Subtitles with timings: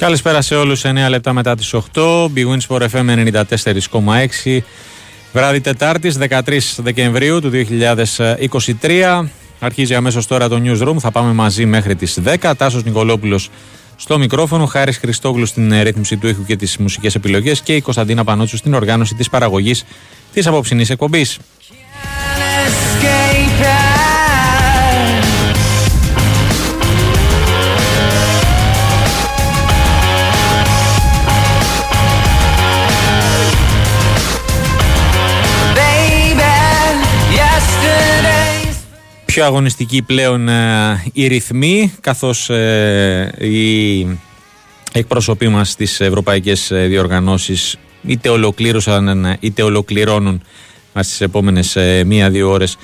[0.00, 4.62] Καλησπέρα σε όλους, 9 λεπτά μετά τις 8, Big Wins for FM 94,6
[5.32, 9.28] Βράδυ Τετάρτης, 13 Δεκεμβρίου του 2023
[9.58, 13.50] Αρχίζει αμέσως τώρα το Newsroom, θα πάμε μαζί μέχρι τις 10 Τάσος Νικολόπουλος
[13.96, 18.24] στο μικρόφωνο, Χάρης Χριστόγλου στην ρύθμιση του ήχου και τις μουσικές επιλογές και η Κωνσταντίνα
[18.24, 19.84] Πανότσου στην οργάνωση της παραγωγής
[20.32, 21.38] της απόψινής εκπομπής.
[39.30, 44.18] Πιο αγωνιστική πλέον ε, η ρυθμή καθώς ε, οι
[44.92, 47.76] εκπρόσωποι μας στις ευρωπαϊκές ε, διοργανώσεις
[48.06, 50.42] είτε ολοκλήρωσαν είτε ολοκληρώνουν
[51.00, 51.76] στις επόμενες
[52.06, 52.76] μία-δύο ώρες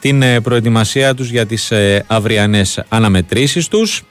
[0.00, 1.72] την προετοιμασία τους για τις
[2.06, 4.02] αυριανές αναμετρήσεις τους.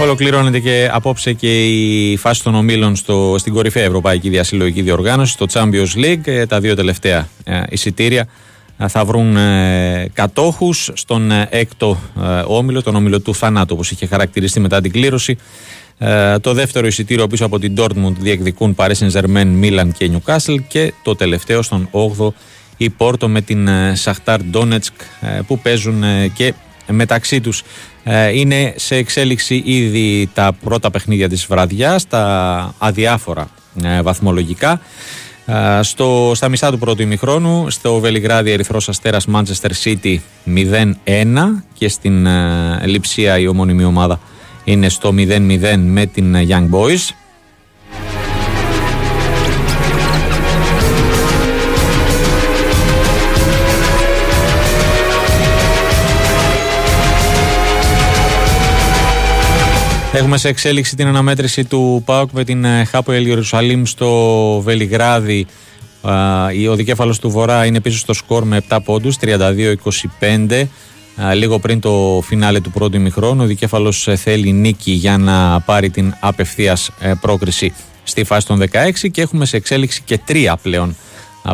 [0.00, 5.46] Ολοκληρώνεται και απόψε και η φάση των ομίλων στο, στην κορυφαία Ευρωπαϊκή Διασυλλογική Διοργάνωση, το
[5.52, 6.20] Champions League.
[6.24, 8.28] Ε, τα δύο τελευταία ε, εισιτήρια
[8.78, 11.98] ε, θα βρουν ε, κατόχους στον έκτο
[12.46, 15.36] όμιλο, τον όμιλο του θανάτου όπως είχε χαρακτηριστεί μετά την κλήρωση.
[16.40, 21.16] το δεύτερο εισιτήριο πίσω από την Dortmund διεκδικούν Paris Saint-Germain, Milan και Newcastle και το
[21.16, 22.28] τελευταίο στον 8ο
[22.76, 25.04] η Πόρτο με την Σαχτάρ Donetsk
[25.46, 26.02] που παίζουν
[26.34, 26.54] και
[26.90, 27.62] μεταξύ τους
[28.04, 33.48] ε, είναι σε εξέλιξη ήδη τα πρώτα παιχνίδια της βραδιάς, τα αδιάφορα
[33.82, 34.80] ε, βαθμολογικά.
[35.46, 40.94] Ε, στο, στα μισά του πρώτου ημιχρόνου, στο Βελιγράδι Ερυθρός Αστέρας Manchester City 0-1
[41.74, 42.26] και στην
[42.84, 44.20] Λιψία η ομόνιμη ομάδα
[44.64, 47.14] είναι στο 0-0 με την Young Boys.
[60.12, 65.46] Έχουμε σε εξέλιξη την αναμέτρηση του ΠΑΟΚ με την ε, Χάπο Ιερουσαλήμ στο Βελιγράδι.
[66.70, 70.64] Ο δικέφαλος του Βορρά είναι πίσω στο σκορ με 7 πόντους, 32-25.
[71.34, 75.90] Λίγο πριν το φινάλε του πρώτου ημιχρόνου, ο δικέφαλος ε, θέλει νίκη για να πάρει
[75.90, 77.72] την απευθείας ε, πρόκριση
[78.02, 78.64] στη φάση των 16
[79.10, 80.96] και έχουμε σε εξέλιξη και τρία πλέον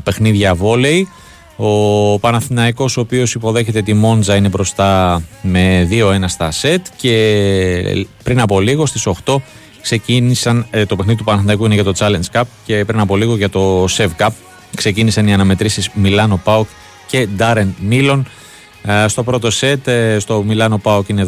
[0.04, 1.08] παιχνίδια βόλεϊ.
[1.56, 8.40] Ο Παναθηναϊκός ο οποίος υποδέχεται τη Μόντζα είναι μπροστά με 2-1 στα σετ και πριν
[8.40, 9.36] από λίγο στις 8
[9.84, 13.36] ξεκίνησαν, ε, το παιχνίδι του Παναθηναϊκού είναι για το Challenge Cup και πριν από λίγο
[13.36, 14.28] για το Sev Cup.
[14.76, 16.66] Ξεκίνησαν οι αναμετρήσεις Μιλάνο Πάοκ
[17.06, 18.26] και Ντάρεν Μίλον.
[18.82, 21.26] Ε, στο πρώτο σετ ε, στο Μιλάνο Πάοκ είναι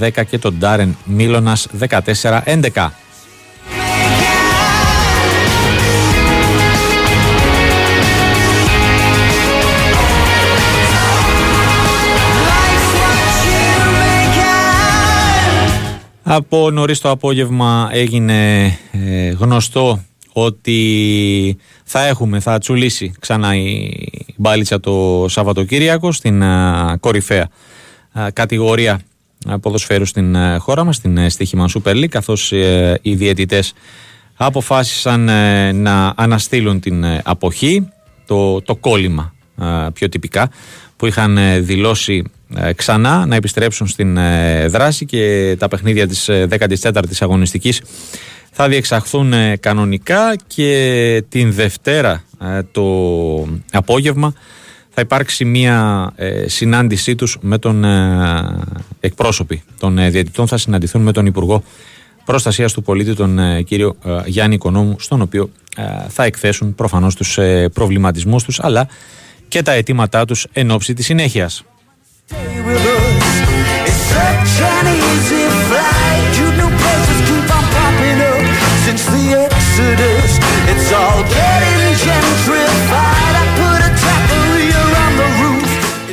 [0.00, 2.88] 12-10 και το Ντάρεν Μίλωνας 14-11
[16.28, 23.90] Από νωρίς το απόγευμα έγινε ε, γνωστό ότι θα έχουμε, θα τσουλήσει ξανά η
[24.36, 27.48] μπάλιτσα το Σαββατοκύριακο στην α, κορυφαία
[28.12, 29.00] α, κατηγορία
[29.60, 33.72] ποδοσφαίρου στην χώρα μας, στην ε, στοίχημα Super League, καθώς ε, οι διαιτητές
[34.36, 35.24] αποφάσισαν
[35.76, 37.88] να αναστείλουν την αποχή,
[38.26, 39.34] το, το κόλλημα
[39.92, 40.50] πιο τυπικά,
[40.96, 42.35] που είχαν δηλώσει ε,
[42.76, 46.90] ξανά να επιστρέψουν στην ε, δράση και τα παιχνίδια της 14ης ε,
[47.20, 47.82] αγωνιστικής
[48.50, 52.22] θα διεξαχθούν κανονικά και την Δευτέρα
[52.72, 52.84] το
[53.72, 54.32] απόγευμα
[54.90, 56.12] θα υπάρξει μια
[56.46, 57.84] συνάντησή τους με τον
[59.00, 61.62] εκπρόσωποι των διαιτητών θα συναντηθούν με τον Υπουργό
[62.24, 63.96] Προστασίας του Πολίτη τον κύριο
[64.26, 65.50] Γιάννη Οικονόμου στον οποίο
[66.08, 67.38] θα εκθέσουν προφανώς τους
[67.72, 68.88] προβληματισμούς τους αλλά
[69.48, 71.64] και τα αιτήματά τους εν ώψη της συνέχειας.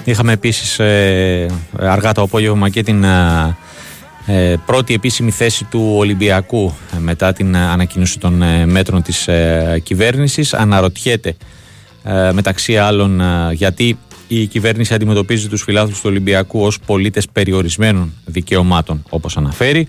[0.03, 1.45] Είχαμε επίσης ε,
[1.79, 3.57] αργά το απόγευμα και την ε,
[4.25, 9.29] ε, πρώτη επίσημη θέση του Ολυμπιακού μετά την ανακοίνωση των μέτρων της
[9.83, 10.53] κυβέρνησης.
[10.53, 11.35] Αναρωτιέται
[12.33, 13.21] μεταξύ άλλων
[13.51, 13.97] γιατί
[14.41, 19.87] η κυβέρνηση αντιμετωπίζει τους φιλάθλους του Ολυμπιακού ως πολίτες περιορισμένων δικαιωμάτων όπως αναφέρει.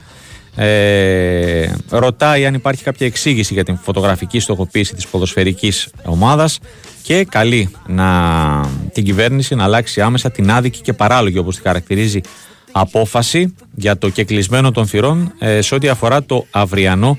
[0.56, 6.58] Ε, ρωτάει αν υπάρχει κάποια εξήγηση για την φωτογραφική στοχοποίηση της ποδοσφαιρικής ομάδας
[7.02, 8.11] και καλεί να,
[8.93, 12.20] την κυβέρνηση να αλλάξει άμεσα την άδικη και παράλογη όπως τη χαρακτηρίζει
[12.73, 17.19] απόφαση για το κεκλεισμένο των θυρών ε, σε ό,τι αφορά το αυριανό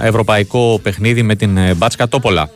[0.00, 2.50] ευρωπαϊκό παιχνίδι με την ε, Μπάτσκα Τόπολα.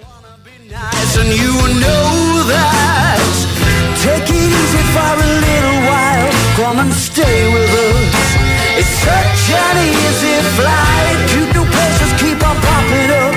[8.81, 11.29] It's such an easy flight.
[11.29, 13.35] Cute new places keep on popping up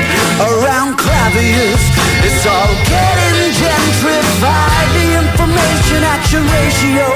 [0.47, 1.83] around Clavius.
[2.23, 4.87] It's all getting gentrified.
[4.95, 7.11] The information action ratio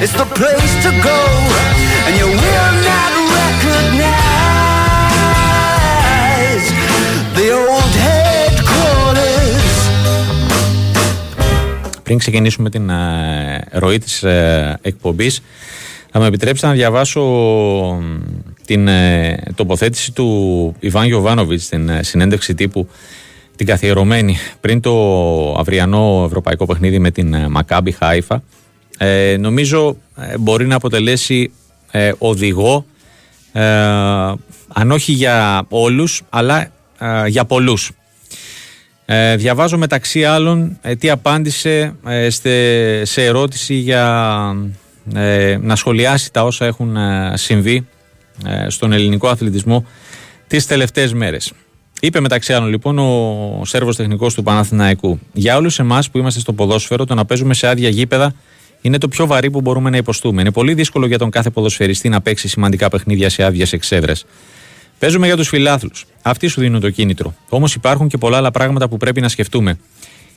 [0.00, 1.20] is the place to go,
[2.06, 4.33] and you will not recognize
[12.04, 15.42] Πριν ξεκινήσουμε την uh, ροή της uh, εκπομπής,
[16.10, 17.22] Θα με επιτρέψετε να διαβάσω
[18.66, 22.88] την ε, τοποθέτηση του Ιβάν Γιοβάνοβιτ στην ε, συνέντευξη τύπου
[23.56, 28.42] την καθιερωμένη πριν το αυριανό ευρωπαϊκό παιχνίδι με την ε, Μακάμπι Χάιφα.
[28.98, 29.96] Ε, νομίζω
[30.38, 31.52] μπορεί να αποτελέσει
[32.18, 32.86] οδηγό
[34.68, 36.70] αν όχι για όλους αλλά
[37.26, 37.90] για πολλούς.
[39.36, 41.94] Διαβάζω μεταξύ άλλων τι απάντησε
[43.02, 44.04] σε ερώτηση για
[45.12, 47.86] ε, να σχολιάσει τα όσα έχουν ε, συμβεί
[48.46, 49.86] ε, στον ελληνικό αθλητισμό
[50.46, 51.52] τις τελευταίες μέρες.
[52.00, 56.52] Είπε μεταξύ άλλων λοιπόν ο Σέρβος τεχνικός του Παναθηναϊκού Για όλους εμάς που είμαστε στο
[56.52, 58.34] ποδόσφαιρο το να παίζουμε σε άδεια γήπεδα
[58.80, 60.40] είναι το πιο βαρύ που μπορούμε να υποστούμε.
[60.40, 64.24] Είναι πολύ δύσκολο για τον κάθε ποδοσφαιριστή να παίξει σημαντικά παιχνίδια σε άδειες εξέδρες.
[65.04, 66.06] Παίζουμε για τους φιλάθλους.
[66.22, 67.34] Αυτοί σου δίνουν το κίνητρο.
[67.48, 69.78] Όμως υπάρχουν και πολλά άλλα πράγματα που πρέπει να σκεφτούμε.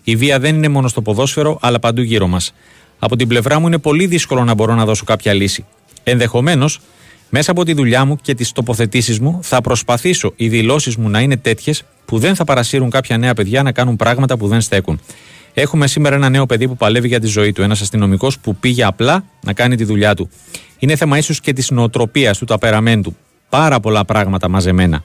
[0.04, 2.54] Η βία δεν είναι μόνο στο ποδόσφαιρο, αλλά παντού γύρω μας.
[3.00, 5.66] Από την πλευρά μου είναι πολύ δύσκολο να μπορώ να δώσω κάποια λύση.
[6.04, 6.80] Ενδεχομένως,
[7.30, 11.20] μέσα από τη δουλειά μου και τις τοποθετήσεις μου, θα προσπαθήσω οι δηλώσεις μου να
[11.20, 15.00] είναι τέτοιες που δεν θα παρασύρουν κάποια νέα παιδιά να κάνουν πράγματα που δεν στέκουν.
[15.54, 17.62] Έχουμε σήμερα ένα νέο παιδί που παλεύει για τη ζωή του.
[17.62, 20.30] Ένας αστυνομικός που πήγε απλά να κάνει τη δουλειά του.
[20.80, 23.16] Είναι θέμα ίσως και της νοοτροπίας του, του απεραμέντου.
[23.50, 25.04] Πάρα πολλά πράγματα μαζεμένα.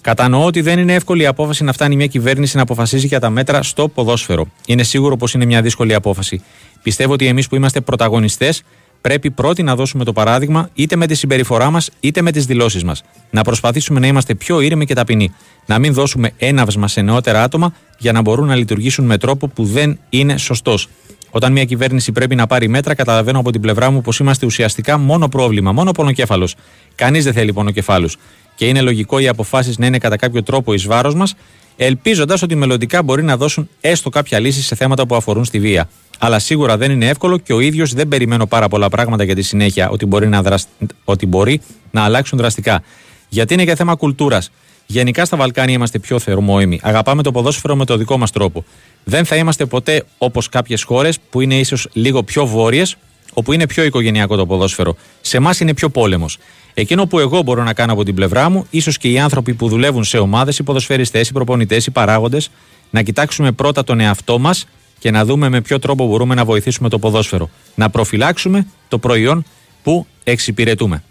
[0.00, 3.30] Κατανοώ ότι δεν είναι εύκολη η απόφαση να φτάνει μια κυβέρνηση να αποφασίζει για τα
[3.30, 4.46] μέτρα στο ποδόσφαιρο.
[4.66, 6.42] Είναι σίγουρο πως είναι μια δύσκολη απόφαση.
[6.82, 8.62] Πιστεύω ότι εμείς που είμαστε πρωταγωνιστές
[9.00, 12.84] πρέπει πρώτοι να δώσουμε το παράδειγμα είτε με τη συμπεριφορά μας είτε με τις δηλώσεις
[12.84, 13.02] μας.
[13.30, 15.34] Να προσπαθήσουμε να είμαστε πιο ήρεμοι και ταπεινοί.
[15.66, 19.64] Να μην δώσουμε έναυσμα σε νεότερα άτομα για να μπορούν να λειτουργήσουν με τρόπο που
[19.64, 20.88] δεν είναι σωστός.
[21.34, 24.98] Όταν μια κυβέρνηση πρέπει να πάρει μέτρα, καταλαβαίνω από την πλευρά μου πως είμαστε ουσιαστικά
[24.98, 26.54] μόνο πρόβλημα, μόνο πονοκέφαλος.
[26.94, 28.16] Κανείς δεν θέλει πονοκεφάλους.
[28.54, 31.34] Και είναι λογικό οι αποφάσεις να είναι κατά κάποιο τρόπο εις βάρος μας,
[31.76, 35.88] ελπίζοντας ότι μελλοντικά μπορεί να δώσουν έστω κάποια λύση σε θέματα που αφορούν στη βία.
[36.18, 39.42] Αλλά σίγουρα δεν είναι εύκολο και ο ίδιος δεν περιμένω πάρα πολλά πράγματα για τη
[39.42, 40.66] συνέχεια ότι μπορεί να, δρασ...
[41.04, 41.60] ότι μπορεί
[41.90, 42.82] να αλλάξουν δραστικά.
[43.28, 44.50] Γιατί είναι και θέμα κουλτούρας.
[44.92, 46.80] Γενικά στα Βαλκάνια είμαστε πιο θερμόιμοι.
[46.82, 48.64] Αγαπάμε το ποδόσφαιρο με το δικό μας τρόπο.
[49.04, 52.96] Δεν θα είμαστε ποτέ όπως κάποιες χώρες που είναι ίσως λίγο πιο βόρειες,
[53.32, 54.96] όπου είναι πιο οικογενειακό το ποδόσφαιρο.
[55.20, 56.38] Σε εμάς είναι πιο πόλεμος.
[56.74, 59.68] Εκείνο που εγώ μπορώ να κάνω από την πλευρά μου, ίσως και οι άνθρωποι που
[59.68, 62.50] δουλεύουν σε ομάδες, οι ποδοσφαιριστές, οι προπονητές, οι παράγοντες,
[62.90, 64.66] να κοιτάξουμε πρώτα τον εαυτό μας
[64.98, 67.50] και να δούμε με ποιο τρόπο μπορούμε να βοηθήσουμε το ποδόσφαιρο.
[67.74, 69.44] Να προφυλάξουμε το προϊόν
[69.82, 71.02] που εξυπηρετούμε.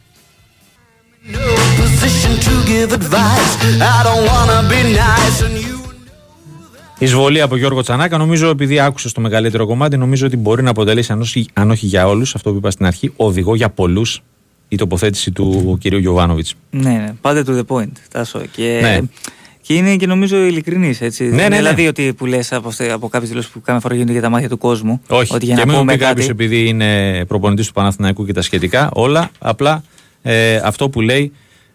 [6.99, 8.17] Εισβολή από Γιώργο Τσανάκα.
[8.17, 11.11] Νομίζω, επειδή άκουσε το μεγαλύτερο κομμάτι, νομίζω ότι μπορεί να αποτελέσει,
[11.53, 14.21] αν όχι για όλους, αυτό που είπα στην αρχή, οδηγό για πολλούς
[14.67, 15.87] η τοποθέτηση του κ.
[15.87, 16.53] Γιωβάνοβιτς.
[16.69, 17.91] Ναι, ναι, πάντα to the point.
[18.11, 18.41] Τάσο.
[18.51, 18.99] Και ναι.
[19.61, 21.01] Και είναι και νομίζω ειλικρινής.
[21.01, 21.23] Έτσι.
[21.23, 21.55] Ναι, ναι, ναι.
[21.55, 24.49] Δηλαδή ότι που λες από, από κάποιες δηλώσεις που κάμε φορά γίνονται για τα μάτια
[24.49, 25.01] του κόσμου.
[25.07, 28.41] Όχι, ότι για και να μην πει κάποιος επειδή είναι προπονητής του Παναθηναϊκού και τα
[28.41, 28.89] σχετικά.
[28.93, 29.83] Όλα απλά
[30.21, 31.31] ε, αυτό που λέει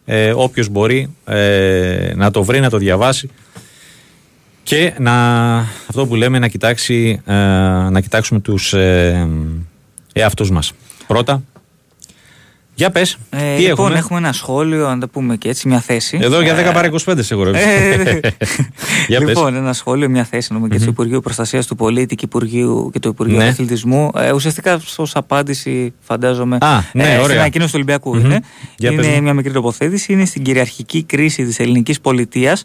[0.06, 3.30] ε, όποιος μπορεί ε, να το βρει, να το διαβάσει
[4.62, 5.56] και να,
[5.88, 7.32] αυτό που λέμε να, κοιτάξει, ε,
[7.90, 9.28] να κοιτάξουμε τους ε,
[10.12, 10.72] εαυτούς μας.
[11.06, 11.42] Πρώτα,
[12.78, 13.00] για πε.
[13.30, 14.18] Ε, τι λοιπόν, έχουμε.
[14.18, 16.18] ένα σχόλιο, να τα πούμε και έτσι, μια θέση.
[16.22, 17.58] Εδώ για 10 ε, παρά 25 σίγουρα.
[17.58, 18.20] Ε,
[19.08, 22.90] για λοιπόν, ένα σχόλιο, μια θέση νομουμε και του Υπουργείου Προστασία του Πολίτη και, Υπουργείου,
[22.92, 23.44] και του Υπουργείου ναι.
[23.44, 24.10] Αθλητισμού.
[24.16, 26.58] Ε, ουσιαστικά ω απάντηση, φαντάζομαι.
[26.60, 28.16] Α, ναι, ε, στην ανακοίνωση του Ολυμπιακού.
[28.16, 28.42] Είναι,
[28.78, 30.12] είναι μια μικρή τοποθέτηση.
[30.12, 32.56] Είναι στην κυριαρχική κρίση τη ελληνική πολιτεία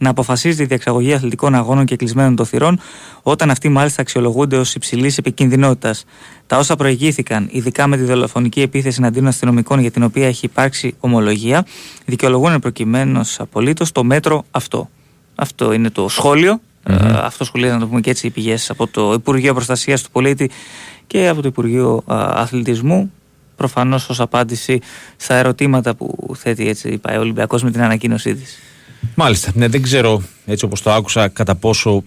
[0.00, 2.80] να αποφασίζει η διεξαγωγή αθλητικών αγώνων και κλεισμένων των θυρών,
[3.22, 6.04] όταν αυτοί μάλιστα αξιολογούνται ως υψηλής επικίνδυνοτητας.
[6.46, 10.94] Τα όσα προηγήθηκαν, ειδικά με τη δολοφονική επίθεση εναντίον αστυνομικών για την οποία έχει υπάρξει
[11.00, 11.66] ομολογία,
[12.04, 14.88] δικαιολογούν προκειμένως απολύτως το μέτρο αυτό.
[15.34, 16.60] Αυτό είναι το σχόλιο.
[16.86, 17.20] Mm-hmm.
[17.22, 20.50] αυτό σχολιάζει, να το πούμε και έτσι, οι πηγές από το Υπουργείο Προστασίας του Πολίτη
[21.06, 23.12] και από το Υπουργείο Αθλητισμού.
[23.56, 24.80] Προφανώς ως απάντηση
[25.16, 28.58] στα ερωτήματα που θέτει έτσι, η ΠΑΕ Ολυμπιακός με την ανακοίνωσή της.
[29.14, 29.50] Μάλιστα.
[29.54, 32.04] Ναι, δεν ξέρω έτσι όπως το άκουσα κατά πόσο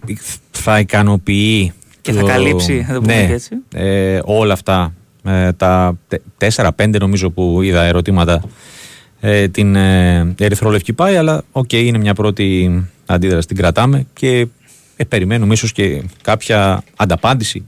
[0.51, 3.50] θα ικανοποιεί και θα καλύψει, θα το πούμε ναι, έτσι.
[3.73, 5.97] Ε, όλα αυτά ε, τα
[6.38, 8.43] τέσσερα-πέντε νομίζω που είδα ερωτήματα
[9.19, 14.47] ε, την ε, Ερυθρόλευκη ΠΑΕ αλλά OK okay, είναι μια πρώτη αντίδραση την κρατάμε και
[14.95, 17.65] ε, περιμένουμε ίσως και κάποια ανταπάντηση.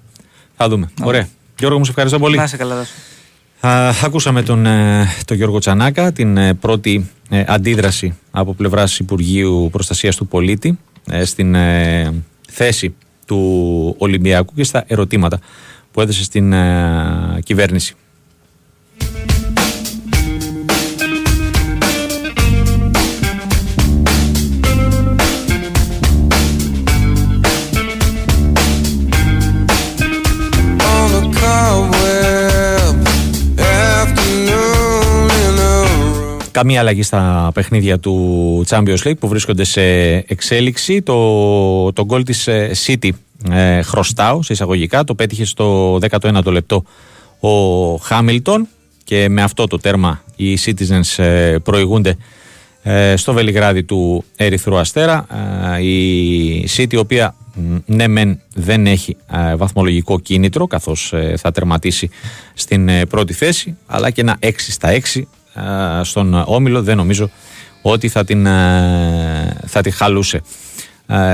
[0.55, 0.89] Θα δούμε.
[1.03, 1.27] Ωραία.
[1.59, 2.37] Γιώργο, μου σε ευχαριστώ πολύ.
[2.37, 2.85] Να σε καλά,
[4.03, 10.15] ακούσαμε τον, ε, τον Γιώργο Τσανάκα, την ε, πρώτη ε, αντίδραση από πλευράς Υπουργείου Προστασίας
[10.15, 10.79] του Πολίτη
[11.23, 11.55] στην
[12.49, 12.95] θέση
[13.25, 15.39] του Ολυμπιακού και στα ερωτήματα
[15.91, 16.53] που έδωσε στην
[17.43, 17.95] κυβέρνηση.
[36.55, 39.81] Καμία αλλαγή στα παιχνίδια του Champions League που βρίσκονται σε
[40.13, 41.01] εξέλιξη.
[41.01, 43.09] Το, το γκολ της ε, City
[43.51, 45.03] ε, χρωστάω σε εισαγωγικά.
[45.03, 46.83] Το πέτυχε στο 19ο λεπτό
[47.39, 47.49] ο
[47.95, 48.67] Χάμιλτον
[49.03, 52.17] και με αυτό το τέρμα οι Citizens ε, προηγούνται
[52.83, 55.25] ε, στο Βελιγράδι του Ερυθρού Αστέρα.
[55.81, 57.35] η City η οποία
[57.85, 59.17] ναι μεν δεν έχει
[59.57, 62.09] βαθμολογικό κίνητρο καθώς θα τερματίσει
[62.53, 65.21] στην πρώτη θέση αλλά και ένα 6 στα 6
[66.01, 67.29] στον Όμιλο δεν νομίζω
[67.81, 68.45] ότι θα την,
[69.65, 70.41] θα τη χαλούσε.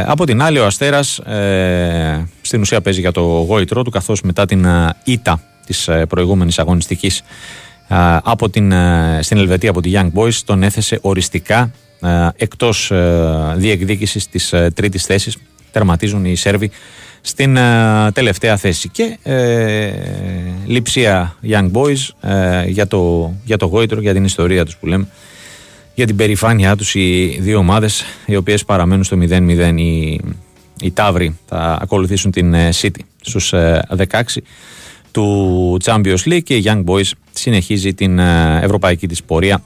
[0.05, 4.45] Από την άλλη ο Αστέρας ε, στην ουσία παίζει για το γόητρό του καθώς μετά
[4.45, 4.67] την
[5.03, 7.21] ήττα της ε, προηγούμενης αγωνιστικής
[8.23, 8.73] από την,
[9.21, 11.71] στην Ελβετία από τη Young Boys τον έθεσε οριστικά
[12.35, 12.91] εκτός
[13.55, 15.37] διεκδίκησης της τρίτης θέσης
[15.71, 16.71] τερματίζουν οι Σέρβοι
[17.21, 18.89] στην uh, τελευταία θέση.
[18.89, 19.91] Και ε,
[20.65, 25.07] λειψία Young Boys ε, για, το, για το γόητρο, για την ιστορία τους που λέμε
[25.95, 30.19] για την περηφάνειά τους οι δύο ομάδες οι οποίες παραμένουν στο 0-0 οι,
[30.81, 34.21] οι Ταύροι θα ακολουθήσουν την City στους 16
[35.11, 38.19] του Champions League και η Young Boys συνεχίζει την
[38.61, 39.63] ευρωπαϊκή της πορεία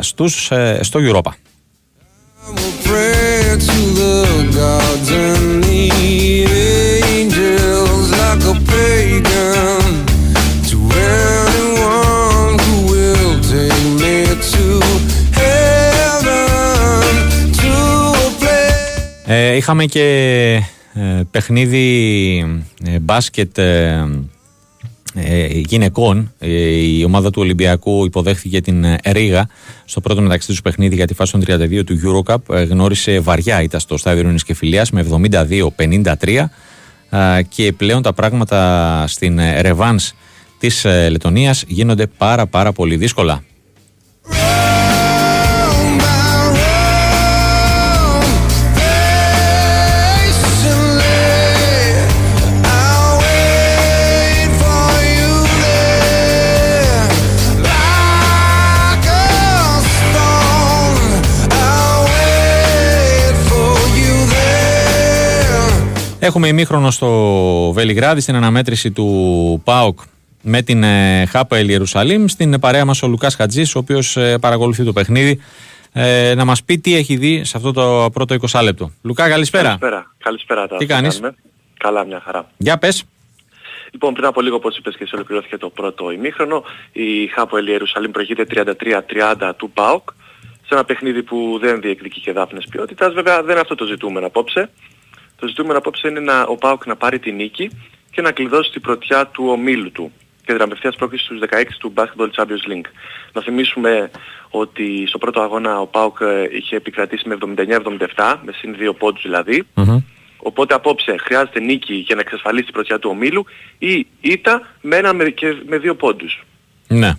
[0.00, 1.30] στους, στο Europa.
[19.26, 20.60] Ε, είχαμε και
[20.94, 22.38] ε, παιχνίδι
[22.84, 24.06] ε, μπάσκετ ε,
[25.68, 26.32] γυναικών.
[26.38, 29.48] η ομάδα του Ολυμπιακού υποδέχθηκε την Ρήγα
[29.84, 32.66] στο πρώτο μεταξύ τους παιχνίδι για τη φάση των 32 του Eurocup.
[32.68, 35.06] γνώρισε βαριά ήταν στο στάδιο Ειρήνης και Φιλίας με
[36.10, 36.44] 72-53
[37.48, 40.12] και πλέον τα πράγματα στην Ρεβάνς
[40.58, 43.42] της Λετωνίας γίνονται πάρα πάρα πολύ δύσκολα.
[66.24, 67.08] Έχουμε ημίχρονο στο
[67.72, 70.00] Βελιγράδι στην αναμέτρηση του ΠΑΟΚ
[70.42, 72.26] με την ε, Χάπα Ιερουσαλήμ.
[72.26, 75.40] Στην παρέα μας ο Λουκάς Χατζής, ο οποίος ε, παρακολουθεί το παιχνίδι,
[75.92, 78.90] ε, να μας πει τι έχει δει σε αυτό το πρώτο 20 λεπτό.
[79.02, 79.64] Λουκά, καλησπέρα.
[79.64, 80.14] Καλησπέρα.
[80.18, 81.20] Καλησπέρα τι κάνεις;
[81.78, 82.50] Καλά, μια χαρά.
[82.56, 83.04] Για πες.
[83.92, 88.10] Λοιπόν, πριν από λίγο, όπως είπες και σε ολοκληρώθηκε το πρώτο ημίχρονο, η Χάπο Ιερουσαλήμ
[88.10, 90.08] προηγείται 33-30 του ΠΑΟΚ,
[90.66, 93.12] σε ένα παιχνίδι που δεν διεκδικεί και δάφνες ποιότητας.
[93.12, 94.70] Βέβαια δεν είναι αυτό το ζητούμενο απόψε.
[95.36, 97.70] Το ζητούμενο απόψε είναι να, ο ΠΑΟΚ να πάρει την νίκη
[98.10, 100.12] και να κλειδώσει την πρωτιά του ομίλου του
[100.44, 102.88] και την απευθείας πρόκληση στους 16 του Basketball Champions League.
[103.32, 104.10] Να θυμίσουμε
[104.50, 109.22] ότι στο πρώτο αγώνα ο ΠΑΟΚ ε, είχε επικρατήσει με 79-77, με συν 2 πόντους
[109.22, 109.66] δηλαδη
[110.46, 113.44] Οπότε απόψε χρειάζεται νίκη για να εξασφαλίσει την πρωτιά του ομίλου
[113.78, 116.44] ή ήττα με ένα με, και με δύο πόντους.
[116.88, 117.12] Ναι.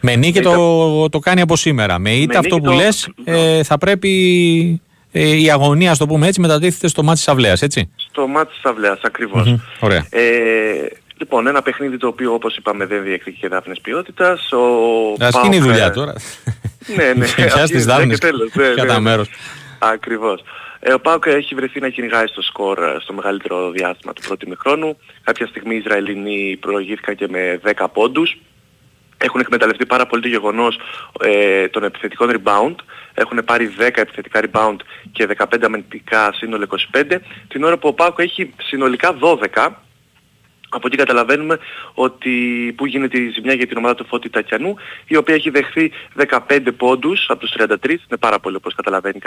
[0.00, 1.98] Με νίκη το, το κάνει από σήμερα.
[1.98, 2.72] Με ήττα αυτό που το...
[2.72, 4.80] λες ε, θα πρέπει
[5.20, 7.90] ε, η αγωνία, το πούμε έτσι, μετατίθεται στο μάτι της Αυλαίας, έτσι.
[7.96, 9.00] Στο μάτι της Αυλαίας,
[9.80, 10.06] Ωραία.
[10.10, 10.22] Ε,
[11.16, 14.52] λοιπόν, ένα παιχνίδι το οποίο όπως είπαμε δεν διεκδικεί δάφνες ποιότητας.
[14.52, 16.12] Ο Ας γίνει η δουλειά τώρα.
[16.96, 17.26] ναι, ναι.
[17.46, 18.18] Πιάσει τις δάφνες
[18.76, 19.28] κατά ναι, μέρος.
[19.78, 20.42] Ακριβώς.
[20.80, 24.48] Ε, ο Πάουκ έχει βρεθεί να κυνηγάει στο σκορ ε, στο μεγαλύτερο διάστημα του πρώτου
[24.48, 24.96] μηχρόνου.
[25.22, 28.36] Κάποια στιγμή οι Ισραηλινοί προηγήθηκαν και με 10 πόντους
[29.18, 30.78] έχουν εκμεταλλευτεί πάρα πολύ το γεγονός
[31.20, 32.74] ε, των επιθετικών rebound.
[33.14, 34.76] Έχουν πάρει 10 επιθετικά rebound
[35.12, 37.16] και 15 αμυντικά σύνολο 25.
[37.48, 39.68] Την ώρα που ο Πάκο έχει συνολικά 12.
[40.70, 41.58] Από εκεί καταλαβαίνουμε
[41.94, 42.30] ότι
[42.76, 44.76] που γίνεται η ζημιά για την ομάδα του Φώτη Τακιανού,
[45.06, 45.92] η οποία έχει δεχθεί
[46.48, 49.20] 15 πόντους από τους 33, είναι πάρα πολύ όπως καταλαβαίνει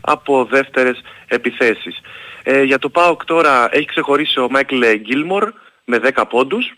[0.00, 2.00] από δεύτερες επιθέσεις.
[2.42, 5.52] Ε, για το ΠΑΟΚ τώρα έχει ξεχωρίσει ο Μάικλ Γκίλμορ
[5.84, 6.74] με 10 πόντους,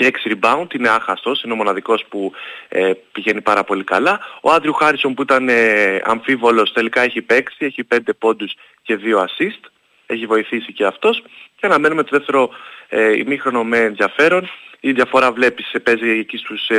[0.00, 2.32] και 6 rebound, είναι άχαστος, είναι ο μοναδικός που
[2.68, 4.20] ε, πηγαίνει πάρα πολύ καλά.
[4.40, 9.18] Ο Άντριου Χάρισον που ήταν ε, αμφίβολος τελικά έχει παίξει, έχει 5 πόντους και 2
[9.18, 9.70] assist.
[10.06, 11.22] έχει βοηθήσει και αυτός
[11.56, 12.50] και αναμένουμε το δεύτερο
[12.88, 14.48] ε, ημίχρονο με ενδιαφέρον.
[14.80, 16.76] Η διαφορά βλέπεις παίζει εκεί στους 2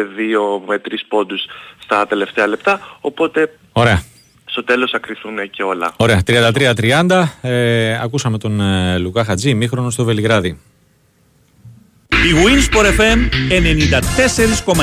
[0.67, 1.45] με 3 πόντους
[1.79, 4.03] στα τελευταία λεπτά, οπότε Ωραία.
[4.45, 5.93] στο τέλος θα κρυθούν και όλα.
[5.97, 7.23] Ωραία, 33-30.
[7.41, 10.59] Ε, ακούσαμε τον ε, Λουκά Χατζή, ημίχρονο στο Βελιγράδι.
[12.11, 13.19] Η Winsport FM
[14.75, 14.81] 94,6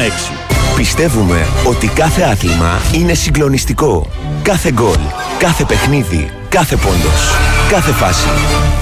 [0.76, 4.10] Πιστεύουμε ότι κάθε άθλημα είναι συγκλονιστικό.
[4.42, 4.98] Κάθε γκολ,
[5.38, 7.34] κάθε παιχνίδι, κάθε πόντος,
[7.68, 8.28] κάθε φάση.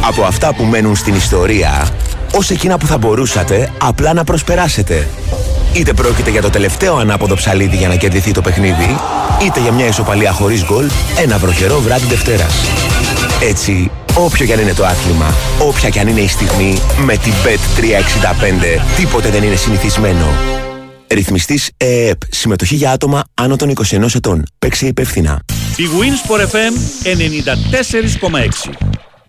[0.07, 1.89] Από αυτά που μένουν στην ιστορία,
[2.35, 5.09] ως εκείνα που θα μπορούσατε απλά να προσπεράσετε.
[5.73, 8.97] Είτε πρόκειται για το τελευταίο ανάποδο ψαλίδι για να κερδιθεί το παιχνίδι,
[9.45, 10.87] είτε για μια ισοπαλία χωρίς γκολ,
[11.23, 12.55] ένα βροχερό βράδυ Δευτέρας.
[13.41, 16.75] Έτσι, όποιο κι αν είναι το άθλημα, όποια κι αν είναι η στιγμή,
[17.05, 20.27] με την Bet365 τίποτε δεν είναι συνηθισμένο.
[21.09, 22.21] Ρυθμιστής ΕΕΠ.
[22.31, 24.43] Συμμετοχή για άτομα άνω των 21 ετών.
[24.59, 25.41] Παίξε υπεύθυνα.
[25.77, 26.75] Η Winsport FM
[28.71, 28.73] 94,6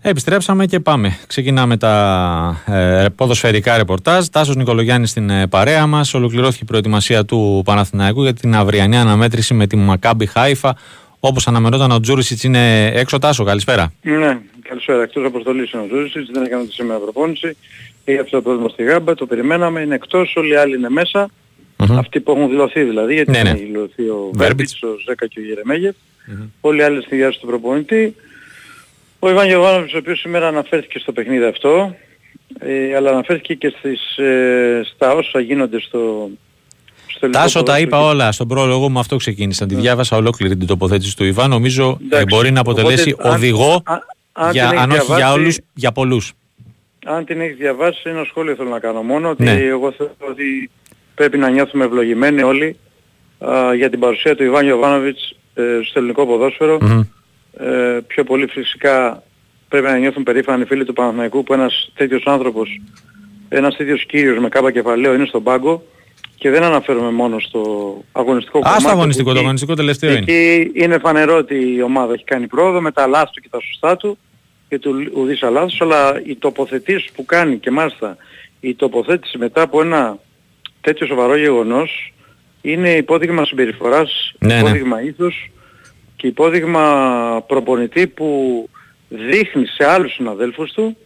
[0.01, 1.17] Επιστρέψαμε και πάμε.
[1.27, 4.25] Ξεκινάμε τα ε, ποδοσφαιρικά ρεπορτάζ.
[4.25, 6.13] Τάσος Νικολογιάννης στην ε, παρέα μας.
[6.13, 10.75] Ολοκληρώθηκε η προετοιμασία του Παναθηναϊκού για την αυριανή αναμέτρηση με τη Μακάμπι Χάιφα.
[11.19, 13.43] Όπως αναμενόταν ο Τζούρισιτς είναι έξω Τάσο.
[13.43, 13.91] Καλησπέρα.
[14.01, 15.01] Ναι, καλησπέρα.
[15.01, 16.29] Εκτός αποστολής είναι ο Τζούρισιτς.
[16.31, 17.57] Δεν έκανε τη σήμερα προπόνηση.
[18.05, 19.15] Είχε αυτό το πρόβλημα στη Γάμπα.
[19.15, 19.81] Το περιμέναμε.
[19.81, 20.35] Είναι εκτός.
[20.35, 21.29] Όλοι οι άλλοι είναι μέσα.
[21.77, 21.95] Mm-hmm.
[21.97, 23.49] Αυτοί που έχουν δηλωθεί δηλαδή, γιατί ναι, ναι.
[23.49, 25.95] έχει δηλωθεί ο Βέρμπιτς, ο Ζέκα και ο Γερεμέγεφ.
[25.95, 26.49] Mm-hmm.
[26.61, 28.15] Όλοι οι άλλοι στη διάρκεια του προπονητή.
[29.19, 31.95] Ο Ιβάν Γεωβάνοβιτς, ο οποίος σήμερα αναφέρθηκε στο παιχνίδι αυτό,
[32.59, 36.29] ε, αλλά αναφέρθηκε και στις, ε, στα όσα γίνονται στο,
[37.07, 39.65] στο Τάσο τα είπα όλα στον πρόλογο μου, αυτό ξεκίνησα.
[39.65, 39.81] Τη ναι.
[39.81, 41.49] διάβασα ολόκληρη την τοποθέτηση του Ιβάν.
[41.49, 43.83] Νομίζω ε, μπορεί να αποτελέσει Οπότε, οδηγό
[44.39, 46.33] αν, αν, για, αν όχι για όλους, για πολλούς.
[47.05, 49.51] Αν την έχεις διαβάσει, ένα σχόλιο θέλω να κάνω μόνο, ότι ναι.
[49.51, 50.69] εγώ θέλω ότι
[51.15, 52.77] πρέπει να νιώθουμε ευλογημένοι όλοι
[53.39, 56.51] α, για την παρουσία του Ιβάν Ιωβάνοβιτς ε, στο ελληνικό
[57.59, 59.23] Ε, πιο πολύ φυσικά
[59.67, 62.81] πρέπει να νιώθουν περήφανοι φίλοι του Παναθηναϊκού που ένας τέτοιος άνθρωπος,
[63.49, 65.83] ένας τέτοιος κύριος με κάπα κεφαλαίο είναι στον πάγκο
[66.35, 67.61] και δεν αναφέρομαι μόνο στο
[68.11, 68.77] αγωνιστικό κομμάτι.
[68.77, 70.19] Α, στο αγωνιστικό, το αγωνιστικό τελευταίο είναι.
[70.19, 73.59] Εκεί είναι φανερό ότι η ομάδα έχει κάνει πρόοδο με τα λάθη του και τα
[73.59, 74.17] σωστά του
[74.69, 78.17] και του ουδής λάθος, αλλά οι τοποθετήσεις που κάνει και μάλιστα
[78.59, 80.17] η τοποθέτηση μετά από ένα
[80.81, 82.13] τέτοιο σοβαρό γεγονός
[82.61, 84.59] είναι υπόδειγμα συμπεριφοράς, ναι, ναι.
[84.59, 85.07] υπόδειγμα ναι.
[85.07, 85.51] ήθους
[86.15, 88.69] και υπόδειγμα προπονητή που
[89.09, 90.97] δείχνει σε άλλους συναδέλφους του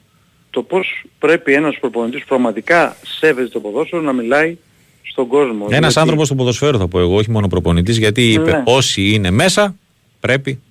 [0.49, 4.57] το πώς πρέπει ένας προπονητής πραγματικά σέβεται το ποδόσφαιρο να μιλάει
[5.01, 5.65] στον κόσμο.
[5.69, 5.99] Ένας γιατί...
[5.99, 8.63] άνθρωπος του ποδοσφαίρου θα πω εγώ, όχι μόνο προπονητής, γιατί είπε ναι.
[8.65, 9.75] όσοι είναι μέσα
[10.19, 10.61] πρέπει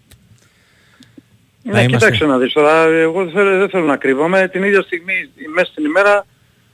[1.63, 1.97] ναι, να είμαστε...
[1.97, 4.49] κοιτάξτε να δεις τώρα, εγώ δεν θέλω, δεν θέλω να κρύβομαι.
[4.49, 6.27] Την ίδια στιγμή, μέσα στην ημέρα,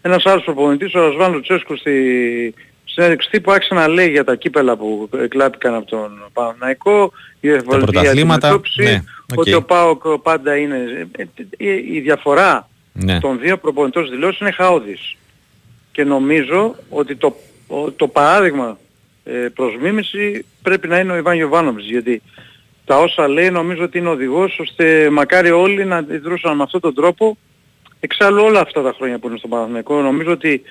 [0.03, 4.77] ένας άλλος προπονητής, ο Ρασβάν Λουτσέσκου στη συνέντευξη τύπου άρχισε να λέει για τα κύπελα
[4.77, 9.37] που εκλάπηκαν από τον Παναναϊκό, η πρωταθλήματα, ναι, okay.
[9.37, 11.09] ότι ο ΠΑΟΚ πάντα είναι...
[11.16, 11.22] Ε,
[11.57, 13.20] ε, η διαφορά ναι.
[13.20, 15.16] των δύο προπονητών δηλώσεων είναι χαόδης.
[15.92, 17.37] Και νομίζω ότι το,
[17.96, 18.79] το παράδειγμα
[19.25, 22.22] ε, προς μίμηση πρέπει να είναι ο Ιβάν Γιωβάνοβιτς, γιατί
[22.87, 26.94] τα όσα λέει νομίζω ότι είναι οδηγός ώστε μακάρι όλοι να αντιδρούσαν με αυτόν τον
[26.94, 27.37] τρόπο
[28.01, 30.62] Εξάλλου όλα αυτά τα χρόνια που είναι στον Παναθηναϊκό νομίζω ότι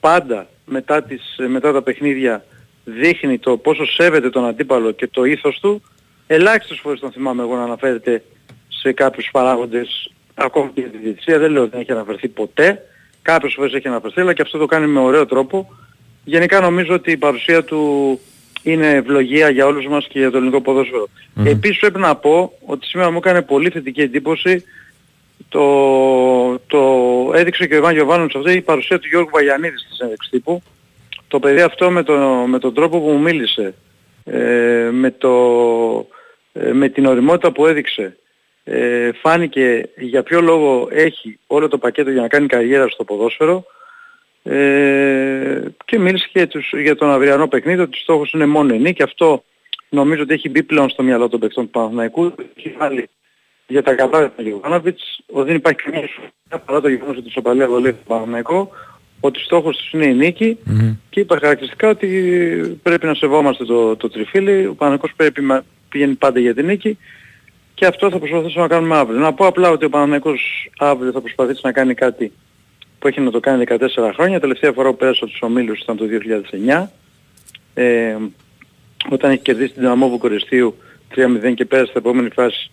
[0.00, 2.44] πάντα μετά, τις, μετά τα παιχνίδια
[2.84, 5.82] δείχνει το πόσο σέβεται τον αντίπαλο και το ήθος του.
[6.26, 8.22] Ελάχιστες φορές τον θυμάμαι εγώ να αναφέρεται
[8.68, 11.38] σε κάποιους παράγοντες ακόμη και τη διετησία.
[11.38, 12.82] Δεν λέω ότι δεν έχει αναφερθεί ποτέ.
[13.22, 15.74] Κάποιες φορές έχει αναφερθεί αλλά και αυτό το κάνει με ωραίο τρόπο.
[16.24, 18.20] Γενικά νομίζω ότι η παρουσία του
[18.62, 21.08] είναι ευλογία για όλους μας και για το ελληνικό ποδόσφαιρο.
[21.08, 21.46] Mm-hmm.
[21.46, 24.64] Επίσης πρέπει να πω ότι σήμερα μου έκανε πολύ θετική εντύπωση
[25.48, 26.80] το, το
[27.34, 30.62] έδειξε και ο Ιβάν Γιωβάνοβιτς αυτό η παρουσία του Γιώργου Βαγιανίδη στη συνέντευξη τύπου.
[31.28, 32.14] Το παιδί αυτό με, το,
[32.46, 33.74] με τον τρόπο που μου μίλησε,
[34.24, 36.06] ε, με, το,
[36.52, 38.16] ε, με την οριμότητα που έδειξε,
[38.64, 43.64] ε, φάνηκε για ποιο λόγο έχει όλο το πακέτο για να κάνει καριέρα στο ποδόσφαιρο
[44.42, 49.02] ε, και μίλησε και τους, για τον αυριανό παιχνίδι ότι στόχος είναι μόνο η και
[49.02, 49.44] αυτό
[49.88, 52.34] νομίζω ότι έχει μπει πλέον στο μυαλό των παιχτών του Παναθηναϊκού.
[52.56, 53.08] Έχει βάλει
[53.66, 57.42] για τα καλά του Γιωβάνοβιτς, ότι δεν υπάρχει καμία σοφία παρά το γεγονός ότι στο
[57.42, 58.70] παλιά βολή του Παναμαϊκό,
[59.20, 60.96] ότι στόχος τους είναι η νίκη mm-hmm.
[61.10, 62.08] και είπα χαρακτηριστικά ότι
[62.82, 66.98] πρέπει να σεβόμαστε το, το τριφύλι, ο Παναμαϊκός πρέπει να πηγαίνει πάντα για την νίκη
[67.74, 69.18] και αυτό θα προσπαθήσουμε να κάνουμε αύριο.
[69.18, 72.32] Να πω απλά ότι ο Παναμαϊκός αύριο θα προσπαθήσει να κάνει κάτι
[73.00, 73.76] που έχει να το κάνει 14
[74.14, 74.40] χρόνια.
[74.40, 76.04] Τελευταία φορά που πέρασε από τους ομίλους ήταν το
[76.66, 76.86] 2009.
[77.74, 78.16] Ε,
[79.08, 80.76] όταν έχει κερδίσει την Δυναμό Βουκοριστίου
[81.14, 82.70] 3-0 και πέρασε στην επόμενη φάση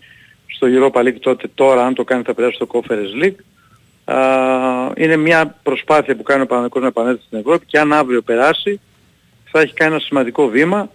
[0.47, 3.35] στο Europa League τότε, τώρα αν το κάνει θα περάσει στο Conference League.
[4.15, 8.21] Α, είναι μια προσπάθεια που κάνει ο Παναγικός να επανέλθει στην Ευρώπη και αν αύριο
[8.21, 8.79] περάσει
[9.51, 10.89] θα έχει κάνει ένα σημαντικό βήμα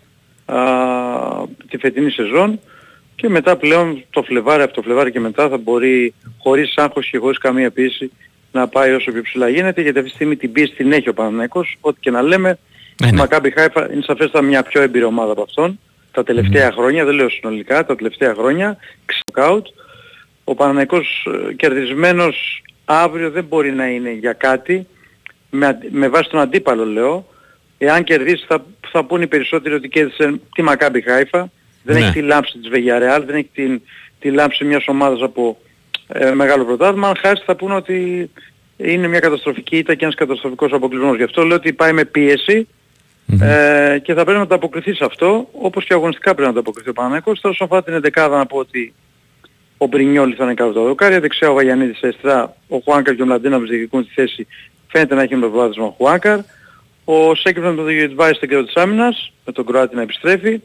[0.45, 0.57] α,
[1.69, 2.61] τη φετινή σεζόν
[3.15, 7.19] και μετά πλέον το Φλεβάρι, από το Φλεβάρι και μετά θα μπορεί χωρίς άγχος και
[7.19, 8.11] χωρίς καμία πίεση
[8.53, 11.15] να πάει όσο πιο ψηλά γίνεται γιατί αυτή τη στιγμή την πίεση την έχει ο
[11.15, 12.59] Παναθηναϊκός ό,τι και να λέμε
[13.01, 13.17] ναι, ναι.
[13.17, 15.79] η Μακάμπι Χάιφα είναι σαφέστα μια πιο έμπειρη ομάδα από αυτόν
[16.13, 16.73] τα τελευταία mm.
[16.73, 19.67] χρόνια, δεν λέω συνολικά, τα τελευταία χρόνια, ξεκάουτ.
[20.45, 24.87] Ο Παναθηναϊκός ε, κερδισμένος αύριο δεν μπορεί να είναι για κάτι,
[25.51, 27.27] με, με βάση τον αντίπαλο λέω,
[27.79, 31.51] εάν κερδίσει θα, θα πούνε οι περισσότεροι ότι κέρδισε τη Μακάμπι Χάιφα,
[31.83, 32.03] δεν ναι.
[32.03, 33.83] έχει τη λάμψη της Βεγιαρεάλ, δεν έχει την,
[34.19, 35.59] τη λάμψη μιας ομάδας από
[36.13, 37.09] ε, μεγάλο πρωτάθλημα.
[37.09, 38.31] Αν χάσει θα πούνε ότι
[38.77, 41.17] είναι μια καταστροφική ήττα και ένας καταστροφικός αποκλεισμός.
[41.17, 42.69] Γι' αυτό λέω ότι πάει με πίεση
[43.41, 46.61] ε, και θα πρέπει να τα αποκριθεί σε αυτό, όπως και αγωνιστικά πρέπει να τα
[46.61, 47.41] αποκριθεί ο Παναγιώτης.
[47.41, 48.95] Τώρα όσον αφορά την 11 να πω ότι
[49.77, 53.27] ο Μπρινιόλης θα είναι κάτω τα δοκάρια, δεξιά ο Βαγιανίδης Εστρά, ο Χουάνκαρ και ο
[53.27, 54.47] Μλαντίναβης διεκδικούν τη θέση,
[54.87, 56.39] φαίνεται να έχει με προβάδισμα ο Χουάνκαρ.
[57.05, 60.61] Ο Σέκεφ με τον Διοιτβάη στην κέντρο της άμυνας, με τον Κροάτι να επιστρέφει.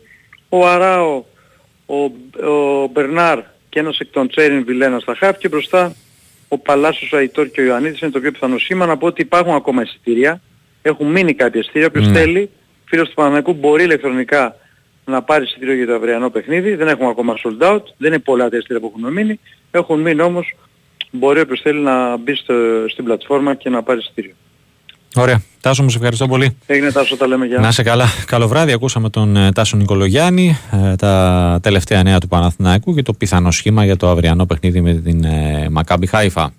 [0.50, 1.24] Ο Αράο,
[1.86, 1.96] ο,
[2.50, 5.96] ο Μπερνάρ και ένας εκ των Τσέριν Βιλένας στα χάπ και μπροστά
[6.48, 9.54] ο Παλάσιος Αϊτόρ και ο Ιωαννίδης είναι το πιο πιθανό σήμα να πω ότι υπάρχουν
[9.54, 10.42] ακόμα εισιτήρια
[10.88, 11.88] έχουν μείνει κάποια εισιτήρια.
[11.88, 12.20] Όποιος ναι.
[12.20, 12.50] θέλει,
[12.86, 14.56] φίλος του Παναμαϊκού μπορεί ηλεκτρονικά
[15.06, 16.76] να πάρει εισιτήριο για το αυριανό παιχνίδι.
[16.76, 17.84] Δεν έχουμε ακόμα sold out.
[17.98, 19.40] Δεν είναι πολλά τα εισιτήρια που έχουν μείνει.
[19.72, 20.56] Έχουν μείνει όμως.
[21.12, 22.54] Μπορεί όποιος θέλει να μπει στο,
[22.90, 24.34] στην πλατφόρμα και να πάρει εισιτήριο.
[25.18, 25.42] Ωραία.
[25.62, 26.58] Τάσο μου, σε ευχαριστώ πολύ.
[26.66, 27.60] Έγινε Τάσο, τα λέμε για.
[27.60, 28.06] Να σε καλά.
[28.26, 28.72] Καλό βράδυ.
[28.72, 33.86] Ακούσαμε τον ε, Τάσο Νικολογιάννη, ε, τα τελευταία νέα του Παναθηναϊκού και το πιθανό σχήμα
[33.86, 36.54] για το αυριανό παιχνίδι με την ε, Μακάμπι Χάιφα.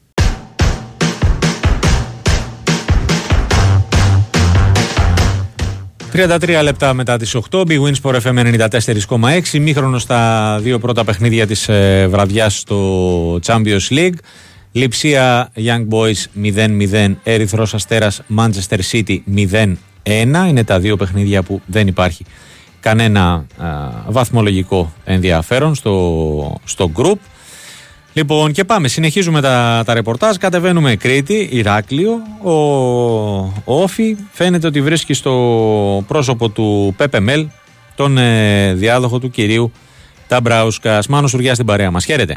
[6.12, 11.46] 33 λεπτά μετά τις 8, Big Wins for FM 94,6, μήχρονο στα δύο πρώτα παιχνίδια
[11.46, 14.14] της ε, βραδιάς στο Champions League.
[14.78, 19.76] Λιψία Young Boys 0-0, Ερυθρός Αστέρας Manchester City 0-1.
[20.48, 22.24] Είναι τα δύο παιχνίδια που δεν υπάρχει
[22.80, 23.46] κανένα
[24.08, 27.16] βαθμολογικό ενδιαφέρον στο, στο group.
[28.12, 28.88] Λοιπόν, και πάμε.
[28.88, 30.36] Συνεχίζουμε τα, τα ρεπορτάζ.
[30.36, 32.12] Κατεβαίνουμε Κρήτη, Ηράκλειο.
[32.42, 32.52] Ο,
[33.64, 37.46] ο Όφη φαίνεται ότι βρίσκει στο πρόσωπο του Πέπε Μέλ
[37.94, 39.72] τον ε, διάδοχο του κυρίου
[40.28, 41.02] Ταμπράουσκα.
[41.08, 42.04] Μάνο Σουριά στην παρέα μας.
[42.04, 42.36] Χαίρετε.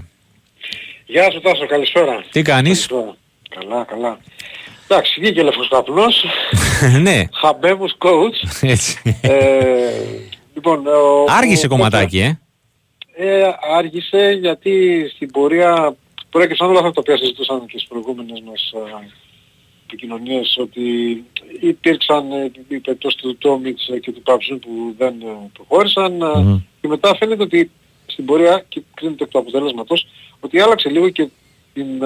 [1.12, 2.24] Γεια σου Τάσο, καλησπέρα.
[2.32, 2.88] Τι κάνεις;
[3.50, 4.20] Καλά, καλά.
[4.88, 6.26] Εντάξει, βγήκε λεφοσταπνός.
[7.06, 7.24] ναι.
[7.34, 8.62] Χαμπέβους coach.
[8.62, 9.18] Έτσι.
[9.22, 9.92] Ε,
[10.54, 10.84] λοιπόν,
[11.28, 12.38] Άργησε κομματάκι, ε
[13.16, 13.44] ε,
[13.78, 15.96] άργησε γιατί στην πορεία
[16.30, 18.74] προέκυψαν όλα αυτά τα οποία συζητούσαν και στις προηγούμενες μας
[19.84, 20.84] επικοινωνίες ότι
[21.60, 26.62] υπήρξαν ε, οι περιπτώσεις του Τόμιτς και του Παψούν που δεν ε, προχώρησαν mm-hmm.
[26.82, 27.72] και μετά φαίνεται ότι
[28.06, 30.08] στην πορεία και κρίνεται εκ του αποτέλεσματος
[30.42, 31.28] ότι άλλαξε λίγο και
[31.74, 32.00] την,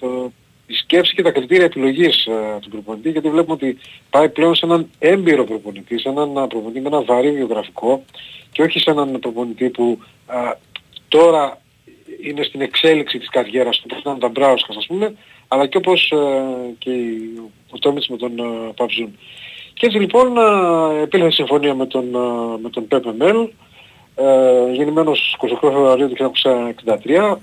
[0.00, 0.32] το,
[0.66, 2.28] η σκέψη και τα κριτήρια επιλογής
[2.60, 3.78] του προπονητή γιατί βλέπουμε ότι
[4.10, 8.04] πάει πλέον σε έναν έμπειρο προπονητή, σε έναν προπονητή με ένα βαρύ βιογραφικό
[8.52, 9.98] και όχι σε έναν προπονητή που
[11.08, 11.60] τώρα
[12.22, 15.14] είναι στην εξέλιξη της καριέρας του, όπως ήταν τα Μπράουσκα ας πούμε,
[15.48, 16.12] αλλά και όπως
[16.78, 16.90] και
[17.70, 18.32] ο Τόμιτς με τον
[18.76, 19.18] Παυζούν.
[19.74, 20.36] Και έτσι λοιπόν
[21.02, 22.04] επήλθε συμφωνία με τον,
[22.62, 23.48] με τον Πέπε Μέλ,
[24.14, 27.38] ε, γεννημένος 28 Φεβρουαρίου του 1963,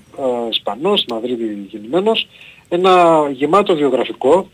[0.50, 2.28] Ισπανός, στη Μαδρίτη γεννημένος,
[2.68, 4.48] ένα γεμάτο βιογραφικό,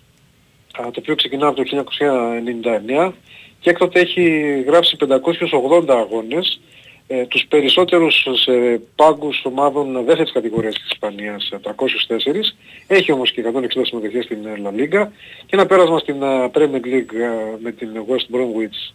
[0.76, 3.12] το οποίο ξεκινά από το 1999
[3.60, 6.60] και έκτοτε έχει γράψει 580 αγώνες,
[7.06, 12.56] ε, τους περισσότερους σε πάγκους ομάδων δεύτερης κατηγορίας της Ισπανίας, 304.
[12.86, 15.08] Έχει όμως και 160 συμμετοχές στην La Liga
[15.46, 16.16] και ένα πέρασμα στην
[16.52, 17.14] Premier League
[17.62, 18.94] με την West Bromwich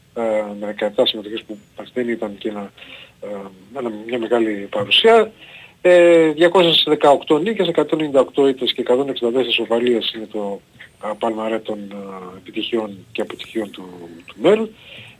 [0.60, 1.58] με 17 συμμετοχές που
[1.94, 2.72] δεν ήταν και ένα,
[4.06, 5.32] μια μεγάλη παρουσία.
[7.28, 10.62] 218 νίκες, 198 ήττες και 164 σοβαλίες είναι το
[11.20, 11.78] παλμαρέ των
[12.38, 13.84] επιτυχιών και αποτυχιών του,
[14.26, 14.68] του Μέλ.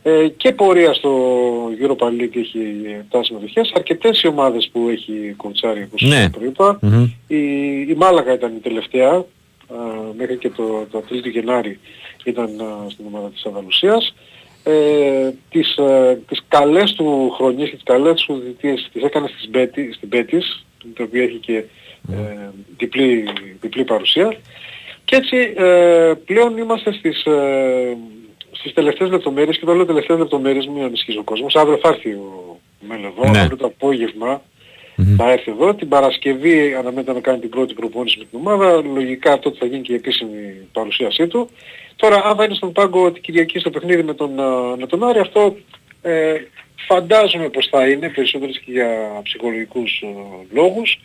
[0.02, 1.10] Ε, και πορεία στο
[1.80, 2.60] Europa League έχει
[3.10, 3.72] 7 συμμετοχές.
[3.74, 6.30] Αρκετές οι ομάδες που έχει κοουτσάρει όπως ναι.
[6.30, 6.78] προείπα.
[6.82, 7.08] Mm-hmm.
[7.26, 7.36] Η,
[7.80, 9.10] η Μάλαγα ήταν η τελευταία.
[9.10, 9.24] Α,
[10.16, 11.78] μέχρι και το, το του Γενάρη
[12.24, 14.14] ήταν α, στην ομάδα της Ανδαλουσίας.
[14.70, 19.48] Ε, τις, α, τις καλές του χρονιές και τις καλές του διτίες τις έκανε στις
[19.50, 21.64] Μπέτι, στην Μπέτης, το οποίο έχει και
[22.12, 23.28] ε, διπλή,
[23.60, 24.36] διπλή παρουσία.
[25.04, 27.96] Και έτσι ε, πλέον είμαστε στις, ε,
[28.50, 31.54] στις τελευταίες λεπτομέρειες και το λέω τελευταίες λεπτομέρειες μην ανησυχείς ο κόσμος.
[31.54, 33.38] Αύριο θα έρθει ο Μέλ εδώ, ναι.
[33.38, 34.42] αύριο το απόγευμα
[35.00, 35.14] mm-hmm.
[35.16, 35.74] θα έρθει εδώ.
[35.74, 38.82] Την Παρασκευή αναμένεται να κάνει την πρώτη προπόνηση με την ομάδα.
[38.82, 41.50] Λογικά τότε θα γίνει και η επίσημη παρουσίασή του.
[41.96, 44.30] Τώρα αν θα είναι στον πάγκο την Κυριακή στο παιχνίδι με τον,
[44.78, 45.56] με τον Άρη αυτό
[46.02, 46.34] ε,
[46.86, 50.06] φαντάζομαι πως θα είναι περισσότερες και για ψυχολογικούς ε,
[50.54, 51.00] λόγους.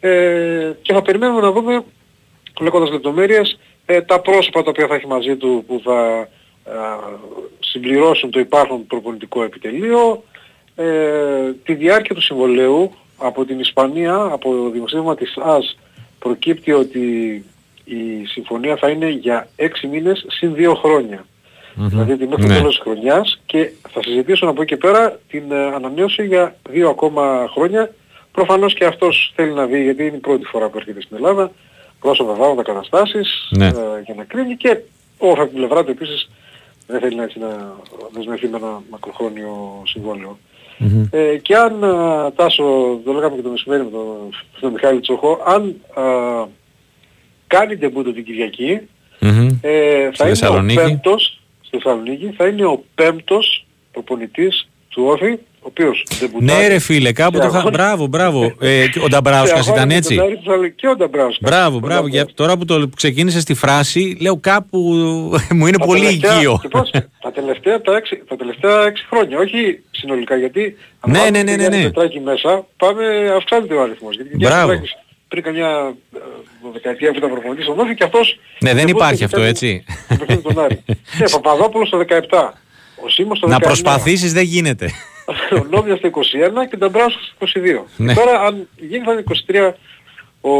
[0.00, 1.84] Ε, και θα περιμένουμε να δούμε
[2.60, 6.28] λέγοντας λεπτομέρειες ε, τα πρόσωπα τα οποία θα έχει μαζί του που θα
[7.60, 10.24] συμπληρώσουν το υπάρχον προπονητικό επιτελείο,
[10.74, 12.92] ε, τη διάρκεια του συμβολέου
[13.26, 15.76] από την Ισπανία, από δημοσίευμα της ΑΣ
[16.18, 17.00] προκύπτει ότι
[17.84, 21.26] η συμφωνία θα είναι για 6 μήνες συν 2 χρόνια.
[21.74, 22.56] Δηλαδή τη μέχρι το ναι.
[22.56, 26.80] τέλος της χρονιάς και θα συζητήσουν από εκεί και πέρα την ε, ανανέωση για 2
[26.88, 27.90] ακόμα χρόνια.
[28.32, 31.50] Προφανώς και αυτός θέλει να δει γιατί είναι η πρώτη φορά που έρχεται στην Ελλάδα
[32.00, 33.66] πρόσωπα τα καταστάσεις ναι.
[33.66, 33.72] ε,
[34.04, 34.78] για να κρίνει και
[35.18, 36.30] ο από την πλευρά του επίσης
[36.86, 37.74] δεν θέλει να, έτσι, να
[38.12, 39.82] δεσμευτεί με ένα μακροχρόνιο
[41.10, 45.42] Ε, και αν ε, Τάσο, το λέγαμε και το μεσημέρι με τον, τον Μιχάλη Τσοχό,
[45.46, 46.48] αν ε,
[47.46, 48.80] κάνει τεμπούτο την Κυριακή,
[49.60, 55.66] ε, θα είναι ο πέμπτος, στη Θεσσαλονίκη, θα είναι ο πέμπτος προπονητής του Όφη ο
[55.68, 56.04] οποίος
[56.38, 57.70] Ναι ρε φίλε, κάπου το είχα...
[57.70, 58.54] Μπράβο, μπράβο.
[58.60, 60.18] ε, ο Νταμπράουσκας ήταν έτσι.
[60.76, 61.50] Και ο Νταμπράουσκας.
[61.50, 62.06] Μπράβο, μπράβο.
[62.08, 64.78] Για, τώρα που το ξεκίνησε στη φράση, λέω κάπου
[65.50, 66.60] μου είναι πολύ οικείο.
[67.20, 71.56] τα, τελευταία, τα, έξι, τα τελευταία έξι χρόνια, όχι συνολικά, γιατί αν ναι, ναι, ναι,
[71.56, 71.90] ναι, ναι.
[72.24, 73.04] μέσα, πάμε,
[73.36, 74.14] αυξάνεται ο αριθμός.
[74.14, 74.72] Γιατί Μπράβο.
[75.28, 76.18] πριν καμιά ε,
[76.72, 78.38] δεκαετία που ήταν προπονητής στον Όφη και αυτός...
[78.60, 79.84] Ναι, δεν υπάρχει αυτό, έτσι.
[81.18, 82.50] Ναι, Παπαδόπουλος το 17.
[83.04, 83.50] Ο Σίμος το 19.
[83.50, 84.90] Να προσπαθήσεις δεν γίνεται
[85.60, 86.20] ο Νόβια στο 21
[86.70, 87.84] και τον Μπράουσκα στο 22.
[87.96, 88.14] Ναι.
[88.14, 89.72] Τώρα αν γίνει θα είναι 23
[90.40, 90.50] ο,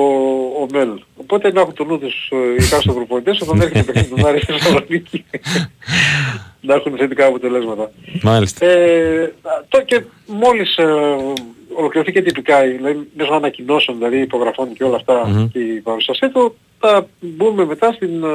[0.62, 0.88] ο Μέλ.
[1.16, 4.26] Οπότε να έχουν το νου τους ε, οι κάστο προπονητές όταν έρχεται το παιχνίδι του
[4.26, 5.24] Άρη στη Θεσσαλονίκη
[6.66, 7.90] να έχουν θετικά αποτελέσματα.
[8.22, 8.66] Μάλιστα.
[8.66, 9.34] Ε,
[9.68, 10.84] το και μόλις ε,
[11.74, 15.48] ολοκληρωθεί και τυπικά, δηλαδή μέσω ανακοινώσεων, δηλαδή υπογραφών και όλα αυτά mm-hmm.
[15.52, 18.28] και η παρουσίασή του, θα μπούμε μετά στην, ε,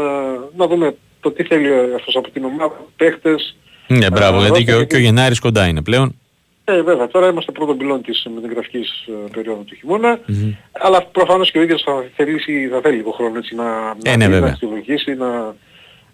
[0.55, 3.57] να δούμε το τι θέλει αυτός από την ομάδα, παίχτες,
[3.89, 6.15] ναι, μπράβο, γιατί και, ο, και ο Γενάρης κοντά είναι πλέον.
[6.63, 10.55] Ε, βέβαια, τώρα είμαστε πρώτο πυλόν της μεταγραφικής ε, περίοδου του χειμώνα, mm-hmm.
[10.71, 14.27] αλλά προφανώς και ο ίδιος θα, θελήσει, θα θέλει λίγο χρόνο έτσι, να, ε, ναι,
[14.27, 15.55] να, να βοηθήσει, να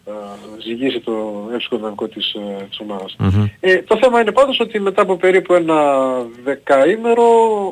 [0.05, 0.11] uh,
[0.63, 1.13] ζυγίσει το
[1.55, 3.15] εύσκολο δυναμικό της, uh, της ομάδας.
[3.19, 3.49] Mm-hmm.
[3.59, 5.83] Ε, το θέμα είναι πάντως ότι μετά από περίπου ένα
[6.43, 7.23] δεκαήμερο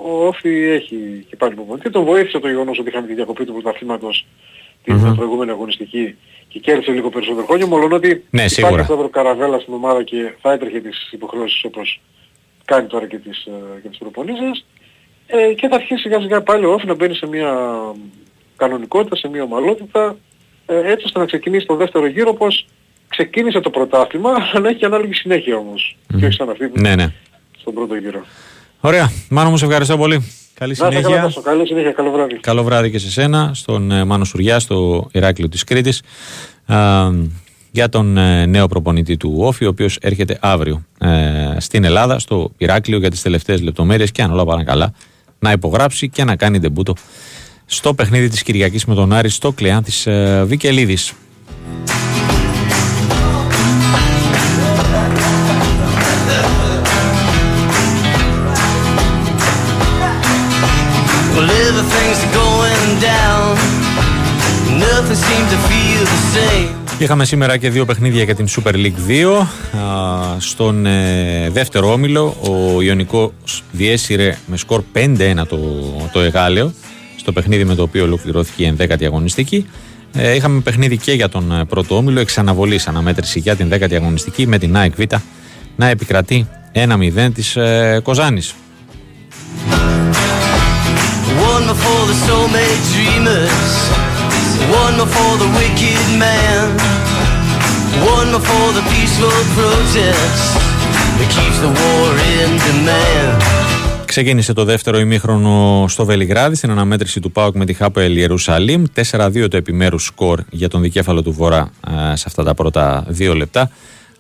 [0.06, 1.82] ο Όφη έχει και πάλι υπομονή.
[1.82, 4.26] Τον βοήθησε το γεγονός ότι είχαμε τη διακοπή του πρωταθλήματος
[4.84, 5.16] την mm-hmm.
[5.16, 6.16] προηγούμενη αγωνιστική
[6.54, 10.52] και κέρδισε λίγο περισσότερο χρόνο, μόνο ότι ναι, υπάρχει αυτό Καραβέλα στην ομάδα και θα
[10.52, 12.02] έτρεχε τις υποχρεώσεις όπως
[12.66, 14.66] κάνει τώρα και τις, ε, και τις προπονήσεις
[15.28, 17.54] ε, και θα αρχίσει σιγά σιγά πάλι ο Όφη να μπαίνει σε μια
[18.56, 20.16] κανονικότητα, σε μια ομαλότητα
[20.66, 22.66] ε, έτσι ώστε να ξεκινήσει το δεύτερο γύρο πως
[23.08, 26.20] ξεκίνησε το πρωτάθλημα αλλά έχει ανάλογη συνέχεια όμως mm-hmm.
[26.20, 27.14] και όχι σαν αυτή που ναι, ναι.
[27.60, 28.26] στον πρώτο γύρο.
[28.80, 29.12] Ωραία.
[29.30, 30.43] Μάνο μου σε ευχαριστώ πολύ.
[30.54, 31.02] Καλή συνέχεια.
[31.02, 31.92] Καλά, καλή συνέχεια.
[31.92, 32.40] Καλό βράδυ.
[32.40, 36.02] Καλό βράδυ και σε σένα, στον ε, Μάνο Σουριά, στο Ηράκλειο της Κρήτης.
[37.72, 41.10] για τον ε, νέο προπονητή του Όφη, ο οποίος έρχεται αύριο ε,
[41.58, 44.94] στην Ελλάδα, στο Ηράκλειο για τις τελευταίες λεπτομέρειες και αν όλα πάνε καλά,
[45.40, 46.96] να υπογράψει και να κάνει ντεμπούτο
[47.66, 50.08] στο παιχνίδι της Κυριακής με τον Άρη στο Κλεάν της
[65.08, 66.74] Βικελίδης.
[66.98, 69.46] Είχαμε σήμερα και δύο παιχνίδια για την Super League 2.
[70.38, 75.08] Στον ε, δεύτερο όμιλο ο Ιωνικός διέσυρε με σκορ 5-1
[75.48, 75.58] το,
[76.12, 76.74] το Εγάλεο
[77.18, 79.66] στο παιχνίδι με το οποίο ολοκληρώθηκε η 11η αγωνιστική.
[80.14, 84.48] Ε, είχαμε παιχνίδι και για τον ε, πρώτο όμιλο, εξαναβολής αναμέτρηση για την 10η αγωνιστική
[84.48, 85.02] με την ΑΕΚ Β
[85.76, 88.54] να επικρατεί 1-0 της ε, Κοζάνης.
[91.56, 91.70] One
[94.72, 96.68] for the wicked man
[98.16, 100.44] One for the peaceful protest
[101.18, 103.44] That keeps the war in demand
[104.06, 108.84] Ξεκίνησε το δεύτερο ημίχρονο στο Βελιγράδι στην αναμέτρηση του ΠΑΟΚ με τη Χάπελ Ιερουσαλήμ.
[109.12, 111.70] 4-2 το επιμέρους σκορ για τον δικέφαλο του Βορρά
[112.14, 113.70] σε αυτά τα πρώτα δύο λεπτά.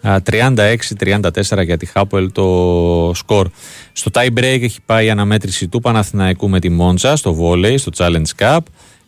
[0.01, 3.49] 36-34 για τη Χάπελ το σκορ.
[3.91, 7.91] Στο tie break έχει πάει η αναμέτρηση του Παναθηναϊκού με τη Μόντσα στο βόλεϊ, στο
[7.97, 8.59] Challenge Cup.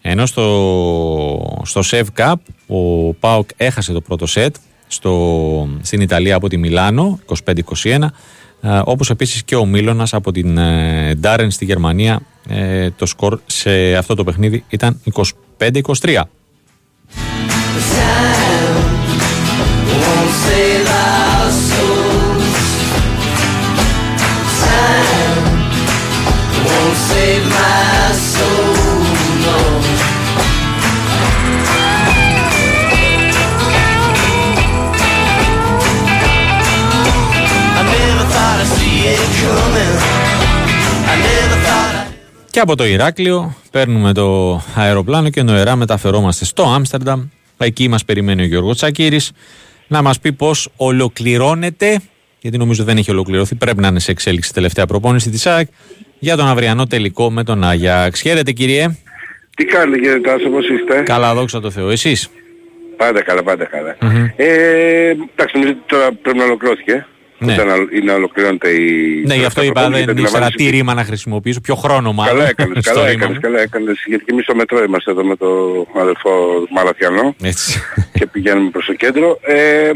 [0.07, 2.35] Ενώ στο, στο Sev Cup
[2.67, 4.55] ο Πάοκ έχασε το πρώτο σετ
[4.87, 7.19] στο, στην Ιταλία από τη Μιλάνο
[7.83, 8.07] 25-21
[8.83, 10.59] όπως επίσης και ο Μίλωνας από την
[11.19, 15.01] Ντάρεν στη Γερμανία ε, το σκορ σε αυτό το παιχνίδι ήταν
[15.57, 16.21] 25-23.
[42.55, 47.27] Και από το Ηράκλειο παίρνουμε το αεροπλάνο και νοερά μεταφερόμαστε στο Άμστερνταμ.
[47.57, 49.31] Εκεί μας περιμένει ο Γιώργος Τσακύρης
[49.87, 51.99] να μας πει πώς ολοκληρώνεται
[52.39, 53.55] γιατί νομίζω δεν έχει ολοκληρωθεί.
[53.55, 55.67] Πρέπει να είναι σε εξέλιξη τελευταία προπόνηση της ΑΕΚ
[56.19, 58.21] για τον αυριανό τελικό με τον Άγιαξ.
[58.21, 58.97] Χαίρετε κύριε.
[59.55, 61.89] Τι κάνετε κύριε Τάσο, πώς είστε; Καλά, δόξα τω Θεώ.
[61.89, 62.29] Εσείς;
[62.97, 63.97] Πάντα καλά, πάντα καλά.
[64.01, 64.33] Mm-hmm.
[64.35, 67.05] Ε, εντάξει, νομίζω ότι τώρα πρέπει να ολοκληρώθηκε.
[67.45, 67.97] Ναι.
[67.97, 69.23] ή να ολοκληρώνεται η...
[69.25, 72.35] Ναι, γι' αυτό είπα, δεν ήξερα τι ρήμα να χρησιμοποιήσω, πιο χρόνο μάλλον.
[72.35, 75.47] Καλά έκανες, καλά έκανες, καλά έκανες, γιατί και εμείς στο μετρό είμαστε εδώ με το
[75.99, 77.81] αδελφό Μαλαθιανό Έτσι.
[78.19, 79.39] και πηγαίνουμε προς το κέντρο.
[79.41, 79.91] Ε,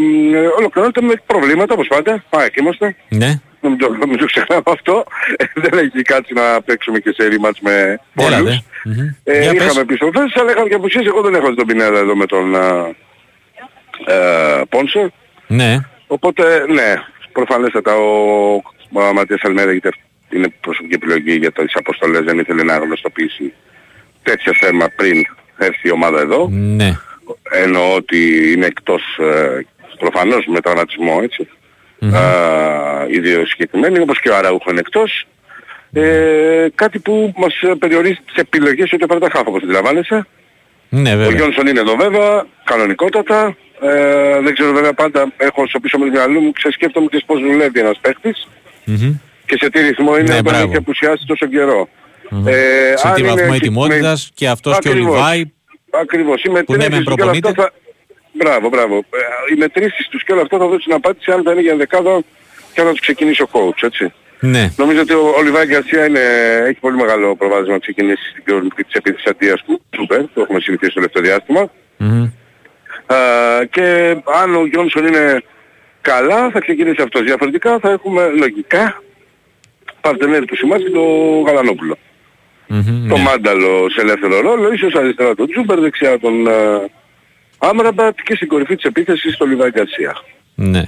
[0.57, 2.95] ολοκληρώνεται με προβλήματα όπως πάντα, πάει και είμαστε.
[3.09, 3.41] Ναι.
[3.62, 5.03] Να μην το, μην το ξεχνάμε αυτό.
[5.38, 8.63] Ε, δεν έχει κάτσει να παίξουμε και σε ρήμats με πολλούς.
[8.85, 9.15] Mm-hmm.
[9.23, 11.05] Ε, είχαμε επιστροφές, αλλά είχαμε και απουσίες.
[11.05, 12.55] Εγώ δεν έχω τον Πινέδα εδώ με τον
[14.05, 15.07] ε, Πόνσερ.
[15.47, 15.77] Ναι.
[16.07, 16.93] Οπότε, ναι,
[17.31, 18.53] προφανέστατα ο,
[18.93, 19.71] ο Ματίας Αλμέρα
[20.30, 23.53] είναι προσωπική επιλογή για τις αποστολές, δεν ήθελε να γνωστοποιήσει
[24.23, 25.25] τέτοιο θέμα πριν
[25.57, 26.47] έρθει η ομάδα εδώ.
[26.51, 26.97] Ναι.
[27.51, 29.65] Εννοώ ότι είναι εκτός ε,
[29.99, 31.47] προφανώς με τραυματισμό έτσι.
[32.01, 32.13] Mm-hmm.
[32.13, 35.27] Α, οι δύο συγκεκριμένοι, όπως και ο Αραούχο είναι εκτός.
[35.93, 40.27] Ε, κάτι που μας περιορίζει τις επιλογές ό,τι αφορά τα χάφα, όπως αντιλαμβάνεσαι.
[40.89, 41.27] Ναι, βέβαια.
[41.27, 43.55] Ο Γιόνσον είναι εδώ βέβαια, κανονικότατα.
[43.81, 47.39] Ε, δεν ξέρω βέβαια πάντα, έχω στο πίσω με το μυαλό μου, ξεσκέφτομαι και πώς
[47.39, 48.47] δουλεύει ένας παίχτης.
[48.87, 49.19] Mm-hmm.
[49.45, 51.89] Και σε τι ρυθμό είναι ναι, όταν έχει απουσιάσει τόσο καιρό.
[52.31, 52.47] Mm-hmm.
[52.47, 54.31] Ε, σε τι βαθμό ετοιμότητας με...
[54.33, 54.99] και αυτός Ακριβώς.
[54.99, 55.51] και ο Λιβάη
[55.91, 56.43] Ακριβώς.
[56.43, 57.53] Οι που ναι, με προπονείται.
[57.53, 57.71] Θα...
[58.31, 58.95] Μπράβο, μπράβο.
[58.95, 62.21] Ε, οι μετρήσεις τους και όλα αυτά θα δώσουν απάντηση αν θα είναι για δεκάδα
[62.73, 64.13] και αν θα τους ξεκινήσει ο coach, έτσι.
[64.39, 64.71] Ναι.
[64.77, 66.19] Νομίζω ότι ο Λιβάη Γκαρσία είναι,
[66.67, 70.59] έχει πολύ μεγάλο προβάδισμα να ξεκινήσει στην κορυφή της επίθεσης αντίας του Σούπερ, το έχουμε
[70.59, 71.71] συνηθίσει στο τελευταίο διάστημα.
[71.99, 72.31] Mm-hmm.
[73.07, 75.43] Uh, και αν ο Γιόνσον είναι
[76.01, 77.21] καλά θα ξεκινήσει αυτός.
[77.21, 79.03] Διαφορετικά θα έχουμε λογικά
[80.01, 81.01] παρτενέρ του Σιμάνσκι το
[81.45, 81.97] Γαλανόπουλο.
[82.69, 83.23] Mm-hmm, το ναι.
[83.23, 86.85] Μάνταλο σε ελεύθερο ρόλο, ίσως αριστερά τον Ζούμπερ, δεξιά τον uh,
[87.57, 90.17] Αμραμπάτ και στην κορυφή της επίθεσης το Λιβάι Γκαρσία.
[90.55, 90.83] Ναι.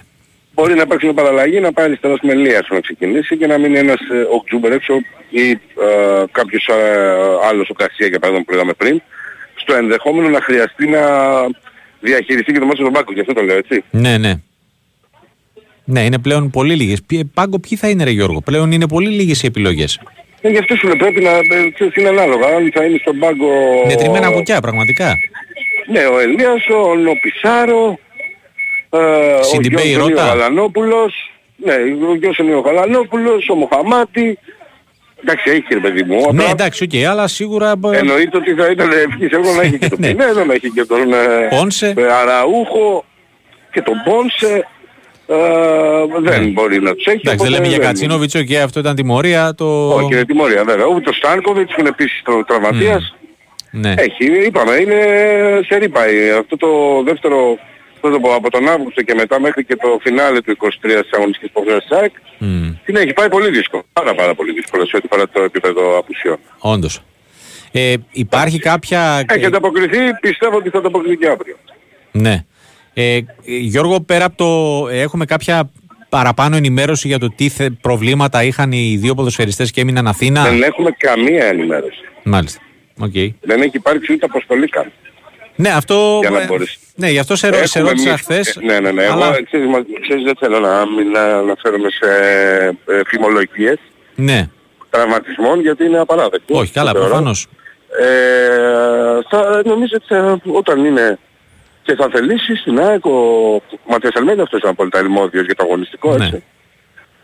[0.54, 3.78] Μπορεί να υπάρξει μια παραλλαγή, να πάει αριστερός ο Ελίασον να ξεκινήσει και να μείνει
[3.78, 4.94] ένας ε, ο Ζούμπερ έξω
[5.30, 5.58] ή ε,
[6.32, 6.78] κάποιος ε,
[7.50, 9.02] άλλος ο Καρσία για παράδειγμα που λέγαμε πριν
[9.56, 11.02] στο ενδεχόμενο να χρειαστεί να
[12.00, 13.84] διαχειριστεί και το μάτσο τον Πάγκο, γι' αυτό το λέω έτσι.
[13.92, 14.34] Ναι, ναι.
[15.84, 17.02] Ναι, είναι πλέον πολύ λίγες.
[17.34, 20.00] Πάγκο ποιοι θα είναι ρε Γιώργο, πλέον είναι πολύ λίγες οι επιλογές.
[20.42, 22.48] Ε, γι' αυτό σου λέω πρέπει να ε, είναι ανάλογα.
[22.48, 23.48] Αν θα είναι στον πάγκο...
[23.88, 25.16] Μετρημένα κουκιά πραγματικά.
[25.92, 28.00] Ναι, ο Ελίας, ο Νοπισάρο,
[28.92, 34.38] ε, ο Γιώργος ο Γαλανόπουλος, ναι, ο Γιώργος είναι ο Γαλανόπουλος, ο Μοχαμάτη,
[35.24, 36.34] Εντάξει, έχει ρε παιδί μου.
[36.34, 37.74] Ναι, εντάξει, οκ, okay, αλλά σίγουρα...
[37.92, 40.08] Εννοείται ότι θα ήταν ευχής εγώ να έχει και τον ναι.
[40.08, 41.94] Πινέδο, να έχει και τον ε, Πόνσε.
[42.22, 43.06] Αραούχο
[43.72, 44.68] και τον Πόνσε.
[45.28, 45.36] Ε,
[46.22, 46.48] δεν ναι.
[46.48, 47.22] μπορεί να τους έχει.
[47.24, 49.54] Εντάξει, δεν λέμε για Κατσίνοβιτσο και αυτό ήταν τιμωρία.
[49.56, 49.94] Το...
[49.94, 50.86] Όχι, είναι τιμωρία βέβαια.
[50.86, 53.16] Ούτε το Στάνκοβιτς που είναι επίσης τραυματίας.
[53.16, 53.20] Mm.
[53.72, 53.94] Ναι.
[53.98, 54.96] Έχει, είπαμε, είναι
[55.66, 56.30] σε ρίπαει.
[56.40, 56.68] Αυτό το
[57.06, 57.58] δεύτερο
[58.10, 61.50] το πω, από τον Αύγουστο και μετά μέχρι και το φινάλε του 23 της αγωνιστικής
[61.50, 62.76] υποχρέωσης της ΑΕΚ mm.
[62.86, 63.84] την έχει πάει πολύ δύσκολο.
[63.94, 66.38] Πάρα πάρα πολύ δύσκολο σε ό,τι φορά το επίπεδο απουσιών.
[66.60, 67.02] Όντως.
[67.72, 69.26] Ε, υπάρχει κάποια...
[69.28, 71.56] Έχει ανταποκριθεί, πιστεύω ότι θα ανταποκριθεί και αύριο.
[72.12, 72.46] Ναι.
[72.94, 74.88] Ε, Γιώργο, πέρα από το...
[74.90, 75.70] Έχουμε κάποια
[76.10, 77.50] παραπάνω ενημέρωση για το τι
[77.82, 82.02] προβλήματα είχαν οι δύο ποδοσφαιριστές και έμειναν Αθήνα; Δεν έχουμε καμία ενημέρωση.
[82.24, 82.62] Μάλιστα.
[83.00, 83.30] Okay.
[83.42, 84.92] Δεν έχει υπάρξει ούτε αποστολή καν.
[85.56, 86.18] Ναι, αυτό...
[86.22, 86.80] Για να μπορείς.
[86.96, 88.58] Ναι, γι' αυτό σε, Έχουμε σε ρώτησα χθες.
[88.62, 89.06] Ναι, ναι, ναι.
[89.06, 89.26] Αλλά...
[89.26, 89.68] Εγώ, ξέρεις,
[90.02, 92.08] ξέρεις, δεν θέλω να, μην αναφέρομαι σε
[92.86, 93.78] ε, φημολογίες.
[94.16, 94.50] Ναι.
[94.90, 96.58] Τραυματισμών, γιατί είναι απαράδεκτο.
[96.58, 97.48] Όχι, καλά, προφανώς.
[98.00, 101.20] Ε, θα, νομίζω ότι θα, όταν είναι
[101.84, 106.18] και θα θελήσεις στην ΑΕΚ ο Ματίας Αλμέντας αυτός είναι απόλυτα ελμόδιος για το αγωνιστικό,
[106.18, 106.26] ναι.
[106.26, 106.44] έτσι.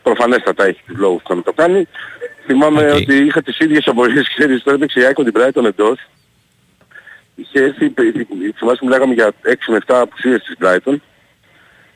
[0.04, 1.88] Προφανέστατα έχει τους λόγους που να το κάνει.
[2.46, 2.96] Θυμάμαι Okay.
[2.96, 6.00] ότι είχα τις ίδιες απορίες, ξέρεις, τώρα έπαιξε η ΑΕΚ την Brighton εντός
[7.38, 7.94] είχε έρθει,
[8.58, 10.96] θυμάστε μιλάγαμε για 6 με 7 απουσίες της Brighton.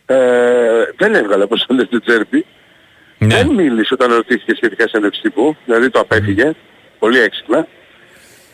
[0.06, 2.46] Ε, δεν έβγαλε όπως το λέτε Τζέρμπι.
[3.18, 3.36] Ναι.
[3.36, 6.52] Δεν μίλησε όταν ρωτήθηκε σχετικά σε ένας τύπου, δηλαδή το απέφυγε,
[7.00, 7.68] πολύ έξυπνα.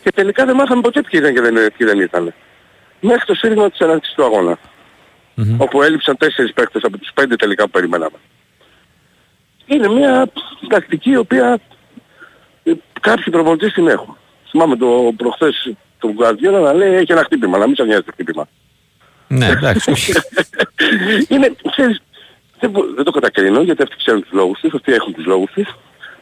[0.03, 2.33] Και τελικά δεν μάθαμε ποτέ ποιοι ήταν και δεν, ποιοι δεν ήταν.
[2.99, 4.57] Μέχρι το σύριγμα της έναρξης του αγώνα.
[5.37, 5.55] Mm-hmm.
[5.57, 8.17] Όπου έλειψαν τέσσερις παίκτες από τους πέντε τελικά που περιμέναμε.
[9.65, 10.31] Είναι μια
[10.69, 11.59] τακτική η οποία
[12.63, 12.71] ε,
[13.01, 14.17] κάποιοι προπονητές την έχουν.
[14.49, 18.11] Θυμάμαι το προχθές τον Γκουαρδιόλα να λέει έχει ένα χτύπημα, να μην σας νοιάζει το
[18.11, 18.47] χτύπημα.
[19.27, 19.91] Ναι, εντάξει.
[21.29, 22.01] είναι, ξέρεις,
[22.59, 25.51] δεν, μπο, δεν το κατακρίνω γιατί αυτοί ξέρουν τους λόγους τους, αυτοί έχουν τους λόγους
[25.51, 25.75] τους.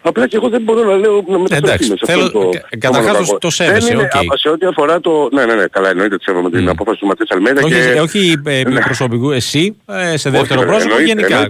[0.08, 2.50] Απλά και εγώ δεν μπορώ να λέω να Εντάξει, θέλω, το,
[2.80, 4.02] καταρχάς το, το σέβεσαι, OK.
[4.02, 4.26] Okay.
[4.34, 5.30] Σε ό,τι αφορά το...
[5.32, 8.00] Ναι, ναι, ναι, καλά εννοείται ότι σέβομαι την απόφαση του Ματίας Αλμέιδα όχι, και...
[8.00, 11.48] Όχι ε, προσωπικού, εσύ, ε, σε δεύτερο όχι, πρόσωπο, γενικά.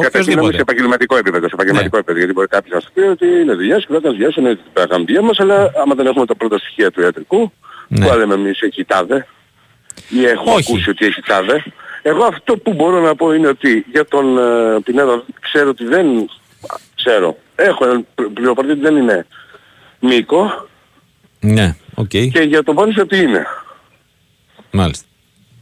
[0.00, 3.52] Καταρχήν σε επαγγελματικό επίπεδο, σε επαγγελματικό επίπεδο, γιατί μπορεί κάποιος να σου πει ότι είναι
[3.54, 6.58] δουλειάς σου, κρατάς δουλειάς σου, είναι την πραγματία μας, αλλά άμα δεν έχουμε τα πρώτα
[6.58, 7.52] στοιχεία του ιατρικού,
[7.88, 8.06] Ναι.
[8.06, 9.26] που λέμε εμείς έχει τάδε,
[10.08, 10.70] ή έχουμε Όχι.
[10.70, 11.64] ακούσει ότι έχει τάδε,
[12.02, 16.06] εγώ αυτό που μπορώ να πω είναι ότι για τον ε, Πινέδο ξέρω ότι δεν...
[16.94, 17.36] Ξέρω.
[17.56, 17.84] Έχω
[18.34, 19.26] πληροφορία ότι δεν είναι
[20.00, 20.68] μήκο.
[21.40, 22.04] Ναι, οκ.
[22.04, 22.28] Okay.
[22.32, 23.46] Και για τον Πόνης ότι είναι.
[24.70, 25.06] Μάλιστα.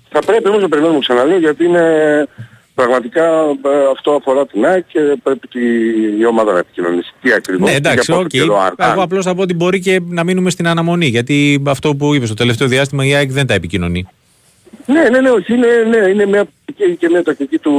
[0.09, 2.27] Θα πρέπει όμως να περιμένουμε ξαναλέω γιατί είναι
[2.75, 5.61] πραγματικά ε, αυτό αφορά την ΑΕΚ και πρέπει τη,
[6.19, 7.13] η ομάδα να επικοινωνήσει.
[7.23, 7.71] Τι ακριβώς.
[7.71, 8.31] Ναι, εντάξει, OK.
[8.33, 8.39] Okay.
[8.77, 12.29] Εγώ απλώς θα πω ότι μπορεί και να μείνουμε στην αναμονή γιατί αυτό που είπες
[12.29, 14.09] το τελευταίο διάστημα η ΑΕΚ δεν τα επικοινωνεί.
[14.87, 16.45] Ναι, ναι, ναι, όχι, είναι, ναι, είναι μια,
[16.77, 17.73] και, και μια τακτική του,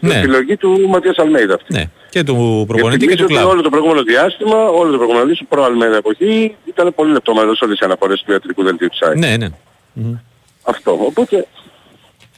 [0.00, 0.14] ναι.
[0.14, 1.74] επιλογή του Ματίας Αλμέιδα αυτή.
[1.74, 3.48] Ναι, και του προπονητή και του κλάδου.
[3.48, 7.78] Όλο το προηγούμενο διάστημα, όλο το προηγούμενο διάστημα, προ Αλμέιδα εποχή, ήταν πολύ λεπτομερείς όλες
[7.78, 9.18] οι αναφορές του ιατρικού δελτίου της ΑΕΚ.
[9.18, 9.48] Ναι, ναι.
[10.62, 11.46] Αυτό, οπότε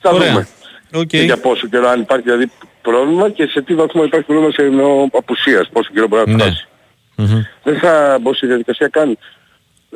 [0.01, 0.29] θα Ωραία.
[0.29, 0.49] δούμε.
[0.93, 1.07] Okay.
[1.07, 2.51] Και για πόσο καιρό αν υπάρχει δηλαδή
[2.83, 6.43] πρόβλημα και σε τι βαθμό υπάρχει πρόβλημα σε εννοώ απουσίας, πόσο καιρό μπορεί να ναι.
[6.43, 6.69] φτάσει.
[7.19, 7.47] Mm-hmm.
[7.63, 9.19] Δεν θα μπω στη διαδικασία καν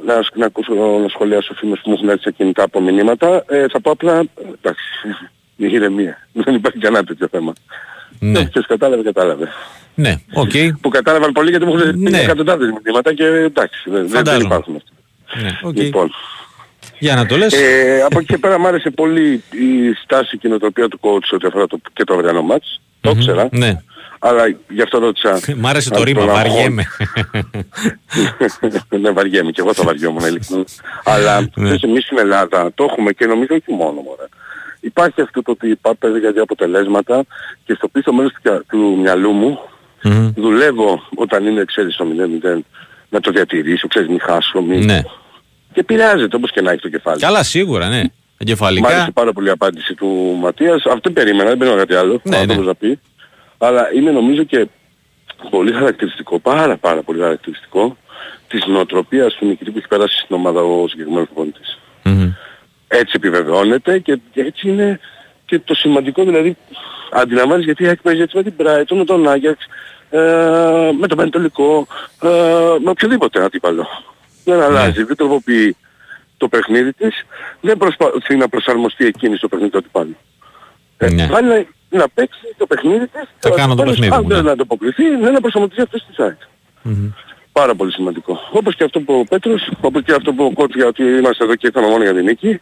[0.06, 3.44] να, να, ακούσω, να σχολιάσω φίλους που μου έχουν έρθει σε κινητά από μηνύματα.
[3.48, 4.22] Ε, θα πω απλά,
[4.60, 4.84] εντάξει,
[5.56, 6.28] η ηρεμία.
[6.32, 7.52] Δεν υπάρχει κανένα τέτοιο θέμα.
[8.18, 8.44] Ναι.
[8.44, 9.48] Ποιος κατάλαβε, κατάλαβε.
[9.94, 10.50] Ναι, OK.
[10.54, 10.70] Okay.
[10.80, 12.18] Που κατάλαβαν πολύ γιατί μου έχουν ναι.
[12.20, 14.92] εκατοντάδες μηνύματα και εντάξει, δεν, δεν υπάρχουν αυτά.
[15.42, 15.74] Ναι, okay.
[15.74, 16.10] Λοιπόν.
[16.98, 17.52] Για να το λες.
[17.52, 21.28] Ε, από εκεί και πέρα μου άρεσε πολύ η στάση και η νοοτροπία του coach
[21.32, 22.80] ότι αφορά το, και το αυριανό μάτς.
[22.80, 22.98] Mm-hmm.
[23.00, 23.48] Το ήξερα.
[23.52, 23.82] Ναι.
[24.24, 25.40] Αλλά γι' αυτό ρώτησα.
[25.60, 26.84] Μ' άρεσε το ρήμα, βαριέμαι.
[29.00, 30.64] ναι, βαριέμαι και εγώ το βαριόμουν ειλικρινά.
[31.04, 31.74] Αλλά ναι.
[31.82, 34.24] εμείς στην Ελλάδα το έχουμε και νομίζω όχι μόνο μωρέ.
[34.80, 37.24] Υπάρχει αυτό το ότι υπάρχει για δύο αποτελέσματα
[37.64, 39.58] και στο πίσω μέρος του, του μυαλού μου
[40.02, 40.32] mm-hmm.
[40.36, 42.06] δουλεύω όταν είναι ξέρεις το
[42.54, 42.58] 0-0
[43.08, 44.84] να το διατηρήσω, ξέρεις μη χάσω, μη...
[44.84, 45.00] Ναι.
[45.72, 47.20] Και επηρεάζεται όπως και να έχει το κεφάλι.
[47.20, 48.02] Καλά σίγουρα, ναι.
[48.38, 48.88] Εγκεφαλικά.
[48.88, 50.84] Μ' άρεσε πάρα πολύ η απάντηση του Ματίας.
[50.86, 52.20] Αυτό περίμενα, δεν περίμενα κάτι άλλο.
[52.24, 52.54] Ναι, ναι.
[52.54, 52.98] να πεις
[53.66, 54.68] αλλά είναι νομίζω και
[55.50, 57.96] πολύ χαρακτηριστικό, πάρα πάρα πολύ χαρακτηριστικό
[58.48, 61.78] της νοοτροπίας του νικητή που έχει περάσει στην ομάδα ο συγκεκριμένος προπονητής.
[62.04, 62.32] Mm-hmm.
[62.88, 65.00] Έτσι επιβεβαιώνεται και έτσι είναι
[65.44, 66.56] και το σημαντικό δηλαδή
[67.12, 69.64] αντιλαμβάνεις γιατί έχει παίζει έτσι με την Brighton, με τον Άγιαξ,
[70.10, 70.18] ε,
[70.98, 71.86] με τον Πανετολικό,
[72.22, 72.28] ε,
[72.82, 73.86] με οποιοδήποτε αντίπαλο.
[74.44, 75.06] Δεν αλλάζει, mm.
[75.06, 75.76] δεν τροποποιεί
[76.36, 77.24] το παιχνίδι της,
[77.60, 80.16] δεν προσπαθεί να προσαρμοστεί εκείνη στο παιχνίδι του αντιπάλου.
[81.06, 83.28] Ε, ναι να παίξει το παιχνίδι της.
[83.38, 84.50] Θα κάνω το παιχνίδι Αν δεν ναι.
[84.50, 86.46] ανταποκριθεί, ναι, να προσαρμοστεί αυτός στη site.
[86.88, 87.12] Mm-hmm.
[87.52, 88.38] Πάρα πολύ σημαντικό.
[88.52, 91.44] Όπως και αυτό που ο Πέτρος, όπως και αυτό που ο Κότς για ότι είμαστε
[91.44, 92.60] εδώ και ήρθαμε μόνο για την νίκη.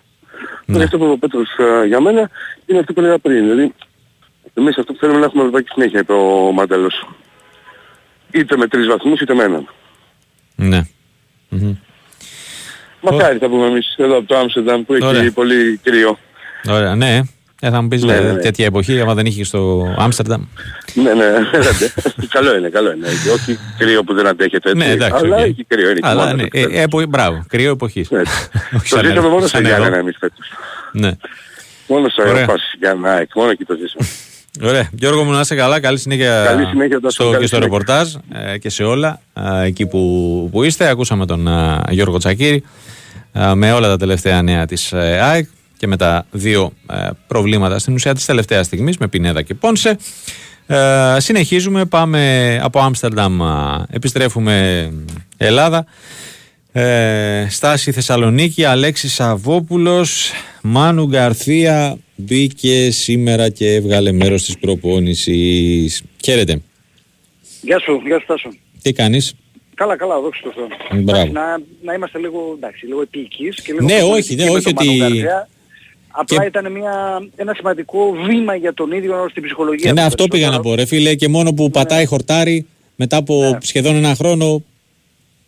[0.65, 0.77] Ναι.
[0.77, 2.31] Και αυτό που ο Πέτρος uh, για μένα
[2.67, 3.41] είναι αυτό που έλεγα πριν.
[3.41, 3.75] Δηλαδή,
[4.55, 7.09] εμείς αυτό που θέλουμε να έχουμε ευρωπαϊκή συνέχεια, είπε ο Μαντέλος.
[8.31, 9.69] Είτε με τρεις βαθμούς είτε με έναν.
[10.55, 10.81] Ναι.
[11.51, 11.77] Mm-hmm.
[13.01, 16.19] Μακάρι θα πούμε εμείς εδώ από το Άμστερνταμ που έχει πολύ κρύο.
[16.69, 17.21] Ωραία, ναι.
[17.63, 18.41] Ε, θα μου πεις ναι, ναι, ναι.
[18.41, 20.43] τέτοια εποχή, άμα δεν είχε στο Άμστερνταμ.
[20.95, 21.25] Ναι, ναι,
[22.29, 23.07] καλό είναι, καλό είναι.
[23.35, 25.45] Όχι κρύο που δεν αντέχεται έτσι, ναι, εντάξει, αλλά okay.
[25.45, 25.91] έχει κρύο.
[25.91, 28.11] Είναι αλλά, ναι, ε, ε, μπράβο, κρύο εποχής.
[28.11, 28.23] Ναι,
[28.91, 30.53] το ζήσαμε μόνο σε Γιάννενα εμείς φέτος.
[30.93, 31.11] Ναι.
[31.87, 34.09] Μόνο στο αεροπάσι Γιάννενα, μόνο εκεί το ζήσαμε.
[34.63, 34.89] Ωραία.
[34.93, 35.81] Γιώργο μου να είσαι καλά.
[35.81, 40.49] Καλή συνέχεια, καλή συνέχεια στο, και στο ρεπορτάζ ε, και σε όλα ε, εκεί που,
[40.53, 40.89] που είστε.
[40.89, 42.65] Ακούσαμε τον ε, Γιώργο Τσακύρη
[43.55, 45.47] με όλα τα τελευταία νέα της ΑΕΚ
[45.81, 49.97] και με τα δύο ε, προβλήματα στην ουσία της τελευταίας στιγμής με Πινέδα και Πόνσε.
[50.67, 53.39] Ε, συνεχίζουμε, πάμε από Άμστερνταμ,
[53.91, 54.89] επιστρέφουμε
[55.37, 55.87] Ελλάδα.
[56.73, 66.03] Ε, στάση Θεσσαλονίκη, Αλέξης Σαββόπουλος, Μάνου Γκαρθία μπήκε σήμερα και έβγαλε μέρος της προπόνησης.
[66.25, 66.63] Χαίρετε.
[67.61, 68.49] Γεια σου, γεια σου Τάσο.
[68.83, 69.35] Τι κάνεις;
[69.75, 71.25] Καλά, καλά, δόξα τω Θεώ.
[71.33, 73.85] Να, να είμαστε λίγο, εντάξει, λίγο επίκης και λίγο...
[73.85, 75.25] Ναι, όχι, ναι, όχι ότι...
[76.11, 79.93] Απλά ήταν μια, ένα σημαντικό βήμα για τον ίδιο στην ψυχολογία.
[79.93, 81.71] Ναι, αυτό πήγα να πω ρε φίλε και μόνο που ναι.
[81.71, 83.59] πατάει χορτάρι μετά από ναι.
[83.61, 84.63] σχεδόν ένα χρόνο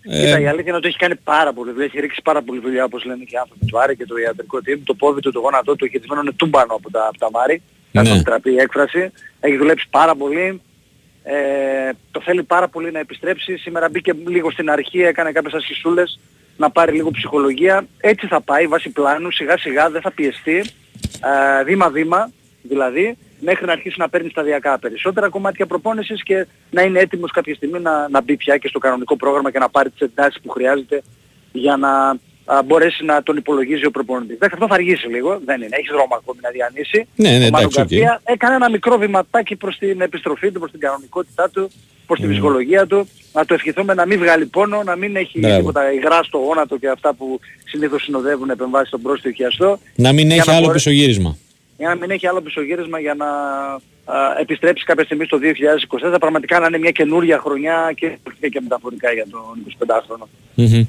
[0.03, 0.41] Κοίτα, ε...
[0.41, 3.05] η αλήθεια είναι ότι έχει κάνει πάρα πολύ δουλειά, έχει ρίξει πάρα πολύ δουλειά όπως
[3.05, 4.79] λένε και οι άνθρωποι του Άρη και το ιατρικό team.
[4.85, 7.63] Το πόδι του, το γόνατό του, χειρισμένο είναι τούμπανο από τα, από τα Μάρη.
[7.93, 8.05] Ναι.
[8.05, 9.11] Θα τραπεί η έκφραση.
[9.41, 10.61] Έχει δουλέψει πάρα πολύ.
[11.23, 13.57] Ε, το θέλει πάρα πολύ να επιστρέψει.
[13.57, 16.21] Σήμερα μπήκε λίγο στην αρχή, έκανε κάποιες ασχισούλες
[16.57, 17.87] να πάρει λίγο ψυχολογία.
[18.01, 20.65] Έτσι θα πάει βάσει πλάνου, σιγά σιγά δεν θα πιεστεί,
[21.59, 22.31] ε, βήμα-βήμα
[22.63, 27.55] δηλαδή, μέχρι να αρχίσει να παίρνει σταδιακά περισσότερα κομμάτια προπόνησης και να είναι έτοιμος κάποια
[27.55, 30.49] στιγμή να, να μπει πια και στο κανονικό πρόγραμμα και να πάρει τις εντάσεις που
[30.49, 31.03] χρειάζεται
[31.53, 34.37] για να α, μπορέσει να τον υπολογίζει ο προπονητής.
[34.39, 35.77] Δεύτερον, αυτό θα αργήσει λίγο, δεν είναι.
[35.79, 37.07] Έχεις δρόμο ακόμη να διανύσει.
[37.15, 38.01] Ναι, ναι, εντάξει, okay.
[38.25, 41.71] έκανε ένα μικρό βηματάκι προς την επιστροφή του, προς την κανονικότητά του,
[42.07, 42.33] προς την mm.
[42.33, 43.09] ψυχολογία του.
[43.33, 45.57] Να το ευχηθούμε να μην βγάλει πόνο, να μην έχει Μπράβο.
[45.57, 49.79] τίποτα υγρά στο γόνατο και αυτά που συνήθως συνοδεύουν επεμβάσεις στον πρόσθετο χιαστό.
[49.95, 50.73] Να μην έχει άλλο μπορέσει...
[50.73, 51.37] πισωγύρισμα.
[51.79, 53.27] Για να μην έχει άλλο πισωγύρισμα για να
[54.05, 55.39] α, επιστρέψει κάποια στιγμή στο
[56.13, 56.17] 2024.
[56.21, 60.27] Πραγματικά να είναι μια καινούρια χρονιά και, και μεταφορικά για τον 25χρονο.
[60.57, 60.87] Mm-hmm.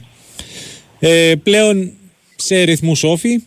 [1.05, 1.91] Ε, πλέον
[2.35, 3.43] σε ρυθμούς όφη.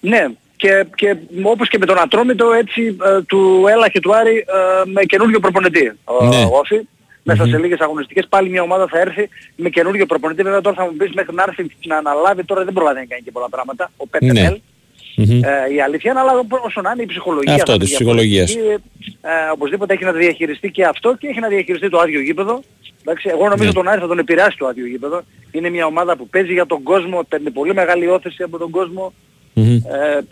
[0.00, 0.26] Ναι,
[0.56, 4.44] και, και όπως και με τον Ατρόμητο έτσι ε, του Έλα και του Άρη ε,
[4.84, 5.92] με καινούργιο προπονητή.
[6.28, 6.46] Ναι.
[6.50, 6.80] Όφη.
[7.22, 10.42] Μέσα σε λίγες αγωνιστικές πάλι μια ομάδα θα έρθει με καινούργιο προπονητή.
[10.42, 13.22] Βέβαια τώρα θα μου πεις μέχρι να έρθει να αναλάβει τώρα δεν προλαβαίνει να κάνει
[13.22, 13.90] και πολλά πράγματα.
[13.96, 14.56] Ο Πέτερ ναι.
[15.22, 16.32] Ε, η αλήθεια είναι, αλλά
[16.64, 17.54] όσο να είναι η ψυχολογία.
[17.54, 18.54] Αυτό της ψυχολογίας.
[18.54, 18.78] Ε,
[19.52, 22.62] οπωσδήποτε έχει να διαχειριστεί και αυτό και έχει να διαχειριστεί το άδειο γήπεδο.
[23.00, 23.74] Εντάξει, εγώ νομίζω ναι.
[23.74, 25.22] τον Άρη θα τον επηρεάσει το άδειο γήπεδο.
[25.50, 29.12] Είναι μια ομάδα που παίζει για τον κόσμο, παίρνει πολύ μεγάλη όθεση από τον κόσμο.
[29.54, 29.82] Ε,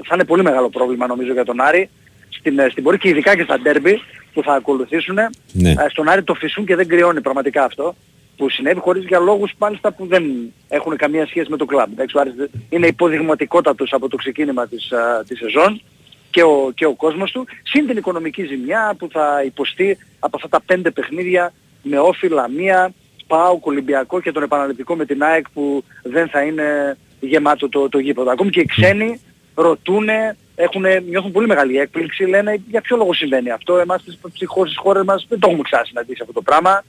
[0.04, 1.88] θα είναι πολύ μεγάλο πρόβλημα νομίζω για τον Άρη.
[2.28, 4.00] Στην, ε, στην πορεία και ειδικά και στα ντέρμπι
[4.32, 5.18] που θα ακολουθήσουν.
[5.52, 5.70] Ναι.
[5.70, 7.94] Ε, στον Άρη το φυσούν και δεν κρυώνει πραγματικά αυτό.
[8.38, 10.24] Που συνέβη χωρίς για λόγους μάλιστα που δεν
[10.68, 11.90] έχουν καμία σχέση με το κλαμπ.
[12.68, 15.82] είναι υποδειγματικότατος από το ξεκίνημα της, α, της σεζόν
[16.30, 20.48] και ο, και ο κόσμος του, συν την οικονομική ζημιά που θα υποστεί από αυτά
[20.48, 22.92] τα πέντε παιχνίδια με όφυλα μία,
[23.26, 27.98] πάω Ολυμπιακό και τον επαναληπτικό με την ΑΕΚ που δεν θα είναι γεμάτο το, το
[27.98, 28.30] γήπεδο.
[28.30, 29.20] Ακόμη και οι ξένοι
[29.54, 30.08] ρωτούν,
[30.54, 35.04] έχουν, νιώθουν πολύ μεγάλη έκπληξη, λένε για ποιο λόγο συμβαίνει αυτό; Εμάς στις ψυχώσεις χώρες
[35.04, 36.84] μας δεν το έχουμε ξανασυναντήσει αυτό το πράγμα.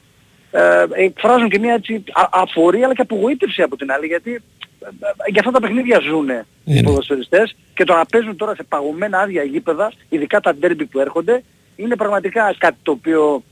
[0.51, 5.31] Ε, εκφράζουν και μια έτσι αφορία αλλά και απογοήτευση από την άλλη γιατί ε, ε,
[5.31, 6.29] για αυτά τα παιχνίδια ζουν
[6.63, 10.99] οι ποδοσφαιριστές και το να παίζουν τώρα σε παγωμένα άδεια γήπεδα, ειδικά τα ντέρμπι που
[10.99, 11.43] έρχονται,
[11.75, 13.43] είναι πραγματικά κάτι το οποίο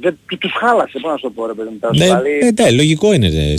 [0.00, 1.78] δεν, τους χάλασε, πώς να σου το πω ρε παιδί μου.
[1.80, 2.52] Ναι, δηλαδή...
[2.62, 3.56] ναι, λογικό είναι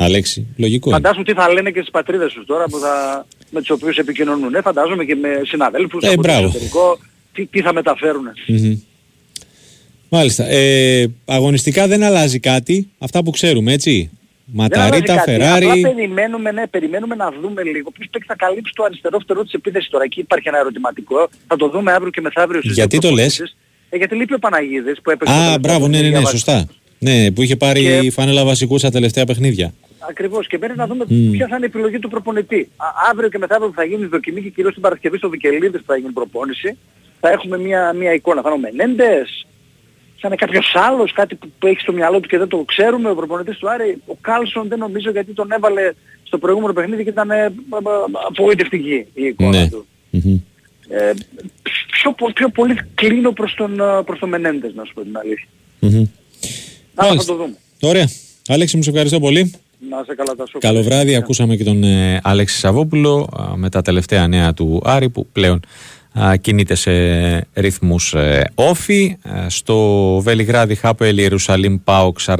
[0.00, 3.70] Αλέξη, λογικό Φαντάζομαι τι θα λένε και στις πατρίδες τους τώρα που θα, με τους
[3.70, 4.54] οποίους επικοινωνούν.
[4.54, 6.98] Ε, φαντάζομαι και με συναδέλφους ε, από το εξωτερικό
[7.32, 8.26] τι, τι θα μεταφέρουν.
[8.48, 8.78] Mm-hmm.
[10.08, 10.44] Μάλιστα.
[10.48, 14.10] Ε, αγωνιστικά δεν αλλάζει κάτι, αυτά που ξέρουμε, έτσι.
[14.52, 15.70] Ματαρίτα, Φεράρι.
[15.70, 17.90] Απλά περιμένουμε, ναι, περιμένουμε να δούμε λίγο.
[17.90, 20.04] Ποιος θα καλύψει το αριστερό φτερό της επίθεσης τώρα.
[20.04, 21.28] Εκεί υπάρχει ένα ερωτηματικό.
[21.46, 23.40] Θα το δούμε αύριο και μεθαύριο Γιατί το λες;
[23.90, 25.34] Ε, γιατί λείπει ο Παναγίδης που έπαιξε.
[25.34, 26.66] Α, μπράβο, ναι, ναι, ναι, σωστά.
[26.98, 28.10] Ναι, που είχε πάρει και...
[28.10, 29.72] φανέλα βασικού στα τελευταία παιχνίδια.
[30.08, 31.32] Ακριβώς και πρέπει να δούμε mm.
[31.32, 32.68] ποια θα είναι η επιλογή του προπονητή.
[32.76, 35.86] Α, αύριο και μεθαύριο που θα γίνει δοκιμή και κυρίως την Παρασκευή στο Βικελίδης που
[35.86, 36.76] θα γίνει προπόνηση.
[37.20, 38.42] Θα έχουμε μια, μια εικόνα.
[38.42, 39.46] Θα είναι ο Μενέντες,
[40.20, 43.10] θα είναι κάποιος άλλος, κάτι που, που έχει στο μυαλό του και δεν το ξέρουμε.
[43.10, 45.92] Ο προπονητής του Άρη, ο Κάλσον δεν νομίζω γιατί τον έβαλε
[46.22, 47.50] στο προηγούμενο παιχνίδι και ήταν ε, ε,
[48.28, 49.68] απογοητευτική η εικόνα ναι.
[49.68, 49.86] του.
[50.12, 50.40] Mm-hmm.
[50.88, 51.12] Ε,
[51.90, 55.48] πιο, πιο, πολύ κλείνω προς τον, ε, προς τον Μενέντες να σου πω την αλήθεια.
[55.82, 56.08] Mm-hmm.
[56.94, 57.56] θα το δούμε.
[57.80, 58.08] Ωραία.
[58.48, 59.54] Άλεξη μου σε ευχαριστώ πολύ.
[59.90, 60.58] Να σε καλά τα σου.
[60.58, 61.14] Καλό βράδυ.
[61.14, 65.60] Ακούσαμε και τον ε, Αλέξη Σαββόπουλο με τα τελευταία νέα του Άρη που πλέον
[66.40, 66.90] κινείται σε
[67.54, 69.16] ρυθμούς ε, όφη.
[69.46, 69.76] Στο
[70.22, 72.38] Βελιγράδι Χάπελ Ιερουσαλήμ ΠΑΟΚ 49-38,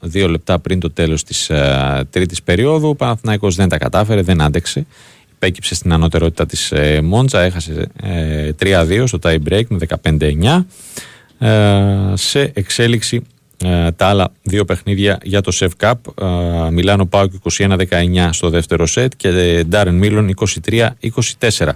[0.00, 1.50] δύο λεπτά πριν το τέλος της
[2.10, 2.88] τρίτης περίοδου.
[2.88, 4.86] Ο Παναθηναϊκός δεν τα κατάφερε, δεν άντεξε.
[5.38, 7.88] Πέκυψε στην ανώτερότητα της ε, Μόντζα, έχασε
[8.58, 9.78] 3-2 στο tie break με
[11.38, 12.14] 15-9.
[12.14, 13.20] Σε εξέλιξη ε,
[13.96, 15.92] τα άλλα δύο παιχνίδια για το Σεφ Cup.
[16.22, 20.34] Ε, Μιλάνο Πάουκ 21-19 στο δεύτερο σετ και Ντάρεν Μίλον
[21.48, 21.70] 23-24.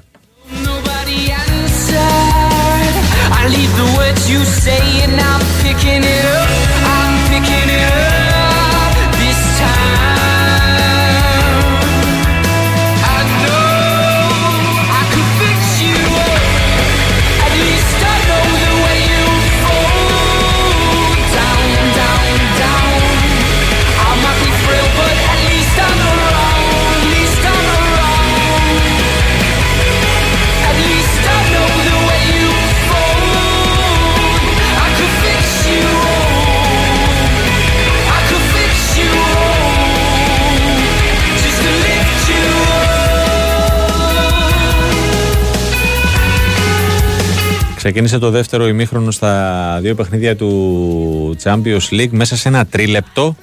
[47.87, 53.37] Ξεκίνησε το δεύτερο ημίχρονο στα δύο παιχνίδια του Champions League μέσα σε ένα τρίλεπτο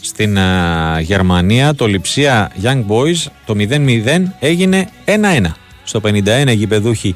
[0.00, 0.38] στην
[1.00, 1.74] Γερμανία.
[1.74, 5.10] Το Λιψία Young Boys το 0-0 έγινε 1-1.
[5.84, 7.14] Στο 51 οι γηπεδούχοι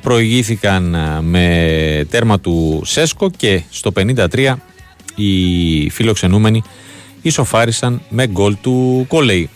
[0.00, 4.54] προηγήθηκαν με τέρμα του Σέσκο και στο 53
[5.14, 6.62] οι φιλοξενούμενοι
[7.22, 9.50] ισοφάρισαν με γκολ του Κολέη.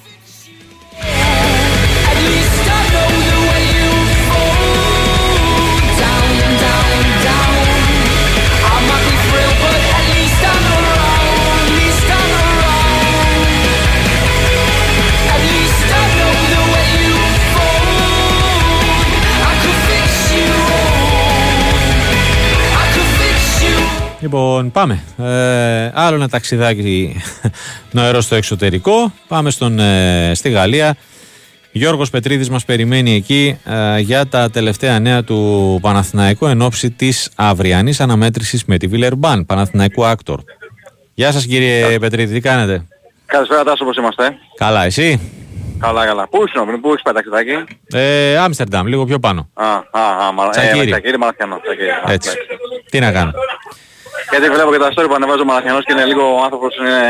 [24.25, 25.03] Λοιπόν, πάμε.
[25.19, 27.17] Ε, άλλο ένα ταξιδάκι
[27.93, 29.13] νοερό στο εξωτερικό.
[29.29, 30.97] Πάμε στον, ε, στη Γαλλία.
[31.73, 37.31] Γιώργος Πετρίδης μας περιμένει εκεί ε, για τα τελευταία νέα του Παναθηναϊκού εν ώψη της
[37.37, 40.41] αυριανής αναμέτρησης με τη Βιλερμπάν, Παναθηναϊκού Άκτορ.
[41.15, 42.87] Γεια σας κύριε Πετρίδη, τι κάνετε;
[43.27, 45.21] Καλησπέρα Τάσο, πώς είμαστε; Καλά, εσύ;
[45.79, 46.29] Καλά, καλά.
[46.29, 47.65] Πού είσαι πού έχεις πέταξει τάκι.
[47.93, 49.49] Ε, Άμστερνταμ, λίγο πιο πάνω.
[49.55, 50.81] Α, α, α, μα, Τσακίρι.
[50.81, 51.61] Ε, Τσακίρη Μαραθιανό.
[52.07, 52.31] Έτσι.
[52.91, 53.33] Τι να κάνω.
[54.39, 57.01] Γιατί βλέπω και τα story που ανεβάζω ο Μαραθιανός και είναι λίγο ο άνθρωπος είναι...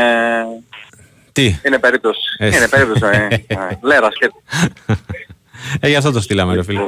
[1.31, 2.19] Τι; Είναι περίπτωση.
[2.37, 2.47] Ε.
[2.47, 3.01] Είναι περίπτωση.
[3.47, 3.57] ε.
[3.87, 4.43] Λέρα σκέτη.
[5.79, 6.87] Ε, γι' αυτό το στείλαμε ρε φίλε.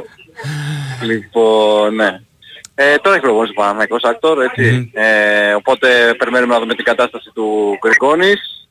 [1.02, 2.20] Λοιπόν, ναι.
[2.74, 4.90] Ε, τώρα έχει προπόνηση ο Παναθηναϊκός AKTOR, έτσι.
[4.94, 8.68] Ε, οπότε περιμένουμε να δούμε την κατάσταση του Γκριγκόνις.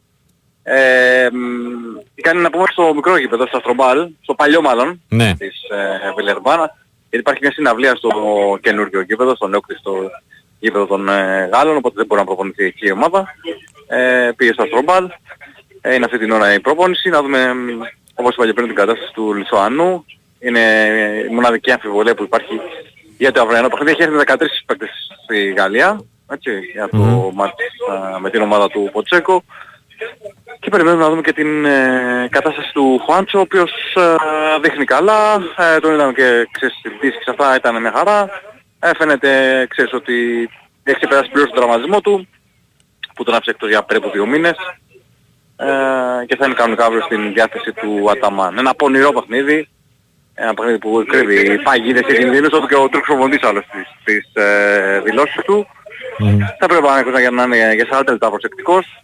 [0.63, 5.33] Ε, μ, κάνει να πούμε στο μικρό γήπεδο, στο Αστρομπάλ, στο παλιό μάλλον, Ναι.
[5.37, 6.63] της ε, Βιλερμπάν.
[7.09, 8.09] Γιατί υπάρχει μια συναυλία στο
[8.61, 9.91] καινούργιο γήπεδο, στο νεόκτιστο
[10.59, 13.25] γήπεδο των ε, Γάλλων, οπότε δεν μπορεί να προπονηθεί εκεί η ομάδα.
[13.87, 15.09] Ε, πήγε στο Αστρομπάλ.
[15.81, 17.09] Ε, είναι αυτή την ώρα η προπόνηση.
[17.09, 17.81] Να δούμε, μ,
[18.15, 20.05] όπως είπα και πριν, την κατάσταση του Λισοανού.
[20.39, 20.59] Είναι
[21.29, 22.59] η μοναδική αμφιβολία που υπάρχει
[23.17, 23.91] για το αυριανό παιχνίδι.
[23.91, 24.35] Έχει έρθει με 13
[24.65, 24.89] παίκτες
[25.23, 26.01] στη Γαλλία,
[26.31, 27.29] έτσι, για το Μμμ.
[27.33, 27.53] μάτς
[27.91, 29.43] α, με την ομάδα του Ποτσέκο.
[30.59, 34.15] Και περιμένουμε να δούμε και την ε, κατάσταση του Χουάντσο, ο οποίος ε,
[34.61, 35.35] δείχνει καλά.
[35.57, 38.29] Ε, τον είδαμε και ξέρεις στις πτήσεις και αυτά, ήταν μια χαρά.
[38.79, 40.49] Ε, φαίνεται, ξέρεις, ότι
[40.83, 42.27] έχει ξεπεράσει πλήρως τον τραυματισμό του,
[43.15, 44.55] που τον άφησε εκτός για περίπου δύο μήνες.
[45.59, 48.57] Ε, και θα είναι κανονικά αύριο στην διάθεση του Αταμάν.
[48.57, 49.69] Ένα πονηρό παιχνίδι,
[50.33, 54.43] ένα παιχνίδι που κρύβει παγίδες και κινδύνους, όπου και ο Τούρκος προπονητής άλλος στις, στις
[54.43, 55.67] ε, δηλώσεις του.
[56.59, 59.03] Θα πρέπει να, να είναι για 40 λεπτά προσεκτικός.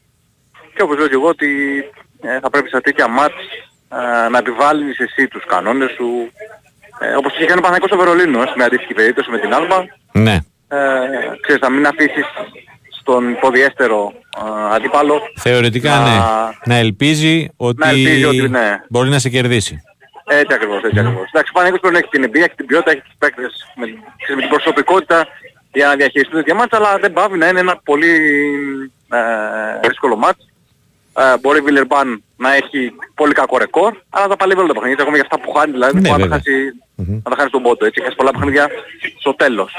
[0.75, 1.49] Και όπως λέω και εγώ ότι
[2.21, 3.43] ε, θα πρέπει σε τέτοια μάτς
[3.89, 6.31] ε, να επιβάλλεις εσύ τους κανόνες σου.
[6.99, 9.77] Ε, όπως είχε κάνει ο Παναγικός στο Βερολίνος, ε, με αντίστοιχη περίπτωση με την Άλμπα.
[10.11, 10.37] Ναι.
[10.67, 10.77] Ε,
[11.41, 12.25] ξέρεις, να μην αφήσεις
[12.99, 16.19] στον ποδιέστερο ε, αντίπαλο Θεωρητικά να- ναι.
[16.65, 18.77] Να ελπίζει ότι, Να ελπίζει ότι ναι.
[18.89, 19.81] μπορεί να σε κερδίσει.
[20.25, 21.27] Έτσι ακριβώς, έτσι ακριβώς.
[21.31, 23.85] Εντάξει, ο Παναγικός πρέπει να έχει την εμπειρία, έχει την ποιότητα, έχει τους παίκτες με,
[24.21, 25.27] ξέρεις, με την προσωπικότητα
[25.73, 28.11] για να διαχειριστούν τέτοια μάτσα, αλλά δεν πάβει να είναι ένα πολύ
[29.11, 30.45] ε, δύσκολο μάτς.
[31.17, 34.97] Ε, μπορεί η Βιλερμπάν να έχει πολύ κακό ρεκόρ, αλλά τα παλεύει όλα τα παιχνίδια,
[35.01, 36.41] ακόμα για αυτά που χάνει, δηλαδή Ναι, δεν μπορεί να, βέβαια.
[36.43, 38.69] τα χάσει, να τα χάνει στον πόντο, έτσι, έχει πολλά παιχνίδια
[39.19, 39.71] στο τέλος.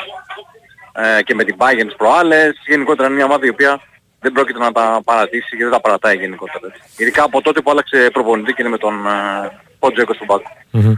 [0.93, 3.81] Ε, και με την Bayern τις προάλλες, γενικότερα είναι μια ομάδα η οποία
[4.21, 6.73] δεν πρόκειται να τα παρατήσει και δεν τα παρατάει γενικότερα.
[6.97, 10.51] Ειδικά από τότε που άλλαξε προπονητή και είναι με τον ε, Ποντζέκο στον πάκο.
[10.71, 10.95] Μμμ.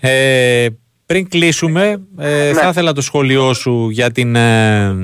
[0.00, 0.66] Ε,
[1.06, 4.96] πριν κλείσουμε, ε, θα ήθελα το σχόλιο σου για την ε,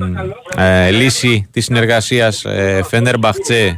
[0.57, 3.77] ε, λύση της συνεργασίας ε, Φένερ Μπαχτσέ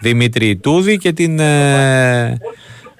[0.00, 2.38] Δημήτρη Τούδη και την ε,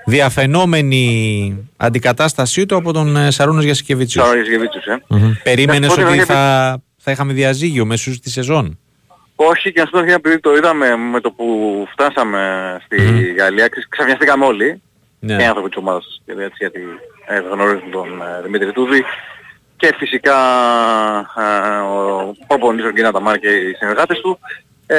[0.07, 4.27] διαφαινόμενη αντικατάστασή του από τον ε, Σαρούνος Γιασικεβίτσιος.
[4.27, 5.03] Σαρώνης Γεβίτσιος, ε.
[5.43, 8.79] Περίμενες Να σου πω ότι την θα, θα είχαμε διαζύγιο μέσω στη σεζόν;
[9.35, 12.97] Όχι και να σου πω την αλήθεια, επειδή το είδαμε με το που φτάσαμε στη
[13.39, 14.83] Γαλλία, ξε- ξαφνιαστήκαμε όλοι.
[15.19, 15.37] Ναι.
[15.37, 16.81] Και οι άνθρωποι της ομάδας, γιατί, έτσι, γιατί
[17.27, 19.05] ε, γνωρίζουν τον ε, Δημήτρη Τούδη.
[19.77, 20.37] Και φυσικά
[21.39, 24.39] ε, ο προπονητής ο Γκίνα Ταμάρ και οι συνεργάτες του.
[24.87, 24.99] Ε,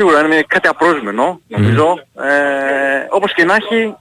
[0.00, 2.02] σίγουρα είναι κάτι απρόσμενο, νομίζω.
[2.22, 3.94] Ε, όπως και να έχει,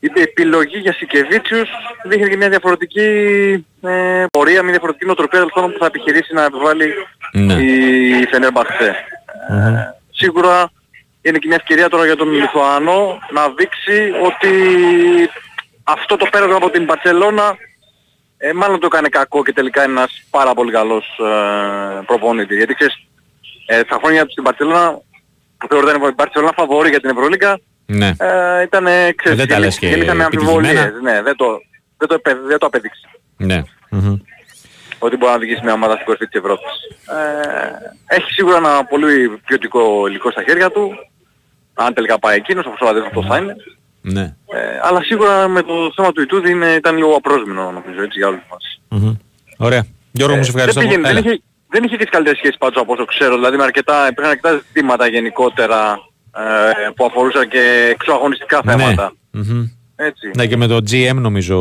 [0.00, 1.68] η επιλογή για Σικεβίτσιους
[2.04, 3.06] δείχνει και μια διαφορετική
[3.82, 6.92] ε, πορεία, μια διαφορετική νοοτροπία τέλος πάντων που θα επιχειρήσει να επιβάλλει
[7.32, 7.54] Ναι.
[7.54, 8.88] η Φενέρμπαχτσε.
[9.48, 9.54] Ε,
[10.10, 10.70] σίγουρα
[11.22, 14.50] είναι και μια ευκαιρία τώρα για τον Λιθουανό να δείξει ότι
[15.84, 17.56] αυτό το πέρασμα από την Μπαρσελώνα
[18.38, 22.56] ε, μάλλον το έκανε κακό και τελικά είναι ένας πάρα πολύ καλός ε, προπονητής.
[22.56, 23.06] Γιατί ξέρεις,
[23.74, 24.92] ε, στα χρόνια του στην Μπαρσελώνα
[25.58, 28.10] που θεωρούνταν η Μπαρσελώνα φαβορή για την Ευρωλίγκα Ναι.
[28.18, 28.84] ε, ήταν
[29.16, 30.72] ξέρεις, Δεν τα λες και γεννήσαμε αμφιβολίες.
[30.72, 31.12] επιτυχημένα.
[31.12, 31.46] Ναι, δεν το,
[31.98, 33.00] δεν το, επε- δεν το απέδειξε
[33.36, 33.62] Ναι.
[33.90, 34.16] Μμμ.
[34.98, 36.72] ότι μπορεί να οδηγήσει μια ομάδα στην κορυφή της Ευρώπης.
[38.08, 40.90] Ε, έχει σίγουρα ένα πολύ ποιοτικό υλικό στα χέρια του.
[41.74, 43.56] Αν τελικά πάει εκείνος, όπως ο αυτό θα είναι.
[44.00, 44.22] Ναι.
[44.22, 48.28] Ε, αλλά σίγουρα με το θέμα του Ιτούδη είναι, ήταν λίγο απρόσμενο νομίζω έτσι για
[48.28, 48.80] όλους μας.
[48.88, 49.14] Μμμ.
[49.56, 49.86] Ωραία.
[50.12, 50.80] Γιώργο μου, σε ευχαριστώ.
[50.80, 51.20] δεν, πήγαινε, Έλα.
[51.20, 51.42] δεν, είχε,
[51.72, 53.34] δεν είχε τις καλύτερες σχέσεις πάντως από όσο ξέρω.
[53.34, 55.98] Δηλαδή με αρκετά, υπήρχαν αρκετά ζητήματα γενικότερα
[56.36, 59.12] ε, που αφορούσαν και εξωαγωνιστικά θέματα.
[59.30, 59.64] Μμμ.
[59.96, 60.30] Έτσι.
[60.36, 61.58] Ναι, και με το GM νομίζω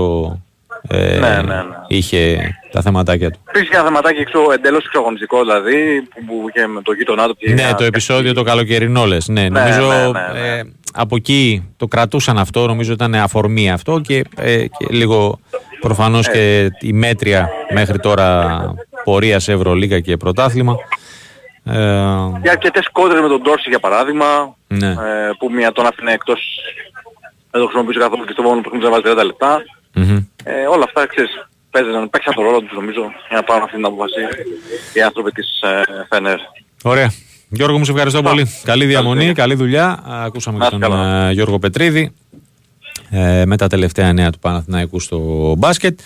[0.88, 1.64] ε, Ναι, ναι, ναι.
[1.88, 3.40] είχε τα θεματάκια του.
[3.50, 7.36] Υπήρχε και ένα θεματάκι εξω, εντελώς εξωαγωνιστικό δηλαδή που, που είχε με το γείτονά του.
[7.36, 9.28] και Ναι, μια- το επεισόδιο το καλοκαιρινό λες.
[9.28, 9.96] Ναι, Ναι, νομίζω ναι,
[10.34, 10.48] ναι, ναι.
[10.58, 15.40] ε, από εκεί το κρατούσαν αυτό, νομίζω ήταν αφορμή αυτό και, ε, και λίγο
[15.82, 18.60] προφανώς και η μέτρια μέχρι τώρα
[19.04, 20.76] πορείας σε Ευρωλίγα και πρωτάθλημα.
[21.64, 21.74] Ε,
[22.42, 24.88] Και αρκετές κόντρες με τον Ντόρση για παράδειγμα, ναι.
[24.88, 24.96] ε,
[25.40, 26.40] που μία τον άφηνε εκτός,
[27.52, 29.64] δεν το χρησιμοποιούσε καθόλου και στο μόνο παιχνίδι να βάζει 30 λεπτά.
[29.94, 30.18] Μμμ.
[30.44, 31.32] Ε, όλα αυτά, ξέρεις,
[31.72, 34.20] παίζαν, παίξαν τον ρόλο τους νομίζω για να πάρουν αυτή την απόφαση
[34.94, 36.38] οι άνθρωποι της ε, ΦΕΝΕΡ.
[36.84, 37.12] Ωραία.
[37.50, 38.46] Γιώργο μου, σε ευχαριστώ πολύ.
[38.64, 40.04] Καλή διαμονή, Καλή καλή δουλειά.
[40.08, 41.28] Ακούσαμε Να και είστε τον καλά.
[41.28, 42.38] ε, Γιώργο Πετρίδη ε,
[43.46, 45.20] με τα τελευταία νέα του Παναθηναϊκού στο
[45.58, 46.00] μπάσκετ.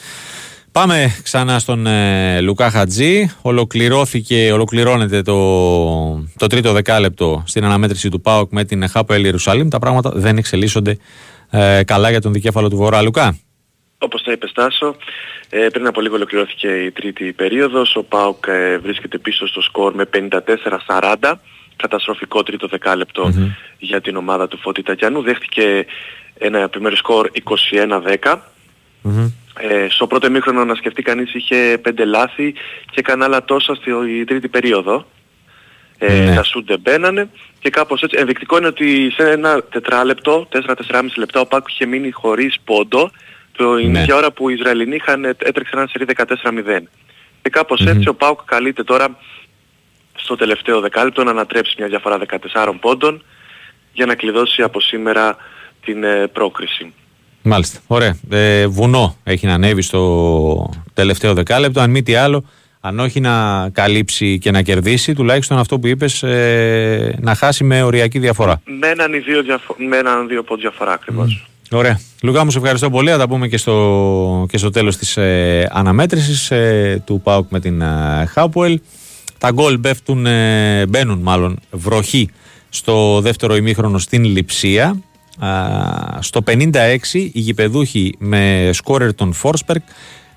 [0.76, 3.32] Πάμε ξανά στον ε, Λουκά Χατζή.
[3.42, 5.36] Ολοκληρώθηκε, ολοκληρώνεται το,
[6.38, 9.68] το τρίτο δεκάλεπτο στην αναμέτρηση του ΠΑΟΚ με την ΧΑΠΟ Ιερουσαλήμ.
[9.68, 10.98] Τα πράγματα δεν εξελίσσονται
[11.50, 13.02] ε, καλά για τον δικέφαλο του Βορρά.
[13.02, 13.38] Λουκά.
[13.98, 14.96] Όπως τα είπε Στάσο,
[15.50, 17.96] ε, πριν από λίγο ολοκληρώθηκε η τρίτη περίοδος.
[17.96, 20.10] Ο ΠΑΟΚ ε, βρίσκεται πίσω στο σκορ με
[20.88, 21.34] 54-40.
[21.76, 22.68] Καταστροφικό τρίτο
[23.78, 25.22] για την ομάδα του Φώτη Τακιανού.
[25.22, 25.86] Δέχτηκε
[26.38, 27.30] ένα επιμέρους σκορ
[28.22, 28.36] 21-10.
[29.60, 32.52] Ε, στο πρώτο εμίχρονο να σκεφτεί κανείς είχε πέντε λάθη
[32.86, 35.06] και έκανε άλλα τόσα στη τρίτη περίοδο.
[35.98, 36.36] Ε, ναι.
[36.36, 37.30] Τα σουτ δεν μπαίνανε
[37.60, 38.18] και κάπως έτσι.
[38.20, 43.12] Ενδεικτικό είναι ότι σε ένα τετράλεπτο, 4-4,5 λεπτά ο Πάκου είχε μείνει χωρίς πόντο
[43.58, 44.06] το ναι.
[44.08, 46.82] η ώρα που οι Ισραηλινοί είχαν, έτρεξαν ένα σερί 14-0.
[47.42, 49.18] Και κάπως έτσι ο Πάουκ καλείται τώρα
[50.16, 52.20] στο τελευταίο δεκάλεπτο να ανατρέψει μια διαφορά
[52.54, 53.24] 14 πόντων
[53.94, 55.38] για να κλειδώσει από σήμερα
[55.86, 56.94] την ε, πρόκριση.
[57.42, 57.80] Μάλιστα.
[57.88, 58.18] Ωραία.
[58.30, 61.80] Ε, βουνό έχει να ανέβει στο τελευταίο δεκάλεπτο.
[61.80, 62.44] Αν μη τι άλλο,
[62.80, 67.84] αν όχι να καλύψει και να κερδίσει, τουλάχιστον αυτό που είπες, ε, να χάσει με
[67.84, 68.62] οριακή διαφορά.
[68.80, 71.48] Με έναν ή δύο, διαφο- με έναν δύο πόντ διαφορά ακριβώς.
[71.72, 72.00] Ωραία.
[72.24, 73.10] Λουκά μου σε ευχαριστώ πολύ.
[73.10, 77.60] Θα τα πούμε και στο, και στο τέλος της ε, αναμέτρησης ε, του ΠΑΟΚ με
[77.60, 78.80] την ε, Χάπουελ.
[79.38, 82.30] Τα γκολ πέφτουν, ε, μπαίνουν μάλλον βροχή
[82.70, 85.02] στο δεύτερο ημίχρονο στην Λιψία.
[86.20, 89.84] Στο 56 οι γηπεδούχοι με σκόρερ τον Φόρσπερκ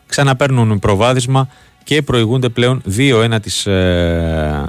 [0.07, 1.49] ξαναπαίρνουν προβάδισμα
[1.89, 4.65] και προηγούνται πλέον 2-1 τις ε,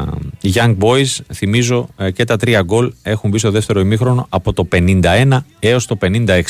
[0.54, 1.18] Young Boys.
[1.34, 5.28] Θυμίζω ε, και τα τρία γκολ έχουν μπει στο δεύτερο ημίχρονο από το 51
[5.60, 6.42] έως το 56.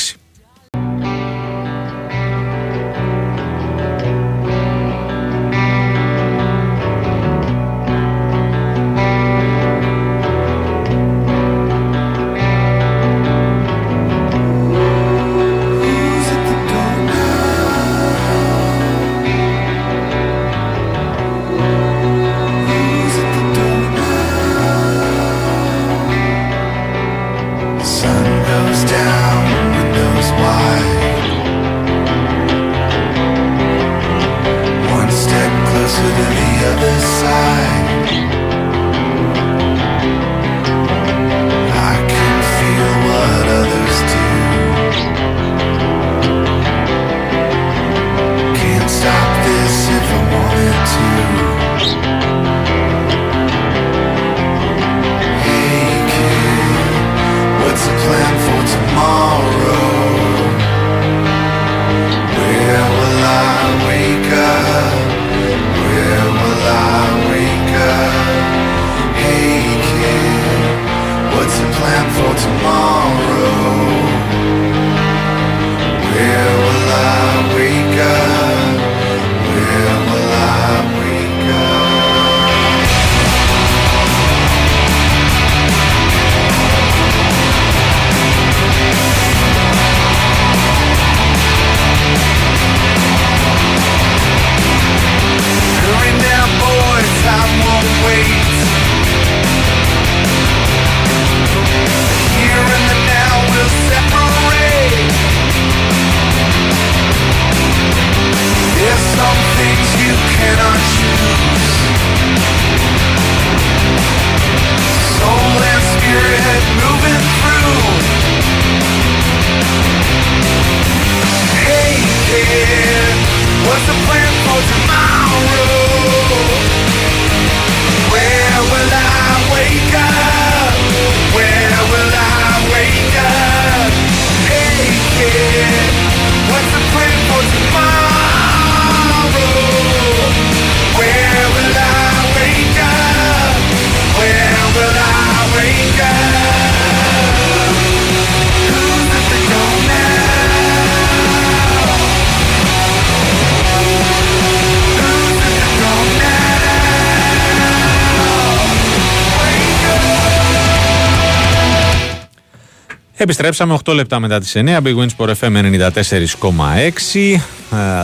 [163.22, 164.82] Επιστρέψαμε 8 λεπτά μετά τις 9.
[164.82, 167.40] Big Wins for FM 94,6.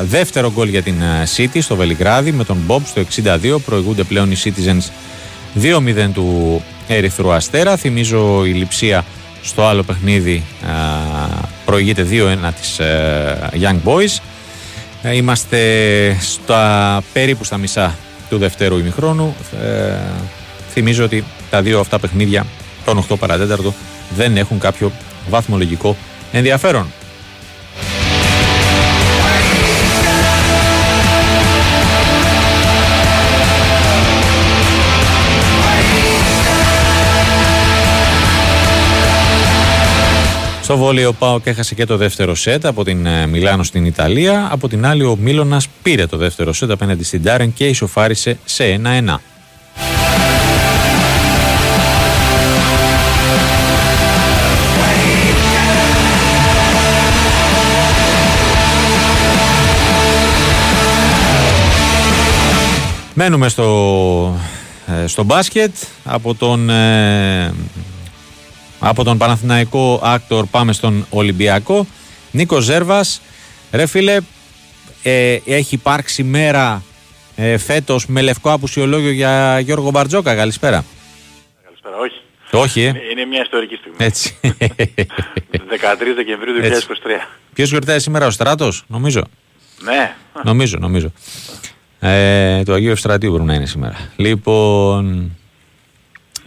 [0.05, 0.95] Δεύτερο γκολ για την
[1.37, 3.03] City στο Βελιγράδι με τον Bob στο
[3.55, 3.61] 62.
[3.65, 4.91] Προηγούνται πλέον οι Citizens
[5.63, 7.77] 2-0 του Ερυθρού Αστέρα.
[7.77, 9.05] Θυμίζω η λειψία
[9.43, 10.43] στο άλλο παιχνίδι
[11.65, 12.81] προηγείται 2-1 της
[13.53, 14.19] Young Boys.
[15.15, 15.61] Είμαστε
[16.21, 17.95] στα περίπου στα μισά
[18.29, 19.37] του δευτέρου ημιχρόνου.
[19.63, 19.95] Ε,
[20.71, 22.47] θυμίζω ότι τα δύο αυτά παιχνίδια,
[22.85, 23.75] τον 8 παρατέταρτο,
[24.17, 24.93] δεν έχουν κάποιο
[25.29, 25.97] βαθμολογικό
[26.33, 26.87] ενδιαφέρον.
[40.67, 44.49] Στο βόλιο ο Πάοκ έχασε και το δεύτερο σετ από την ε, Μιλάνο στην Ιταλία.
[44.51, 48.81] Από την άλλη, ο Μίλωνας πήρε το δεύτερο σετ απέναντι στην Τάρεν και ισοφάρισε σε
[48.85, 49.17] 1-1.
[63.19, 64.41] Μένουμε στο,
[64.87, 67.55] ε, στο μπάσκετ από τον, ε,
[68.79, 71.87] από τον Παναθηναϊκό AKTOR πάμε στον Ολυμπιακό
[72.31, 73.21] Νίκος Ζέρβας
[73.73, 74.19] ρε φίλε
[75.03, 76.83] ε, έχει υπάρξει μέρα
[77.37, 80.85] ε, φέτος με λευκό απουσιολόγιο για Γιώργο Μπαρτζόκα καλησπέρα
[81.65, 82.93] Καλησπέρα όχι όχι, ε.
[83.11, 83.97] Είναι μια ιστορική στιγμή.
[84.01, 84.39] Έτσι.
[84.41, 84.47] 13
[86.17, 86.65] Δεκεμβρίου 2023.
[87.55, 89.23] Ποιος γιορτάζει σήμερα, ο Στράτος, νομίζω.
[89.81, 90.17] Ναι.
[90.45, 91.13] Νομίζω, νομίζω.
[92.01, 93.97] Ε, του Αγίου Ευστρατείου πρέπει να είναι σήμερα.
[94.17, 95.31] Λοιπόν.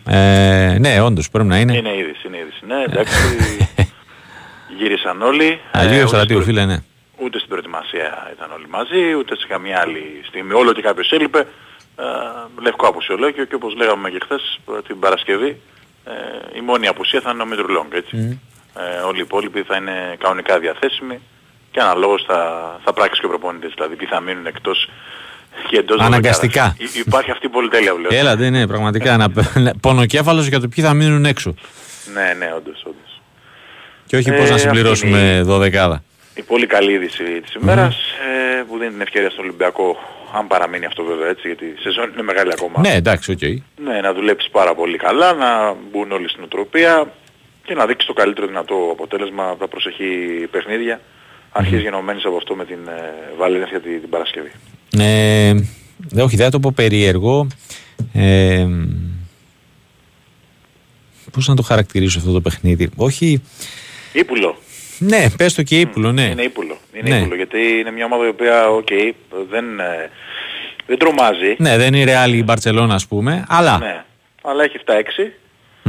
[0.06, 1.78] Ε, ναι, όντως πρέπει να είναι.
[1.78, 2.66] Είναι είδηση, είναι είδηση.
[2.68, 3.16] Ναι, εντάξει.
[4.78, 5.60] γύρισαν όλοι.
[5.72, 6.78] Αγίου ε, Ευστρατείου, φίλε, ναι.
[7.18, 10.54] Ούτε στην προετοιμασία ήταν όλοι μαζί, ούτε σε καμία άλλη στιγμή.
[10.54, 11.40] Όλο και κάποιος έλειπε.
[11.96, 15.62] Ε, λευκό απουσιολόγιο και όπως λέγαμε και χθες την Παρασκευή
[16.06, 18.16] ε, η μόνη απουσία θα είναι ο Μητρουλόγκ, έτσι.
[18.20, 18.38] Mm.
[18.82, 21.20] Ε, όλοι οι υπόλοιποι θα είναι κανονικά διαθέσιμοι
[21.72, 22.40] και αναλόγως θα,
[22.84, 24.90] θα πράξει και ο προπονητής, δηλαδή ποιοι θα μείνουν εκτός
[26.00, 26.76] Αναγκαστικά.
[27.06, 28.16] Υπάρχει αυτή η πολυτέλεια βλέπω.
[28.16, 29.18] Έλα, ναι, ναι, πραγματικά.
[29.18, 29.30] να,
[29.82, 31.54] πονοκέφαλος για το ποιοι θα μείνουν έξω.
[32.14, 33.22] Ναι, ναι, όντως, όντως.
[34.06, 36.04] Και όχι πώς να ε, συμπληρώσουμε δωδεκάδα.
[36.34, 37.96] Η πολύ καλή είδηση της ημέρας
[38.58, 39.98] ε, που δίνει την ευκαιρία στον Ολυμπιακό,
[40.34, 42.80] αν παραμείνει αυτό βέβαια έτσι, γιατί η σεζόν είναι μεγάλη ακόμα.
[42.80, 43.42] Ναι, εντάξει, οκ.
[43.88, 47.12] Ναι, να δουλέψει πάρα πολύ καλά, να μπουν όλοι στη νοοτροπία
[47.64, 50.08] και να δείξει το καλύτερο δυνατό αποτέλεσμα από τα προσεχή
[50.52, 51.02] παιχνίδια.
[51.52, 54.52] Αρχής γενομένης από αυτό με την ε, Βαλένθια την, την Παρασκευή.
[54.98, 55.54] Ε,
[56.20, 57.48] όχι, δεν θα το πω περίεργο.
[58.14, 58.68] Ε,
[61.32, 62.90] πώς να το χαρακτηρίσω αυτό το παιχνίδι.
[62.96, 63.42] Όχι...
[64.14, 64.58] Ύπουλο.
[65.00, 66.24] Ναι, πες το και ύπουλο, ναι.
[66.24, 66.78] Είναι ύπουλο.
[66.94, 67.18] Είναι ναι.
[67.18, 69.14] ύπουλο, γιατί είναι μια ομάδα η οποία, OK, okay,
[69.50, 70.10] δεν, ε,
[70.86, 71.56] δεν τρομάζει.
[71.58, 73.78] Ναι, δεν είναι ρεάλη η Μπαρτσελώνα, ας πούμε, αλλά...
[73.78, 74.04] Ναι,
[74.42, 74.92] αλλά έχει 7-6.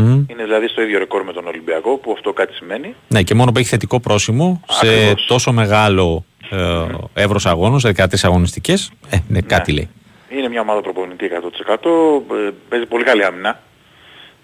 [0.00, 0.30] Mm.
[0.30, 2.94] Είναι δηλαδή στο ίδιο ρεκόρ με τον Ολυμπιακό, που αυτό κάτι σημαίνει.
[3.08, 8.90] Ναι, και μόνο που έχει θετικό πρόσημο σε τόσο μεγάλο ε, εύρος αγώνων, 13 αγωνιστικές,
[9.10, 9.88] ε, ναι, ναι, κάτι λέει.
[10.28, 11.30] Είναι μια ομάδα προπονητή
[11.66, 13.60] 100%, ε, παίζει πολύ καλή άμυνα.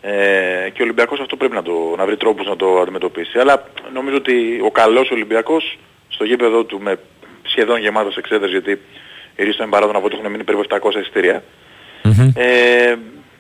[0.01, 3.39] Ε, και ο Ολυμπιακός αυτό πρέπει να, το, να βρει τρόπους να το αντιμετωπίσει.
[3.39, 5.79] Αλλά νομίζω ότι ο καλός Ολυμπιακός
[6.09, 6.99] στο γήπεδο του με
[7.43, 8.71] σχεδόν γεμάτος εξέδρες γιατί
[9.37, 11.43] η Ρίστο Εμπαράδο από ότι έχουν μείνει περίπου 700 εισιτήρια.
[12.05, 12.31] Mm-hmm.
[12.35, 12.95] Ε,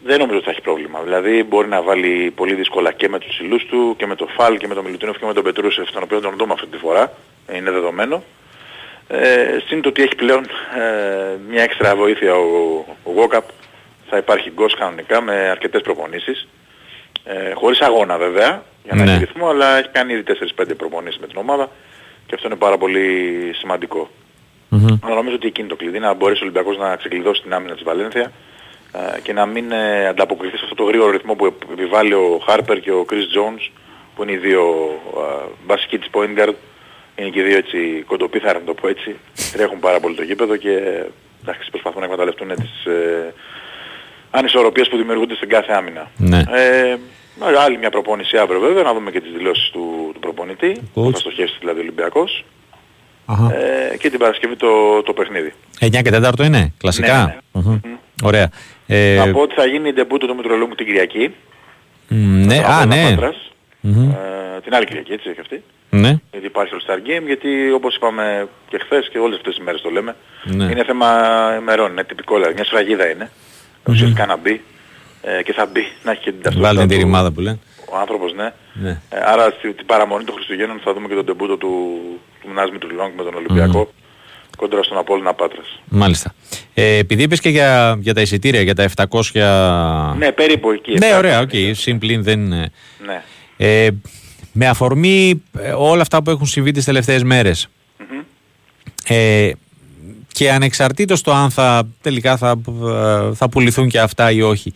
[0.06, 1.00] δεν νομίζω ότι θα έχει πρόβλημα.
[1.02, 4.56] Δηλαδή μπορεί να βάλει πολύ δύσκολα και με τους ψηλούς του και με το Φαλ
[4.56, 7.12] και με τον Μιλουτίνοφ και με τον Πετρούσεφ, τον οποίο τον δούμε αυτή τη φορά.
[7.52, 8.22] Είναι δεδομένο.
[9.08, 10.44] Ε, Συν το ότι έχει πλέον
[10.78, 13.44] ε, μια έξτρα βοήθεια ο, ο Γόκαπ,
[14.08, 16.48] θα υπάρχει γκος κανονικά με αρκετές προπονήσεις.
[17.24, 19.10] Ε, χωρίς αγώνα βέβαια, για να ναι.
[19.10, 20.22] έχει ρυθμό, αλλά έχει κάνει ήδη
[20.60, 21.70] 4-5 προπονήσεις με την ομάδα
[22.26, 24.10] και αυτό είναι πάρα πολύ σημαντικό.
[24.70, 24.98] Mm-hmm.
[25.02, 27.82] Αλλά νομίζω ότι εκείνη το κλειδί να μπορέσει ο Ολυμπιακός να ξεκλειδώσει την άμυνα της
[27.82, 28.30] Βαλένθια ε,
[29.22, 32.90] και να μην ε, ανταποκριθείς σε αυτό το γρήγορο ρυθμό που επιβάλλει ο Χάρπερ και
[32.90, 33.70] ο Chris Jones
[34.14, 34.64] που είναι οι δύο
[35.16, 36.54] ε, βασικοί της point guard
[37.16, 39.16] είναι και δύο έτσι κοντοπίθαρα να το πω έτσι.
[39.52, 41.04] Τρέχουν πάρα πολύ το γήπεδο και
[41.42, 43.34] εντάξει, προσπαθούν να εκμεταλλευτούν τις ε,
[44.30, 46.10] ανισορροπίες που δημιουργούνται στην κάθε άμυνα.
[46.16, 46.38] Ναι.
[46.38, 46.96] Ε,
[47.64, 51.18] άλλη μια προπόνηση αύριο βέβαια, να δούμε και τις δηλώσεις του, του προπονητή, που θα
[51.18, 52.44] στοχεύσει δηλαδή ο Ολυμπιακός.
[53.92, 55.52] Ε, και την Παρασκευή το, το παιχνίδι.
[55.80, 57.42] 9 και 4 είναι, κλασικά.
[57.52, 57.80] Ναι, ναι.
[58.22, 58.50] Ωραία.
[58.86, 59.16] Ε...
[59.16, 61.34] Θα πω ότι θα γίνει η ντεμπούτο του Μητρολόγου την Κυριακή.
[62.08, 63.16] ναι, α, ναι.
[63.80, 65.62] Ε, την άλλη Κυριακή, έτσι έχει αυτή.
[65.90, 66.18] Ναι.
[66.30, 69.80] Γιατί υπάρχει το Star Game, γιατί όπως είπαμε και χθες και όλες αυτές τις μέρες
[69.80, 70.64] το λέμε, ναι.
[70.64, 71.08] είναι θέμα
[71.60, 73.30] ημερών, είναι τυπικό δηλαδή, μια σφραγίδα είναι.
[73.30, 73.90] Mm-hmm.
[73.90, 74.60] Ουσιαστικά να μπει
[75.22, 77.58] ε, και θα μπει, να έχει και την ταυτότητα Βάλει την ρημάδα που λένε.
[77.92, 78.52] Ο άνθρωπος, ναι.
[78.72, 79.00] ναι.
[79.10, 82.00] Ε, άρα στην παραμονή των Χριστουγέννων θα δούμε και το ντεμπούτο του,
[82.42, 83.88] του Ναζ Μήτρου-Λονγκ με τον Ολυμπιακό.
[83.90, 84.04] Mm
[84.56, 85.80] κόντρα στον Απόλλωνα Πάτρας.
[85.88, 86.34] Μάλιστα.
[86.74, 90.14] Ε, επειδή είπες και για, για τα εισιτήρια, για τα 700...
[90.18, 90.98] Ναι, περίπου εκεί.
[90.98, 91.50] Ναι, ωραία, OK.
[91.52, 91.70] Okay.
[91.74, 92.48] Συν πλην δεν...
[92.48, 93.22] Ναι.
[93.56, 93.88] Ε,
[94.52, 97.68] με αφορμή ε, όλα αυτά που έχουν συμβεί τις τελευταίες
[99.06, 99.50] Ε,
[100.32, 102.60] και ανεξαρτήτως το αν θα, τελικά θα,
[103.34, 104.72] θα πουληθούν και αυτά ή όχι.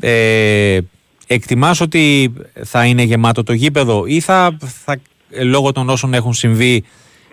[0.00, 0.78] Ε,
[1.26, 2.32] εκτιμάς ότι
[2.64, 5.00] θα είναι γεμάτο το γήπεδο ή θα, θα
[5.42, 6.84] λόγω των όσων έχουν συμβεί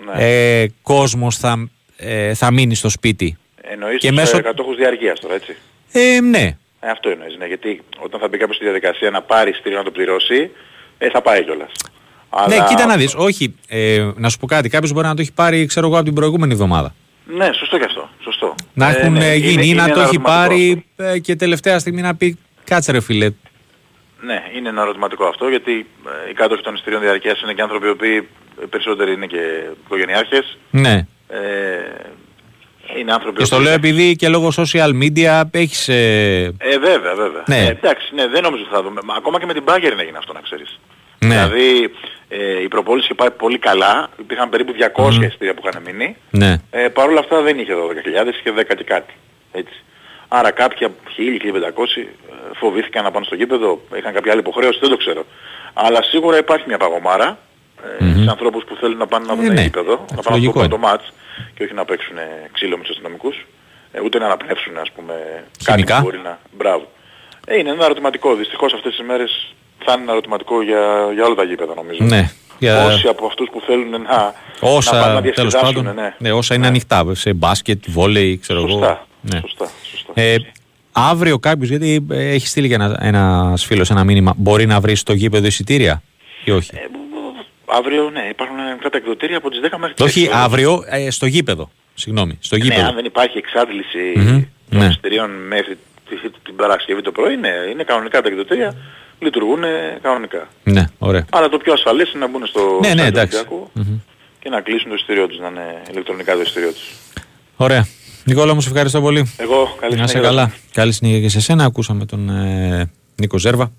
[0.06, 0.62] ναι.
[0.62, 3.38] ε, κόσμος θα, ε, θα μείνει στο σπίτι.
[3.62, 4.42] Εννοείς και τους μέσω...
[4.42, 5.56] κατόχους διαρκείας τώρα έτσι;
[5.92, 6.58] Ε, ναι.
[6.80, 9.84] Ε, αυτό εννοείς, ναι, γιατί όταν θα μπει κάποιος στη διαδικασία να πάρει στήριο να
[9.84, 10.52] το πληρώσει,
[10.98, 11.72] ε, θα πάει κιόλας.
[12.30, 12.48] Αλλά...
[12.48, 15.34] Ναι, κοίτα να δεις, όχι, ε, να σου πω κάτι, κάποιος μπορεί να το έχει
[15.34, 16.96] πάρει, ξέρω εγώ, από την προηγούμενη εβδομάδα.
[17.26, 18.56] Ναι, σωστό κι αυτό, σωστό.
[18.74, 22.16] Να έχουν ε, ναι, γίνει ή να το έχει πάρει ε, και τελευταία στιγμή να
[22.16, 23.30] πει, κάτσε ρε φίλε,
[24.22, 27.88] Ναι, είναι ένα ερωτηματικό αυτό γιατί ε, οι κάτοχοι των εισιτηρίων διαρκείας είναι και άνθρωποι
[27.88, 28.28] οι οποίοι
[28.70, 29.42] περισσότεροι είναι και
[29.86, 30.58] οικογενειάρχες.
[30.72, 31.08] Ναι.
[31.28, 31.40] Ε,
[33.00, 33.38] είναι άνθρωποι...
[33.38, 35.88] Και στο λέω επειδή και λόγω social media έχεις...
[35.88, 37.44] Ε, ε βέβαια, βέβαια.
[37.48, 37.66] Ναι.
[37.66, 39.02] Ε, εντάξει, ναι, δεν νομίζω ότι θα δούμε.
[39.18, 40.80] Ακόμα και με την Bayern έγινε αυτό να ξέρεις.
[41.20, 41.36] Ναι.
[41.36, 41.92] Δηλαδή
[42.30, 45.24] ε, η προπόληση είχε πάει πολύ καλά, υπήρχαν περίπου 200 mm.
[45.24, 46.16] εισιτήρια που είχαν μείνει.
[46.30, 46.62] Ναι.
[46.72, 49.14] Ε, Παρ' όλα αυτά δεν είχε 12.000, είχε 10 και κάτι.
[49.52, 49.74] Έτσι.
[50.28, 50.90] Άρα κάποια 1.000-1.500
[51.98, 52.04] ε,
[52.54, 55.26] φοβήθηκαν να πάνε στο γήπεδο, είχαν κάποια άλλη υποχρέωση, δεν το ξέρω.
[55.74, 57.36] Αλλά σίγουρα υπάρχει μια παγωμάρα ε,
[57.78, 58.24] mm-hmm.
[58.24, 59.62] σε ανθρώπους που θέλουν να πάνε να δουν ε, ναι.
[59.62, 61.14] γήπεδο, να πάνε να δουν το μάτς
[61.54, 62.18] και όχι να παίξουν
[62.52, 63.46] ξύλο με τους αστυνομικούς,
[63.92, 65.14] ε, ούτε να αναπνεύσουν ας πούμε
[65.64, 66.40] κάτι που μπορεί να...
[66.58, 66.88] Μπράβο.
[67.48, 68.36] Ε, είναι ένα ερωτηματικό.
[68.36, 69.54] Δυστυχώς αυτές τις μέρες
[69.86, 72.04] θα είναι ένα ερωτηματικό για, για όλα τα γήπεδα νομίζω.
[72.04, 72.30] Ναι.
[72.60, 72.86] Για...
[72.86, 76.16] Όσοι από αυτούς που θέλουν να, όσα, να πάνε να τέλος πάντων, ναι.
[76.18, 76.32] ναι.
[76.32, 76.70] όσα είναι ναι.
[76.70, 79.00] ανοιχτά, σε μπάσκετ, βόλεϊ, ξέρω σωστά, εγώ.
[79.22, 79.40] Ναι.
[79.40, 80.12] Σωστά, σωστά.
[80.14, 80.36] Ε,
[80.92, 85.14] αύριο κάποιος, γιατί έχει στείλει και ένα, ένας φίλος ένα μήνυμα, μπορεί να βρεις στο
[85.14, 86.02] γήπεδο εισιτήρια
[86.44, 86.80] ή όχι; Ε,
[87.68, 91.70] αύριο, ναι, υπάρχουν κάποια εκδοτήρια από τις 10 μέχρι τις Όχι, αύριο ε, στο γήπεδο.
[91.94, 92.82] Συγγνώμη, στο γήπεδο.
[92.82, 94.86] Ναι, αν δεν υπάρχει εξάντληση mm-hmm, των ναι.
[94.86, 95.78] εισιτηρίων μέχρι
[96.44, 98.76] την Παρασκευή το πρωί, ναι, είναι κανονικά τα εκδοτήρια
[99.20, 99.60] λειτουργούν
[100.02, 100.48] κανονικά.
[100.64, 101.26] Ναι, ωραία.
[101.32, 103.26] Αλλά το πιο ασφαλές είναι να μπουν στο ναι, ναι,
[104.40, 106.94] και να κλείσουν το ειστήριό τους, να είναι ηλεκτρονικά το ειστήριό τους.
[107.56, 107.88] Ωραία.
[108.24, 109.34] Νικόλα μου, σε ευχαριστώ πολύ.
[109.38, 110.02] Εγώ, καλή συνέχεια.
[110.02, 110.54] Να σε καλά.
[110.74, 111.66] Καλή συνέχεια και σε σένα.
[111.66, 113.72] Ακούσαμε τον ε, Νίκο Ζέρβα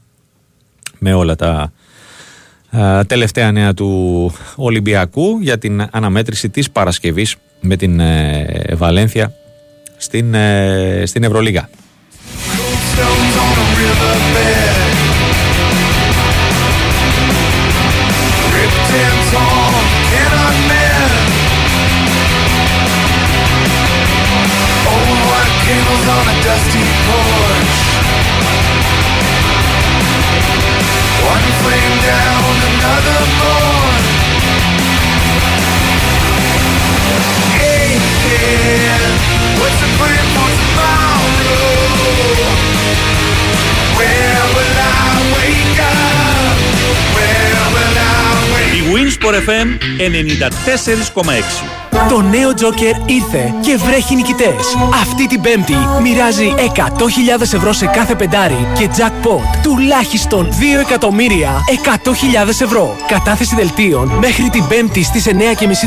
[0.99, 1.87] με όλα τα ε,
[3.07, 9.33] τελευταία νέα του Ολυμπιακού για την αναμέτρηση της Παρασκευής με την ε, Βαλένθια
[9.97, 11.69] στην, ε, στην Ευρωλίγα.
[32.91, 33.38] another
[49.19, 54.77] Winsport FM 94,6 το νέο Joker ήρθε και βρέχει νικητές.
[55.03, 61.51] Αυτή την Πέμπτη μοιράζει 100.000 ευρώ σε κάθε πεντάρι και jackpot τουλάχιστον 2 εκατομμύρια
[62.45, 62.97] 100.000 ευρώ.
[63.09, 65.33] Κατάθεση δελτίων μέχρι την Πέμπτη στις 9.30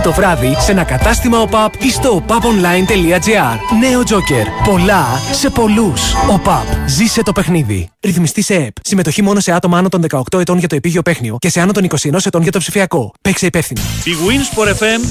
[0.03, 3.57] το βράδυ σε ένα κατάστημα ΟΠΑΠ ή στο opaponline.gr.
[3.79, 4.67] Νέο Joker.
[4.69, 6.01] Πολλά σε πολλούς.
[6.29, 6.65] ΟΠΑΠ.
[6.85, 7.89] Ζήσε το παιχνίδι.
[7.99, 8.75] Ρυθμιστή σε ΕΠ.
[8.81, 11.71] Συμμετοχή μόνο σε άτομα άνω των 18 ετών για το επίγειο παίχνιο και σε άνω
[11.71, 13.11] των 21 ετών για το ψηφιακό.
[13.31, 13.81] Παίξε υπεύθυνα.
[14.03, 15.01] Η Wins FM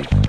[0.00, 0.24] 94,6.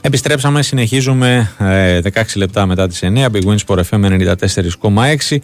[0.00, 2.00] Επιστρέψαμε, συνεχίζουμε 16 ε,
[2.34, 4.26] λεπτά μετά τις 9, Big Wins Sport FM
[4.80, 5.38] 94,6.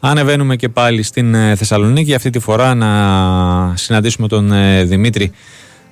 [0.00, 5.32] Ανεβαίνουμε και πάλι στην ε, Θεσσαλονίκη, αυτή τη φορά να συναντήσουμε τον ε, Δημήτρη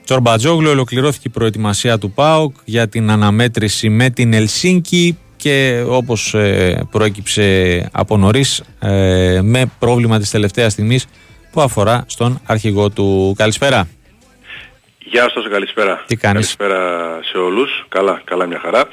[0.04, 0.70] Τσορμπατζόγλου.
[0.70, 6.34] Ολοκληρώθηκε η προετοιμασία του ΠΑΟΚ για την αναμέτρηση με την Ελσίνκη και όπως
[6.90, 8.62] προέκυψε από νωρίς
[9.42, 11.06] με πρόβλημα της τελευταίας στιγμής
[11.52, 13.34] που αφορά στον αρχηγό του.
[13.36, 13.88] Καλησπέρα.
[14.98, 16.04] Γεια σας, καλησπέρα.
[16.06, 17.84] Τι κάνεις; Καλησπέρα σε όλους.
[17.88, 18.88] Καλά, καλά μια χαρά.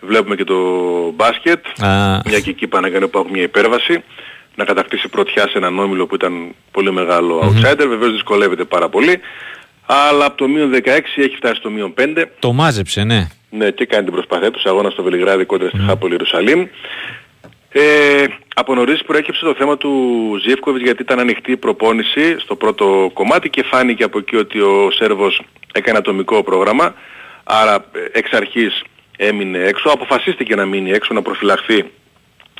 [0.00, 0.56] Βλέπουμε και το
[1.14, 1.66] μπάσκετ.
[1.66, 2.20] Α.
[2.24, 4.02] Μια και εκεί πάνε να κάνει μια υπέρβαση.
[4.54, 7.66] Να κατακτήσει πρωτιά σε έναν όμιλο που ήταν πολύ μεγάλο mm-hmm.
[7.66, 7.86] outsider.
[7.88, 9.20] Βεβαίως δυσκολεύεται πάρα πολύ.
[9.86, 12.24] Αλλά από το μείον 16 έχει φτάσει στο μείον 5.
[12.38, 13.28] Το μάζεψε, ναι.
[13.50, 14.64] Ναι, και κάνει την προσπάθεια τους.
[14.64, 16.66] Αγώνα στο Βελιγράδι κόντρα στη Χάπολη Ιερουσαλήμ.
[17.72, 18.24] Ε,
[18.54, 19.90] από νωρίς προέκυψε το θέμα του
[20.42, 24.90] Ζιεύκοβιτς γιατί ήταν ανοιχτή η προπόνηση στο πρώτο κομμάτι και φάνηκε από εκεί ότι ο
[24.90, 25.42] Σέρβος
[25.72, 26.94] έκανε ατομικό πρόγραμμα
[27.44, 28.82] άρα ε, εξ αρχής
[29.20, 29.90] έμεινε έξω.
[29.90, 31.84] Αποφασίστηκε να μείνει έξω, να προφυλαχθεί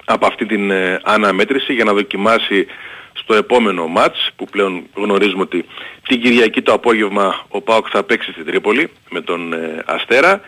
[0.05, 2.67] από αυτή την ε, αναμέτρηση για να δοκιμάσει
[3.13, 5.65] στο επόμενο μάτς που πλέον γνωρίζουμε ότι
[6.09, 10.41] την Κυριακή το απόγευμα ο Πάοκ θα παίξει στην Τρίπολη με τον ε, Αστέρα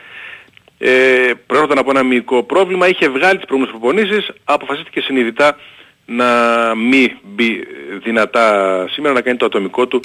[0.78, 5.56] ε, προέρχονταν από ένα μυϊκό πρόβλημα, είχε βγάλει τις προηγούμενες προπονήσεις, αποφασίστηκε συνειδητά
[6.06, 6.26] να
[6.74, 7.64] μην μπει
[8.04, 8.46] δυνατά
[8.90, 10.00] σήμερα, να κάνει το ατομικό του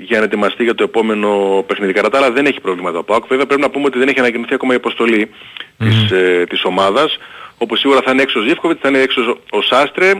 [0.00, 1.92] για να ετοιμαστεί για το επόμενο παιχνίδι.
[1.92, 3.26] Κατά τα άλλα δεν έχει πρόβλημα το ΠΑΟΚ.
[3.26, 5.84] Βέβαια πρέπει να πούμε ότι δεν έχει ανακοινωθεί ακόμα η αποστολή mm.
[5.84, 7.18] της, ε, της ομάδας.
[7.58, 10.12] Όπως σίγουρα θα είναι έξω ο Ζήφκοβιτς, θα είναι έξω ο Σάστρε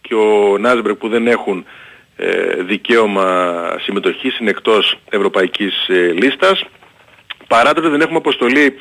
[0.00, 1.64] και ο Νάσμπερκ που δεν έχουν
[2.16, 6.64] ε, δικαίωμα συμμετοχής, είναι εκτός ευρωπαϊκής ε, λίστας.
[7.46, 8.74] Παρά το δεν έχουμε αποστολή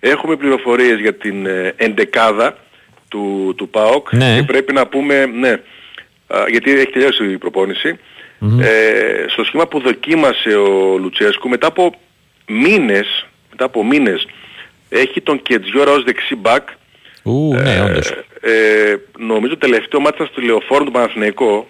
[0.00, 2.56] Έχουμε πληροφορίες για την ε, εντεκάδα
[3.08, 4.34] του, του ΠΑΟΚ ναι.
[4.36, 5.60] και πρέπει να πούμε, ναι,
[6.48, 7.98] γιατί έχει τελειώσει η προπόνηση,
[8.60, 11.94] ε, στο σχήμα που δοκίμασε ο Λουτσέσκου μετά από
[12.46, 14.26] μήνες, μετά από μήνες
[14.88, 16.68] έχει τον Κετζιόρα ως δεξί μπακ.
[17.22, 18.12] Ου, ναι, ε, όντως.
[18.40, 21.68] Ε, νομίζω το τελευταίο μάτι ήταν στο Λεωφόρο του Παναθηναϊκό,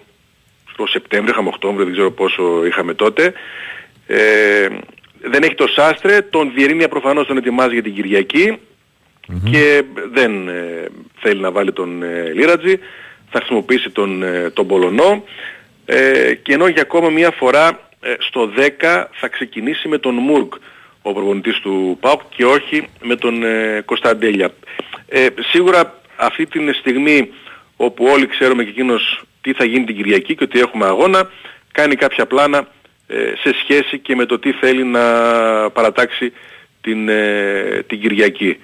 [0.71, 3.33] στο Σεπτέμβριο, είχαμε Οκτώβριο, δεν ξέρω πόσο είχαμε τότε.
[4.07, 4.67] Ε,
[5.21, 8.57] δεν έχει το Σάστρε, τον Βιερίνια προφανώς τον ετοιμάζει για την κυριακη
[9.51, 10.85] και δεν ε,
[11.19, 12.79] θέλει να βάλει τον ε, Λίρατζη,
[13.29, 15.23] θα χρησιμοποιήσει τον, ε, τον Πολωνό
[15.91, 17.79] ε, και ενώ για ακόμα μία φορά
[18.19, 20.53] στο 10 θα ξεκινήσει με τον Μουρκ
[21.01, 23.43] ο προπονητής του ΠΑΟΚ και όχι με τον
[23.85, 24.53] Κωνσταντέλια.
[25.51, 27.29] σίγουρα αυτή τη στιγμή
[27.75, 31.29] όπου όλοι ξέρουμε και εκείνος τι θα γίνει την Κυριακή και ότι έχουμε αγώνα,
[31.71, 32.67] κάνει κάποια πλάνα
[33.41, 35.01] σε σχέση και με το τι θέλει να
[35.69, 36.33] παρατάξει
[36.81, 37.09] την,
[37.87, 38.57] την Κυριακή.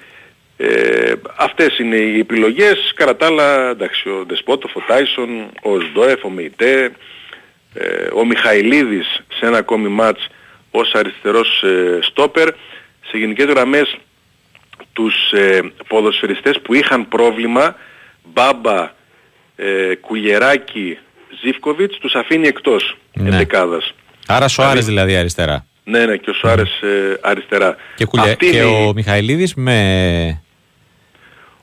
[0.58, 2.94] Ε, αυτές είναι οι επιλογές.
[2.96, 5.30] Κατά τα άλλα, εντάξει, ο Δεσπότοφ, ο Τάισον,
[5.62, 6.92] ο Σδόεφ, ο Μεϊτέ,
[7.74, 10.28] ε, ο Μιχαηλίδης σε ένα ακόμη μάτς
[10.72, 12.48] ως αριστερός ε, στόπερ.
[13.08, 13.98] Σε γενικές γραμμές
[14.94, 17.76] τους ε, ποδοσφαιριστές που είχαν πρόβλημα,
[18.24, 18.92] Μπάμπα,
[19.56, 20.98] ε, Κουγεράκη,
[21.44, 23.36] Ζίφκοβιτς, τους αφήνει εκτός ναι.
[23.36, 23.94] εντεκάδας.
[24.28, 25.66] Άρα Σοάρες δηλαδή, δηλαδή αριστερά.
[25.88, 27.76] Ναι, ναι, και ο Σοάρες ε, αριστερά.
[27.96, 28.06] Και,
[28.38, 30.42] και ο Μιχαηλίδης με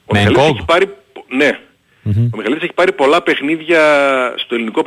[0.04, 0.94] ο Μιχαλής έχει πάρει,
[1.28, 1.58] ναι.
[2.04, 3.80] Ο Μιχαλής έχει πάρει πολλά παιχνίδια
[4.36, 4.82] στο ελληνικό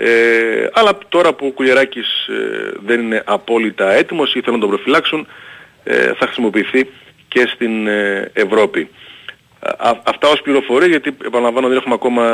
[0.00, 4.74] ε, αλλά τώρα που ο Κουλιεράκης ε, δεν είναι απόλυτα έτοιμος ή θέλουν να τον
[4.74, 5.26] προφυλάξουν
[5.84, 6.88] ε, θα χρησιμοποιηθεί
[7.28, 8.88] και στην ε, Ευρώπη.
[10.02, 12.24] αυτά ως πληροφορία γιατί επαναλαμβάνω δεν έχουμε ακόμα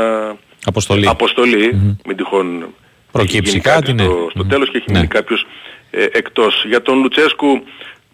[0.65, 2.74] αποστολή, αποστολή μην τυχόν
[3.18, 4.04] προκύψει κάτι ναι.
[4.04, 5.06] στο, τέλος και έχει μείνει ναι.
[5.06, 5.46] κάποιος
[5.90, 6.64] εκτός.
[6.66, 7.64] Για τον Λουτσέσκου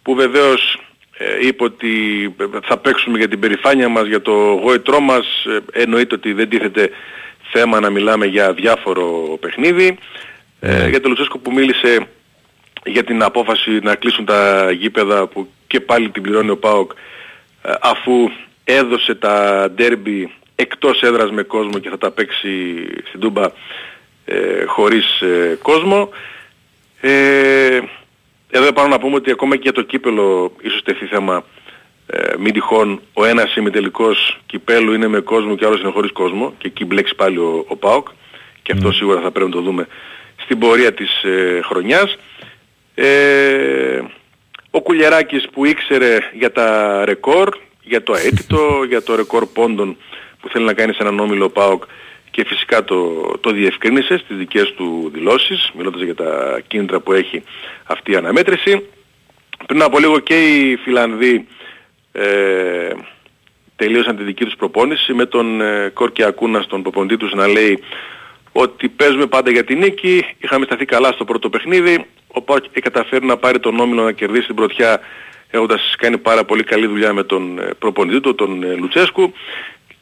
[0.03, 0.79] που βεβαίως
[1.19, 1.91] ε, είπε ότι
[2.63, 5.27] θα παίξουμε για την περηφάνεια μας, για το γόητρό μας.
[5.45, 6.91] Ε, εννοείται ότι δεν τίθεται
[7.53, 9.99] θέμα να μιλάμε για διάφορο παιχνίδι.
[10.61, 10.89] Ε, ναι.
[10.89, 12.07] για τον Λουτσέσκο που μίλησε
[12.85, 16.91] για την απόφαση να κλείσουν τα γήπεδα που και πάλι την πληρώνει ο ΠΑΟΚ
[17.81, 18.31] αφού
[18.65, 22.49] έδωσε τα ντέρμπι εκτός έδρας με κόσμο και θα τα παίξει
[23.09, 23.51] στην Τούμπα
[24.67, 25.23] χωρίς
[25.63, 26.09] κόσμο.
[28.51, 31.45] Εδώ πάνω να πούμε ότι ακόμα και για το κύπελο ίσως τεθεί θέμα
[32.13, 36.13] ε, μην τυχόν ο ένας ημιτελικός κυπέλου είναι με κόσμο και ο άλλος είναι χωρίς
[36.13, 38.09] κόσμο και εκεί μπλέξει πάλι ο, ο ΠΑΟΚ
[38.63, 39.87] και αυτό σίγουρα θα πρέπει να το δούμε
[40.37, 42.19] στην πορεία της ε, χρονιάς.
[42.95, 44.01] Ε,
[44.71, 49.97] ο Κουλιεράκης που ήξερε για τα ρεκόρ, για το αίτητο, για το ρεκόρ πόντων
[50.41, 51.83] που θέλει να κάνει σε έναν όμιλο ΠΑΟΚ
[52.31, 57.43] και φυσικά το, το διευκρίνησε στις δικές του δηλώσεις, μιλώντας για τα κίνητρα που έχει
[57.85, 58.89] αυτή η αναμέτρηση.
[59.67, 61.47] Πριν από λίγο και οι Φιλανδοί
[62.13, 62.91] ε,
[63.77, 67.83] τελείωσαν τη δική τους προπόνηση με τον ε, Κόρκια Ακούνα στον προπονητή τους να λέει
[68.53, 73.27] ότι παίζουμε πάντα για την νίκη, είχαμε σταθεί καλά στο πρώτο παιχνίδι, ο Πάοκ καταφέρει
[73.27, 75.01] να πάρει τον όμιλο να κερδίσει την πρωτιά
[75.51, 79.33] έχοντας κάνει πάρα πολύ καλή δουλειά με τον ε, προπονητή του, τον ε, Λουτσέσκου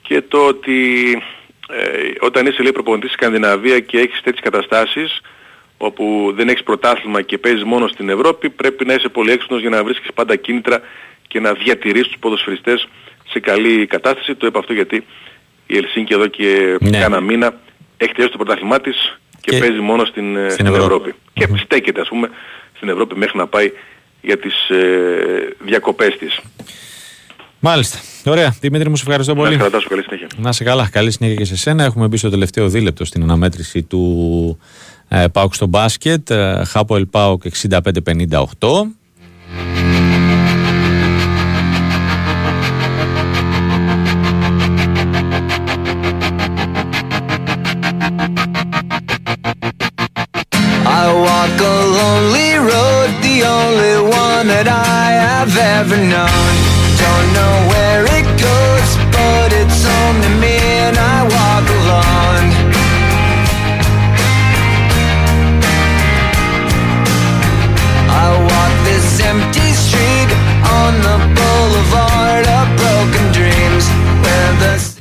[0.02, 0.72] και το ότι
[1.70, 5.20] ε, όταν είσαι λέει προπονητής στη Σκανδιναβία και έχεις τέτοιες καταστάσεις
[5.78, 9.70] όπου δεν έχεις πρωτάθλημα και παίζεις μόνο στην Ευρώπη πρέπει να είσαι πολύ έξυπνος για
[9.70, 10.80] να βρίσκεις πάντα κίνητρα
[11.28, 12.88] και να διατηρείς τους ποδοσφαιριστές
[13.28, 14.34] σε καλή κατάσταση.
[14.34, 15.04] Το είπα αυτό γιατί
[15.66, 16.98] η Ελσίνκη εδώ και ναι.
[16.98, 17.60] κάνα μήνα
[17.96, 21.14] έχει τελειώσει το πρωτάθλημά της και, παίζει μόνο στην, ε, στην, Ευρώπη.
[21.32, 22.30] Και στέκεται ας πούμε
[22.76, 23.72] στην Ευρώπη μέχρι να πάει
[24.20, 26.40] για τις ε, διακοπές της.
[27.60, 27.98] Μάλιστα.
[28.24, 28.54] Ωραία.
[28.60, 29.56] Δημήτρη, μου σε ευχαριστώ πολύ.
[29.56, 30.26] Να σε καλή συνέχεια.
[30.36, 30.88] Να σε καλά.
[30.88, 31.84] Καλή συνέχεια και σε σένα.
[31.84, 34.58] Έχουμε μπει στο τελευταίο δίλεπτο στην αναμέτρηση του
[35.08, 36.30] ε, Πάουκ στο μπάσκετ.
[36.30, 37.78] Ε, Χάπο Πάουκ 65-58.
[54.48, 56.67] that I have ever known.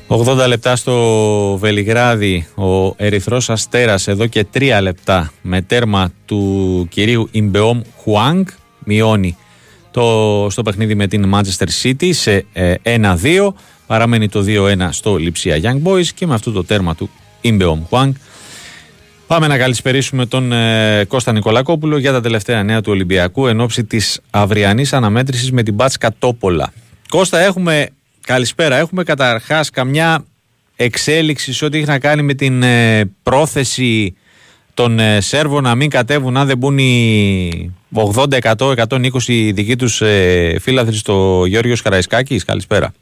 [0.07, 7.27] 80 λεπτά στο Βελιγράδι ο Ερυθρός Αστέρας εδώ και 3 λεπτά με τέρμα του κυρίου
[7.31, 8.45] Ιμπεόμ Χουάνγκ
[8.83, 9.37] μειώνει
[9.91, 12.75] το, στο παιχνίδι με την Manchester City σε 1-2.
[12.83, 13.47] Ε,
[13.87, 17.09] Παραμένει το 2-1 στο Λιψία Young Boys και με αυτό το τέρμα του
[17.41, 18.13] Ιμπεομ Χουάνγκ.
[19.27, 23.83] Πάμε να καλησπερίσουμε τον ε, Κώστα Νικολακόπουλο για τα τελευταία νέα του Ολυμπιακού εν ώψη
[23.83, 26.73] της αυριανής αναμέτρησης με την Μπάτσκα Τόπολα.
[27.09, 27.89] Κώστα έχουμε,
[28.27, 30.25] καλησπέρα, έχουμε καταρχάς καμιά
[30.75, 34.15] εξέλιξη ό,τι έχει να κάνει με την ε, πρόθεση
[34.73, 39.09] των ε, Σέρβων να μην κατέβουν αν δεν μπουν οι 80, 100, 120
[39.53, 42.43] δικοί τους ε, φίλαθροι στο Γιώργος Καραϊσκάκης.
[42.43, 42.93] Καλησπέρα.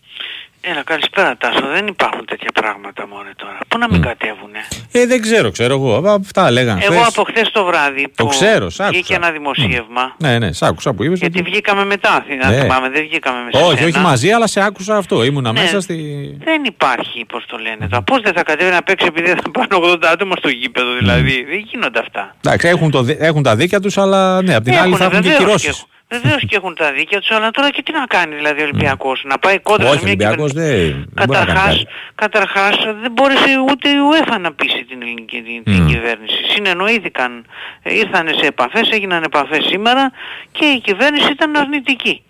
[0.72, 1.68] Έλα, καλησπέρα Τάσο.
[1.74, 3.58] Δεν υπάρχουν τέτοια πράγματα μόνο τώρα.
[3.68, 4.06] Πού να μην mm.
[4.06, 4.60] κατέβουνε;
[4.92, 6.04] Ε, δεν ξέρω, ξέρω εγώ.
[6.22, 6.82] Αυτά λέγανε.
[6.84, 10.12] Εγώ από χθες το βράδυ που το ξέρω, σ' βγήκε ένα δημοσίευμα.
[10.12, 10.16] Mm.
[10.18, 11.20] Ναι, ναι, σ' άκουσα που είπες.
[11.20, 11.50] Γιατί ότι...
[11.50, 12.26] βγήκαμε μετά.
[12.50, 12.60] Ναι.
[12.60, 13.66] Θυμάμαι, δεν βγήκαμε μέσα.
[13.66, 15.24] Όχι, όχι μαζί, αλλά σε άκουσα αυτό.
[15.24, 15.96] Ήμουνα ναι, μέσα στη.
[16.44, 18.02] Δεν υπάρχει, πώς το λένε τώρα.
[18.02, 21.46] Πώς δεν θα κατέβει να παίξει επειδή θα πάνε 80 άτομα στο γήπεδο, δηλαδή.
[21.46, 21.50] Mm.
[21.50, 22.36] Δεν γίνονται αυτά.
[22.46, 25.36] Εντάξει, έχουν, το, έχουν τα δίκια τους, αλλά ναι, απ' την άλλη θα έχουν και
[25.38, 25.86] κυρώσεις.
[26.10, 29.23] Βεβαίως και έχουν τα δίκια τους, αλλά τώρα και τι να κάνει δηλαδή ο Ολυμπιακός,
[29.26, 31.84] να πάει κόντρα σε μια Ολυμπιακός δεν, καταρχάς,
[32.15, 36.44] καταρχάς δεν μπόρεσε ούτε η UEFA να πείσει την ελληνική την, κυβέρνηση.
[36.49, 37.45] Συνεννοήθηκαν,
[37.84, 40.11] ήρθαν σε επαφές, έγιναν επαφές σήμερα
[40.52, 42.23] και η κυβέρνηση ήταν αρνητική.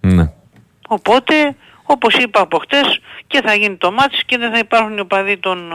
[0.00, 0.30] Ναι.
[0.88, 5.00] Οπότε, όπως είπα από χτες, και θα γίνει το μάτς και δεν θα υπάρχουν οι
[5.00, 5.72] οπαδοί των...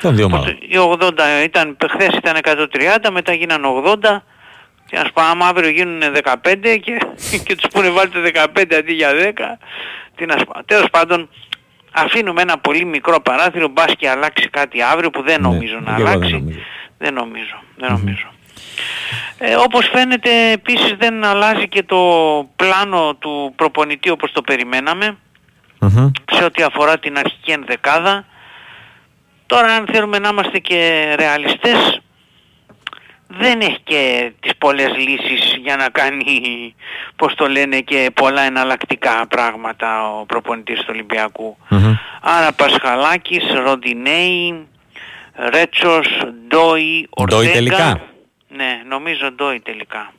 [0.00, 1.12] Των δύο Οι 80
[1.44, 2.36] ήταν, χθες ήταν
[3.04, 3.62] 130, μετά γίναν
[4.02, 4.20] 80
[4.94, 7.00] και ας πούμε άμα αύριο γίνουν 15 και,
[7.44, 8.18] και τους πούνε βάλτε
[8.54, 9.32] 15 αντί για 10.
[10.14, 10.62] Τι να σπά.
[10.66, 11.28] Τέλος πάντων
[11.92, 15.94] αφήνουμε ένα πολύ μικρό παράθυρο μπας και αλλάξει κάτι αύριο που δεν ναι, νομίζω να
[15.94, 16.64] αλλάξει.
[16.98, 17.62] Δεν νομίζω.
[17.76, 18.26] Δεν νομίζω.
[19.38, 22.00] Ε, όπως φαίνεται επίσης δεν αλλάζει και το
[22.56, 25.16] πλάνο του προπονητή όπως το περιμέναμε
[26.32, 28.24] σε ό,τι αφορά την αρχική ενδεκάδα.
[29.46, 32.02] Τώρα αν θέλουμε να είμαστε και ρεαλιστές
[33.26, 36.74] δεν έχει και τις πολλές λύσεις για να κάνει,
[37.16, 41.56] πώς το λένε, και πολλά εναλλακτικά πράγματα ο προπονητής του ολυμπιακου
[42.20, 44.66] Άρα Πασχαλάκης, Ροντινέη,
[45.34, 46.06] Ρέτσος,
[46.48, 47.52] Ντόι, Ορτέγκα.
[47.52, 48.00] τελικά;
[48.48, 50.12] Ναι, νομίζω Ντόι τελικά.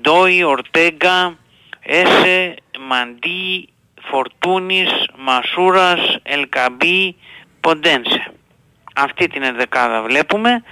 [0.00, 1.36] Ντόι, Ορτέγκα,
[1.80, 2.54] Έσε,
[2.88, 3.68] Μαντί,
[4.02, 7.16] Φορτούνης, Μασούρας, Ελκαμπή,
[7.60, 8.32] Ποντένσε
[8.94, 10.62] αυτή την ενδεκάδα βλέπουμε.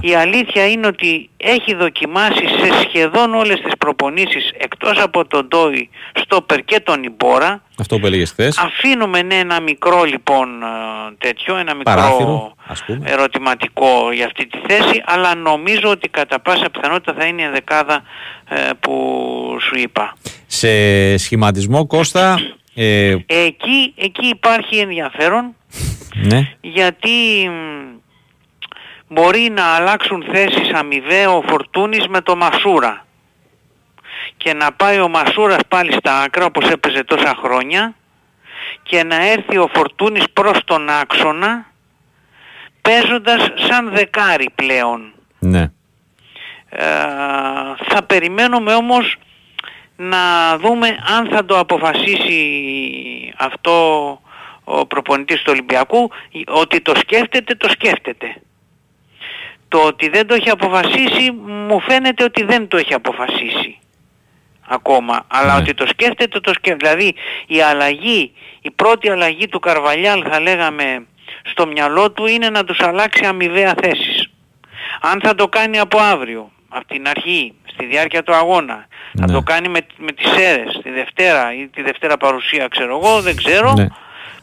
[0.00, 5.90] Η αλήθεια είναι ότι έχει δοκιμάσει σε σχεδόν όλες τις προπονήσεις εκτός από τον Ντόι,
[6.14, 7.62] Στόπερ και τον Ιμπόρα.
[7.78, 8.58] Αυτό που έλεγες θες.
[8.58, 10.66] Αφήνουμε ναι, ένα μικρό λοιπόν ε,
[11.18, 12.54] τέτοιο, ένα μικρό
[13.04, 18.02] ερωτηματικό για αυτή τη θέση, αλλά νομίζω ότι κατά πάσα πιθανότητα θα είναι η ενδεκάδα
[18.48, 18.92] ε, που
[19.60, 20.16] σου είπα.
[20.46, 22.38] Σε σχηματισμό Κώστα...
[22.80, 23.16] Ε...
[23.26, 25.54] Εκεί, εκεί υπάρχει ενδιαφέρον
[26.14, 26.56] ναι.
[26.60, 27.50] γιατί
[29.08, 33.06] μπορεί να αλλάξουν θέσεις αμοιβαίο ο Φορτούνης με το Μασούρα
[34.36, 37.94] και να πάει ο Μασούρας πάλι στα άκρα όπως έπαιζε τόσα χρόνια
[38.82, 41.66] και να έρθει ο Φορτούνης προς τον άξονα
[42.82, 45.12] παίζοντας σαν δεκάρι πλέον.
[45.38, 45.70] Ναι.
[46.68, 46.86] Ε,
[47.88, 49.16] θα περιμένουμε όμως
[49.96, 52.42] να δούμε αν θα το αποφασίσει
[53.36, 54.20] αυτό
[54.70, 56.10] ο προπονητής του Ολυμπιακού
[56.46, 58.36] ότι το σκέφτεται, το σκέφτεται.
[59.68, 63.78] Το ότι δεν το έχει αποφασίσει μου φαίνεται ότι δεν το έχει αποφασίσει
[64.68, 65.24] ακόμα.
[65.28, 65.60] Αλλά ναι.
[65.60, 66.88] ότι το σκέφτεται, το σκέφτεται.
[66.88, 67.14] Δηλαδή
[67.46, 71.06] η αλλαγή, η πρώτη αλλαγή του Καρβαλιάλ θα λέγαμε
[71.42, 74.30] στο μυαλό του είναι να τους αλλάξει αμοιβαία θέσεις.
[75.00, 78.86] Αν θα το κάνει από αύριο, από την αρχή, στη διάρκεια του αγώνα,
[79.18, 83.20] θα το κάνει με, με τις αίρες, τη Δευτέρα ή τη Δευτέρα παρουσία ξέρω εγώ,
[83.20, 83.72] δεν ξέρω.
[83.72, 83.86] Ναι.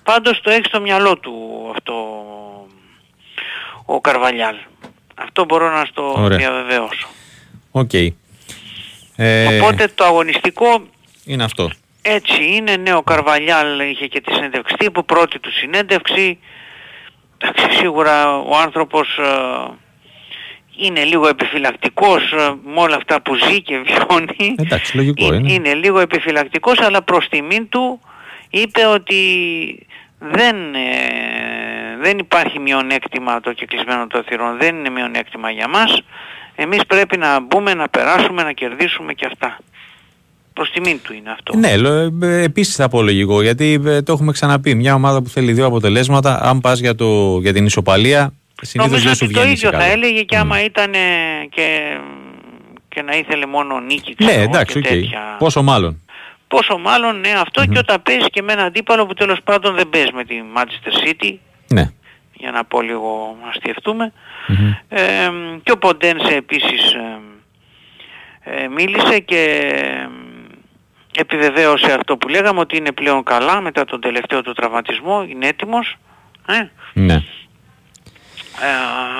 [0.05, 1.33] Πάντως το έχει στο μυαλό του
[1.75, 1.93] αυτό
[3.85, 4.55] ο Καρβαλιάλ.
[5.15, 7.07] Αυτό μπορώ να στο διαβεβαιώσω.
[7.71, 7.93] Οκ.
[9.15, 9.59] Ε...
[9.59, 10.87] Οπότε το αγωνιστικό
[11.25, 11.69] είναι αυτό.
[12.01, 16.39] Έτσι είναι, ναι ο Καρβαλιάλ είχε και τη συνέντευξη τύπου, πρώτη του συνέντευξη.
[17.37, 19.73] Εντάξει, σίγουρα ο άνθρωπος ε,
[20.77, 24.55] είναι λίγο επιφυλακτικός ε, με όλα αυτά που ζει και βιώνει.
[24.57, 25.53] Εντάξει, λογικό είναι.
[25.53, 27.99] Είναι λίγο επιφυλακτικός αλλά προς τιμήν του
[28.61, 29.21] είπε ότι
[30.19, 36.01] δεν, ε, δεν υπάρχει μειονέκτημα το κεκλεισμένων των θυρών, δεν είναι μειονέκτημα για μας.
[36.55, 39.59] Εμείς πρέπει να μπούμε, να περάσουμε, να κερδίσουμε και αυτά.
[40.53, 41.57] Προς τιμήν του είναι αυτό.
[41.57, 41.71] Ναι,
[42.27, 44.75] ε, επίσης θα πω λογικό, γιατί ε, το έχουμε ξαναπεί.
[44.75, 49.15] Μια ομάδα που θέλει δύο αποτελέσματα, αν πας για, το, για την ισοπαλία, συνήθως δεν
[49.15, 50.91] σου βγαίνει το ίδιο θα έλεγε και άμα ήταν
[51.49, 51.97] και,
[52.87, 54.15] και να ήθελε μόνο νίκη.
[54.23, 55.01] Ναι, εντάξει, okay.
[55.37, 56.04] Πόσο μάλλον.
[56.47, 59.89] Πόσο μάλλον ναι αυτό και όταν παίζεις και με έναν αντίπαλο που τέλος πάντων δεν
[59.89, 61.35] παίζεις με τη Manchester City.
[61.67, 61.91] Ναι.
[62.33, 64.13] Για να πω λίγο να αστιευτούμε.
[64.89, 65.31] Ε,
[65.63, 67.19] και ο Ποντένσε επίσης ε,
[68.39, 69.71] ε, μίλησε και
[71.17, 75.95] επιβεβαίωσε αυτό που λέγαμε ότι είναι πλέον καλά μετά τον τελευταίο του τραυματισμό, είναι έτοιμος.
[76.47, 76.67] Ε.
[76.93, 77.23] Ναι.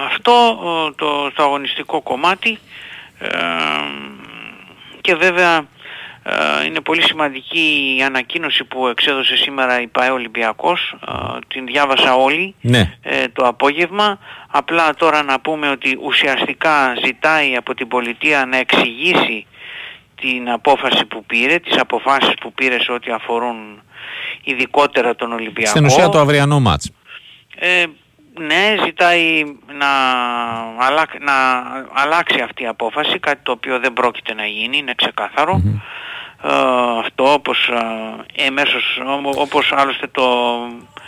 [0.08, 0.60] αυτό
[0.96, 2.60] το, το αγωνιστικό κομμάτι
[5.02, 5.75] και βέβαια Ε,
[6.66, 10.96] είναι πολύ σημαντική η ανακοίνωση που εξέδωσε σήμερα η ΠαΕ Ολυμπιακός.
[11.08, 11.14] Ε,
[11.48, 12.94] την διάβασα όλη ναι.
[13.34, 14.20] το απόγευμα.
[14.48, 19.46] Απλά τώρα να πούμε ότι ουσιαστικά ζητάει από την πολιτεία να εξηγήσει
[20.16, 23.82] την απόφαση που πήρε, τις αποφάσεις που πήρε σε ό,τι αφορούν
[24.44, 25.70] ειδικότερα τον Ολυμπιακό.
[25.70, 26.92] Στην ουσία το αυριανό μάτς.
[27.56, 27.84] Ε,
[28.40, 29.44] ναι, ζητάει
[29.80, 29.92] να,
[31.20, 31.34] να
[31.94, 34.96] αλλάξει αυτή η απόφαση, κάτι το οποίο δεν πρόκειται να γίνει, είναι ε,
[37.00, 37.70] αυτό όπως
[38.38, 39.02] ε, εμέσως,
[39.36, 40.24] όπως άλλωστε το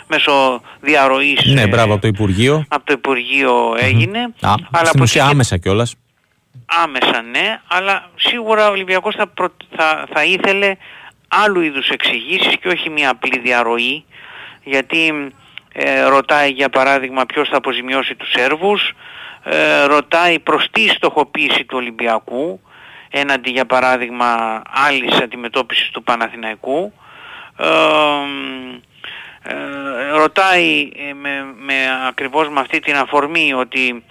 [0.06, 2.64] μέσω διαρροής ναι, μπράβο, από το Υπουργείο.
[2.68, 4.18] από το Υπουργείο έγινε.
[4.40, 5.94] Α, αλλά στην ουσία άμεσα κιόλας.
[6.84, 9.32] Άμεσα ναι αλλά σίγουρα ο Ολυμπιακός θα,
[9.76, 10.76] θα, θα ήθελε
[11.28, 14.04] άλλου είδους εξηγήσεις και όχι μια απλή διαρροή
[14.64, 15.32] γιατί
[15.72, 18.92] ε, ρωτάει για παράδειγμα ποιος θα αποζημιώσει τους Σέρβους
[19.44, 22.60] ε, ρωτάει προς τι στοχοποίηση του Ολυμπιακού
[23.10, 26.92] έναντι για παράδειγμα άλλης αντιμετώπισης του Παναθηναϊκού.
[29.42, 31.74] Ε, ρωτάει με, με
[32.08, 34.04] ακριβώς με αυτή την αφορμή ότι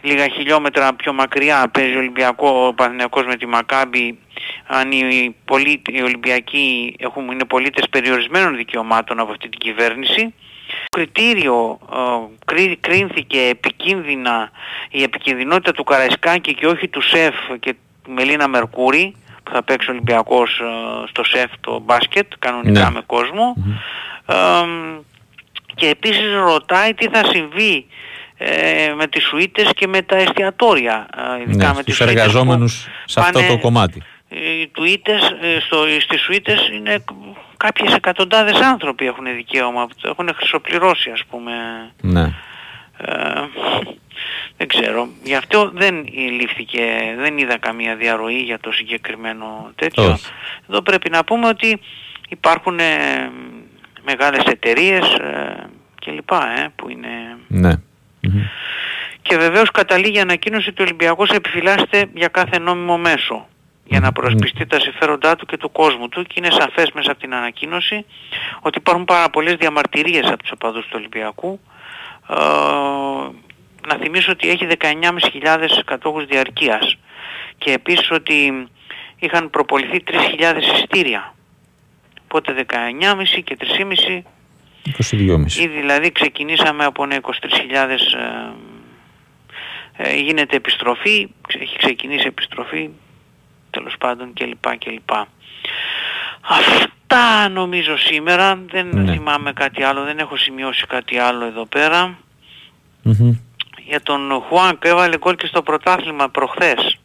[0.00, 4.18] λίγα χιλιόμετρα πιο μακριά παίζει ο Ολυμπιακό ο Παναθηναϊκός με τη Μακάμπη
[4.66, 10.34] αν οι, πολίτες, οι Ολυμπιακοί έχουν, είναι πολίτες περιορισμένων δικαιωμάτων από αυτή την κυβέρνηση.
[10.90, 11.78] Κριτήριο
[12.56, 14.50] ε, κρίνθηκε επικίνδυνα
[14.90, 17.74] η επικινδυνότητα του Καραϊσκάκη και όχι του ΣΕΦ και
[18.08, 22.90] Μελίνα Μερκούρη που θα παίξει ο Ολυμπιακός ε, στο ΣΕΦ το μπάσκετ κανονικά ναι.
[22.90, 23.54] με κόσμο
[25.74, 27.86] και επίσης ρωτάει τι θα συμβεί
[28.36, 31.06] ε, με τις σουίτες και με τα εστιατόρια
[31.38, 35.20] ε, ειδικά ναι, με τους εργαζόμενους σε αυτό το κομμάτι οι τουίτες
[35.66, 37.04] στο, στις σουίτες είναι
[37.56, 41.52] κάποιες εκατοντάδες άνθρωποι έχουν δικαίωμα έχουν χρυσοπληρώσει ας πούμε
[42.00, 42.32] ναι.
[42.98, 44.01] Δεν
[44.82, 45.08] ξέρω.
[45.22, 50.18] Γι' αυτό δεν λήφθηκε, δεν είδα καμία διαρροή για το συγκεκριμένο τέτοιο.
[50.68, 51.80] Εδώ πρέπει να πούμε ότι
[52.28, 53.30] υπάρχουν ε,
[54.04, 55.70] μεγάλες εταιρείες ε,
[56.04, 56.30] κλπ.
[56.30, 57.08] Ε, που είναι...
[57.48, 57.72] Ναι.
[59.22, 63.46] Και βεβαίως καταλήγει η ανακοίνωση του Ολυμπιακού επιφυλάσσεται για κάθε νόμιμο μέσο
[63.84, 67.20] για να προσπιστεί τα συμφέροντά του και του κόσμου του και είναι σαφές μέσα από
[67.20, 68.04] την ανακοίνωση
[68.60, 71.60] ότι υπάρχουν πάρα πολλές διαμαρτυρίες από τους οπαδούς του Ολυμπιακού
[72.28, 72.34] ε,
[73.88, 76.96] να θυμίσω ότι έχει 19.500 κατόχους διαρκείας
[77.58, 78.68] και επίσης ότι
[79.18, 81.34] είχαν προποληθεί 3.000 εισιτήρια.
[82.24, 84.22] Οπότε 19.500 και 3.500
[84.84, 85.52] 22.500.
[85.56, 87.18] Ή δηλαδή ξεκινήσαμε από 23.000
[89.96, 91.28] ε, ε, γίνεται επιστροφή,
[91.60, 92.90] έχει ξεκινήσει επιστροφή
[93.70, 94.78] τέλος πάντων κλπ.
[94.78, 95.10] κλπ.
[96.40, 99.12] Αυτά νομίζω σήμερα, δεν ναι.
[99.12, 101.66] θυμάμαι κάτι άλλο, δεν έχω σημειώσει κάτι άλλο εδώ
[103.86, 106.98] για τον Χουάνγκ έβαλε γκολ και στο πρωτάθλημα προχθές.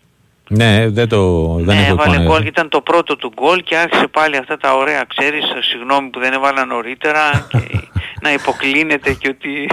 [0.50, 4.38] Ναι, δεν το δεν ναι, έβαλε γκολ, ήταν το πρώτο του γκολ και άρχισε πάλι
[4.38, 7.58] αυτά τα ωραία, ξέρεις, συγγνώμη που δεν έβαλα νωρίτερα και
[8.24, 9.68] να υποκλίνεται και ότι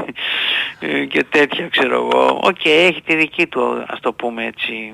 [1.08, 2.40] και τέτοια ξέρω εγώ.
[2.42, 4.92] OK, okay, έχει τη δική του, ας το πούμε έτσι.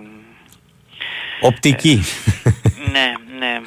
[1.41, 2.03] Οπτική.
[2.93, 3.61] ναι, ναι.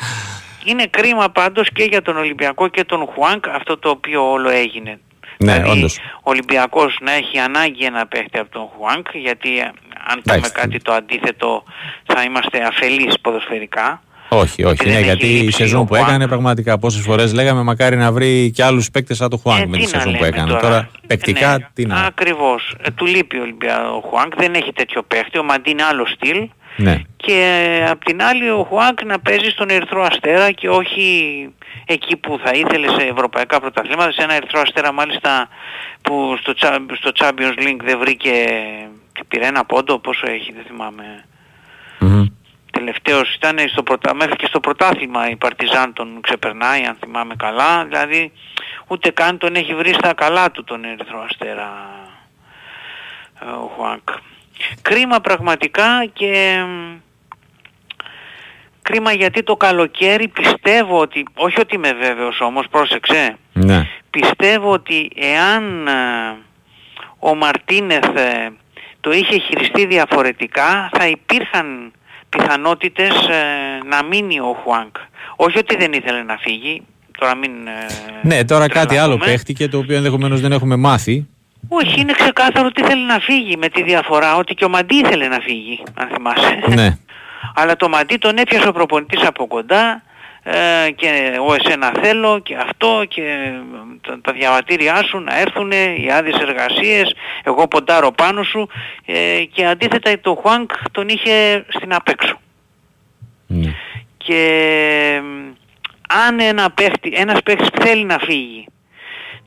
[0.66, 5.00] Είναι κρίμα πάντως και για τον Ολυμπιακό και τον Χουάνκ αυτό το οποίο όλο έγινε.
[5.44, 5.98] Ναι, δηλαδή, όντως.
[6.16, 9.72] ο Ολυμπιακός να έχει ανάγκη ένα παίχτη από τον Χουάνκ γιατί ε,
[10.08, 11.64] αν πούμε κάτι το αντίθετο
[12.06, 14.02] θα είμαστε αφελείς ποδοσφαιρικά.
[14.30, 14.90] Όχι, όχι.
[14.90, 18.92] Ναι, γιατί η σεζόν που έκανε πραγματικά πόσες φορές λέγαμε μακάρι να βρει και άλλους
[18.92, 20.48] παίκτες σαν το Χουάνκ ε, με τη σεζόν που έκανε.
[20.48, 21.96] Τώρα, τώρα παικτικά ναι, τι να.
[21.96, 22.76] Ακριβώς.
[22.82, 23.46] Ε, του λείπει ο,
[23.96, 25.38] ο Χουάνκ, δεν έχει τέτοιο παίχτη.
[25.38, 26.50] Ο Μαντίν άλλο στυλ.
[26.76, 27.02] Ναι.
[27.16, 31.50] Και απ' την άλλη ο Χουάνκ να παίζει στον Ερυθρό Αστέρα και όχι
[31.86, 35.48] εκεί που θα ήθελε σε ευρωπαϊκά πρωταθλήματα, σε ένα Ερυθρό Αστέρα μάλιστα
[36.02, 36.54] που στο,
[36.96, 38.32] στο Champions League δεν βρήκε
[39.14, 41.26] και πήρε ένα πόντο, πόσο έχει δεν θυμάμαι.
[42.02, 42.26] Mm-hmm.
[42.72, 44.14] Τελευταίος ήταν στο πρωτα...
[44.14, 48.32] μέχρι και στο πρωτάθλημα η Παρτιζάν τον ξεπερνάει αν θυμάμαι καλά, δηλαδή
[48.88, 51.72] ούτε καν τον έχει βρει στα καλά του τον Ερυθρό Αστέρα
[53.42, 54.10] ε, ο Χουάνκ.
[54.82, 56.58] Κρίμα πραγματικά και
[58.84, 63.88] κρίμα γιατί το καλοκαίρι πιστεύω ότι, όχι ότι είμαι βέβαιος όμως, πρόσεξε, ναι.
[64.10, 65.92] πιστεύω ότι εάν ε,
[67.20, 68.50] ο Μαρτίνεθ ε,
[69.02, 71.92] το είχε χειριστεί διαφορετικά θα υπήρχαν
[72.30, 74.96] πιθανότητες ε, να μείνει ο Χουάνκ.
[75.36, 76.82] Όχι ότι δεν ήθελε να φύγει,
[77.20, 77.52] τώρα μην...
[78.22, 81.28] ναι, τώρα κάτι άλλο παίχτηκε το οποίο ενδεχομένως δεν έχουμε μάθει.
[81.68, 85.28] Όχι, είναι ξεκάθαρο ότι ήθελε να φύγει με τη διαφορά ότι και ο Μαντί ήθελε
[85.28, 86.60] να φύγει, αν θυμάσαι.
[86.68, 86.98] Ναι.
[87.56, 90.04] Αλλά το Μαντί τον έπιασε ο προπονητής από κοντά
[90.44, 93.52] ε, και ο εσένα θέλω και αυτό και
[94.02, 97.14] τα, τα διαβατήριά σου να έρθουν, οι άδειες εργασίες,
[97.44, 98.70] εγώ ποντάρω πάνω σου
[99.06, 102.40] ε, και αντίθετα το Χουάνκ τον είχε στην απέξω.
[103.48, 103.74] Ναι.
[104.18, 105.22] Και
[106.28, 108.68] αν ένα παίχτη, ένας παίχτης θέλει να φύγει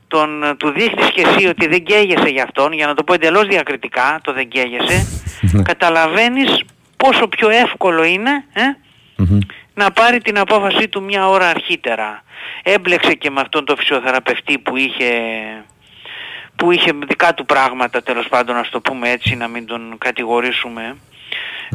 [0.07, 3.47] τον, του δείχνεις και εσύ ότι δεν καίγεσαι για αυτόν, για να το πω εντελώς
[3.47, 5.07] διακριτικά, το δεν καίγεσαι,
[5.41, 5.61] ναι.
[5.61, 6.63] καταλαβαίνεις
[6.97, 8.61] πόσο πιο εύκολο είναι ε,
[9.73, 12.23] να πάρει την απόφασή του μια ώρα αρχίτερα.
[12.63, 15.11] Έμπλεξε και με αυτόν τον φυσιοθεραπευτή που είχε,
[16.55, 20.97] που είχε δικά του πράγματα τέλος πάντων να το πούμε έτσι να μην τον κατηγορήσουμε.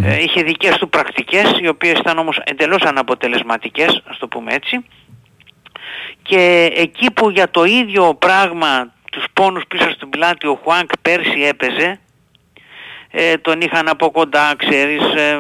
[0.03, 4.85] Ε, είχε δικές του πρακτικές οι οποίες ήταν όμως εντελώς αναποτελεσματικές, ας το πούμε έτσι.
[6.33, 11.43] Και εκεί που για το ίδιο πράγμα τους πόνους πίσω στην πλάτη ο Χουάνκ πέρσι
[11.43, 12.01] έπαιζε,
[13.11, 15.39] ε, τον είχαν από κοντά, ξέρεις, ε,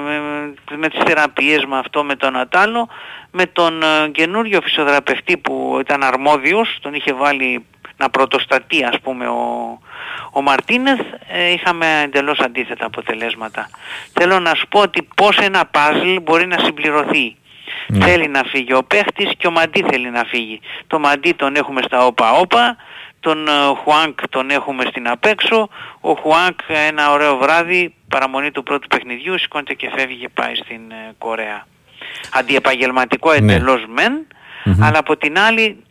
[0.77, 2.89] με, τις θεραπείες, με αυτό, με τον Ατάλο,
[3.31, 7.64] με τον ε, καινούριο φυσιοθεραπευτή που ήταν αρμόδιος, τον είχε βάλει
[7.97, 9.78] να πρωτοστατεί ας πούμε ο,
[10.32, 13.70] ο Μαρτίνεθ, ε, είχαμε εντελώς αντίθετα αποτελέσματα.
[14.12, 17.36] Θέλω να σου πω ότι πώς ένα παζλ μπορεί να συμπληρωθεί.
[17.86, 18.05] Ναι.
[18.05, 20.61] Θέλει να φύγει ο παίχτης και ο Μαντί θέλει να φύγει.
[20.86, 22.77] Το Μαντί τον έχουμε στα όπα-όπα,
[23.20, 23.51] τον ε,
[23.82, 25.69] Χουάνκ τον έχουμε στην απέξω.
[26.01, 30.90] Ο Χουάνκ ένα ωραίο βράδυ, παραμονή του πρώτου παιχνιδιού, σηκώνεται και φεύγει και πάει στην
[30.90, 31.66] ε, Κορέα.
[32.32, 33.36] Αντιεπαγγελματικό ναι.
[33.36, 34.27] εντελώς μεν,
[34.81, 35.82] αλλά από την άλλη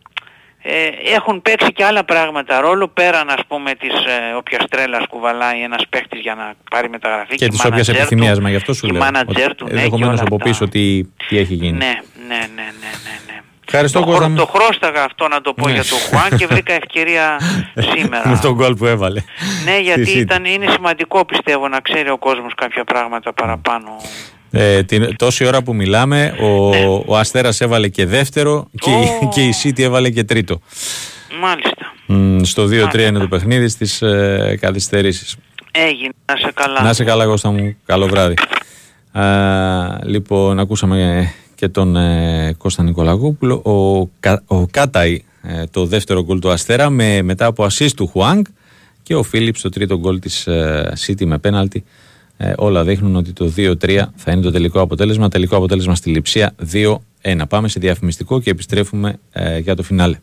[0.63, 5.61] ε, έχουν παίξει και άλλα πράγματα ρόλο πέραν ας πούμε της ε, όποιας τρέλας κουβαλάει
[5.61, 8.88] ένας παίχτης για να πάρει μεταγραφή και, και της όποιας επιθυμίας, μα γι' αυτό σου
[8.88, 9.01] λέω.
[9.57, 11.77] Του, ναι, ενδεχομένως από πίσω τι, τι έχει γίνει.
[11.77, 13.19] Ναι, ναι, ναι, ναι, ναι.
[13.27, 13.41] ναι.
[13.65, 14.33] Ευχαριστώ το, Κώστα.
[14.33, 15.73] Το χρώσταγα αυτό να το πω ναι.
[15.73, 17.38] για τον Χουάν και βρήκα ευκαιρία
[17.93, 18.29] σήμερα.
[18.29, 19.21] Με τον γκολ που έβαλε.
[19.65, 23.89] Ναι, γιατί ήταν, είναι σημαντικό πιστεύω να ξέρει ο κόσμος κάποια πράγματα παραπάνω.
[24.51, 27.01] Ε, την, τόση ώρα που μιλάμε, ο, ναι.
[27.05, 28.91] ο Αστέρας έβαλε και δεύτερο και,
[29.33, 30.59] και η City έβαλε και τρίτο.
[31.41, 31.93] Μάλιστα.
[32.09, 35.35] Mm, στο 2-3 είναι το παιχνίδι στις ε, καθυστερήσεις.
[35.71, 36.81] Έγινε, να σε καλά.
[36.81, 38.33] Να σε καλά Κώστα μου, καλό βράδυ.
[39.11, 39.25] Α,
[40.03, 43.55] λοιπόν, ακούσαμε και τον ε, Κώστα Νικολαγόπουλο.
[43.55, 44.09] Ο,
[44.45, 48.45] ο Κάταϊ ε, το δεύτερο γκολ του Αστέρα με, μετά από assist του Χουάνγκ
[49.03, 51.83] και ο Φίλιπς το τρίτο γκολ της ε, City με πέναλτι
[52.43, 55.30] ε, όλα δείχνουν ότι το 2-3 θα είναι το τελικό αποτέλεσμα.
[55.30, 56.55] Τελικό αποτέλεσμα στη Λιψία
[57.22, 57.41] 2-1.
[57.49, 60.18] Πάμε σε διαφημιστικό και επιστρέφουμε ε, για το φινάλε.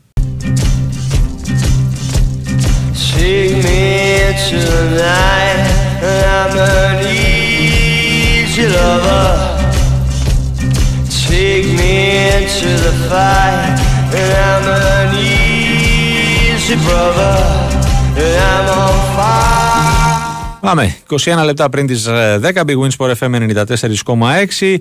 [20.60, 20.96] Πάμε.
[21.10, 24.78] 21 λεπτά πριν τις 10, ε, Big Wins Sport FM 94,6.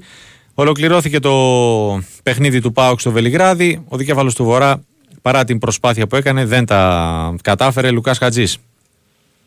[0.54, 1.34] Ολοκληρώθηκε το
[2.24, 3.86] παιχνίδι του ΠΑΟΚ στο Βελιγράδι.
[3.88, 4.84] Ο δικέφαλος του Βορρά,
[5.22, 7.92] παρά την προσπάθεια που έκανε, δεν τα κατάφερε.
[7.92, 8.58] Λουκάς Χατζής.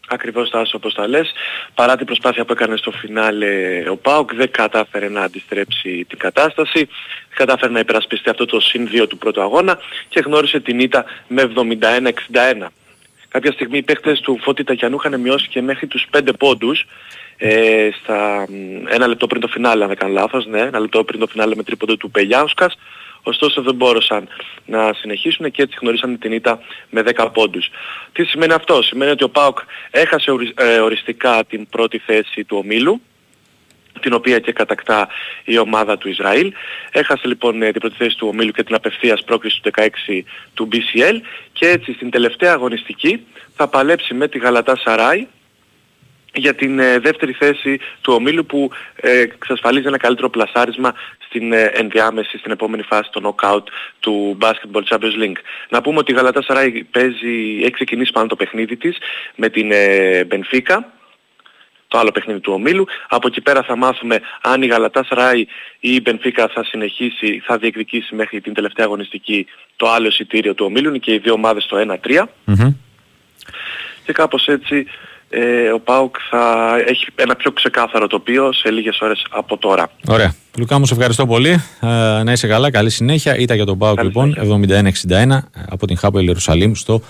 [0.08, 1.32] Ακριβώς Τάσο όπως τα λες.
[1.74, 3.48] Παρά την προσπάθεια που έκανε στο φινάλε
[3.90, 6.88] ο ΠΑΟΚ δεν κατάφερε να αντιστρέψει την κατάσταση.
[7.34, 9.78] Κατάφερε να υπερασπιστεί αυτό το συν 2 του πρώτου αγώνα
[10.08, 11.52] και γνώρισε την ήττα με
[12.62, 12.66] 71-61.
[13.30, 16.86] Κάποια στιγμή οι παίχτες του Φώτη Τακιανού είχαν μειώσει και μέχρι τους 5 πόντους
[17.36, 18.46] ε, στα,
[18.88, 21.54] ένα λεπτό πριν το φινάλε αν δεν κάνω λάθος, ναι, ένα λεπτό πριν το φινάλε
[21.54, 22.76] με τρίποντο του Πελιάουσκας
[23.22, 24.28] ωστόσο δεν μπόρεσαν
[24.66, 27.70] να συνεχίσουν και έτσι γνωρίσαν την ήττα με 10 πόντους.
[28.12, 29.58] Τι σημαίνει αυτό, σημαίνει ότι ο ΠΑΟΚ
[29.90, 33.00] έχασε ε, οριστικά την πρώτη θέση του ομίλου,
[34.00, 35.08] την οποία και κατακτά
[35.44, 36.52] η ομάδα του Ισραήλ.
[36.90, 39.88] Έχασε λοιπόν ε, την πρώτη θέση του ομίλου και την απευθείας πρόκριση του 16
[40.54, 41.20] του BCL
[41.52, 45.26] και έτσι στην τελευταία αγωνιστική θα παλέψει με τη Γαλατά Σαράι
[46.34, 50.94] για την ε, δεύτερη θέση του ομίλου που ε, εξασφαλίζει ένα καλύτερο πλασάρισμα
[51.26, 53.62] στην ενδιάμεση, στην επόμενη φάση των knockout
[54.00, 55.40] του Basketball Champions League.
[55.68, 58.96] Να πούμε ότι η Γαλατά Σαράι παίζει, έχει ξεκινήσει πάνω το παιχνίδι της
[59.36, 59.72] με την
[60.26, 60.92] Μπενφίκα
[61.90, 62.86] το άλλο παιχνίδι του ομίλου.
[63.08, 65.40] Από εκεί πέρα θα μάθουμε αν η Γαλατάς Ράι
[65.80, 69.46] ή η Μπενφίκα θα συνεχίσει, θα διεκδικήσει μέχρι την τελευταία αγωνιστική
[69.76, 70.88] το άλλο εισιτήριο του ομίλου.
[70.88, 72.24] Είναι και οι δύο ομάδες στο 1-3.
[74.04, 74.86] Και κάπως έτσι
[75.30, 79.90] ε, ο ΠΑΟΚ θα έχει ένα πιο ξεκάθαρο τοπίο σε λίγες ώρες από τώρα.
[80.08, 80.34] Ωραία.
[80.58, 81.50] Λουκά μου σε ευχαριστώ πολύ.
[81.80, 82.70] Ε, να είσαι καλά.
[82.70, 83.36] Καλή συνέχεια.
[83.36, 84.36] Ήταν για τον ΠΑΟΚ λοιπόν
[84.68, 85.38] 71-61
[85.68, 87.02] από την Χάπελ Ιερουσαλήμ στο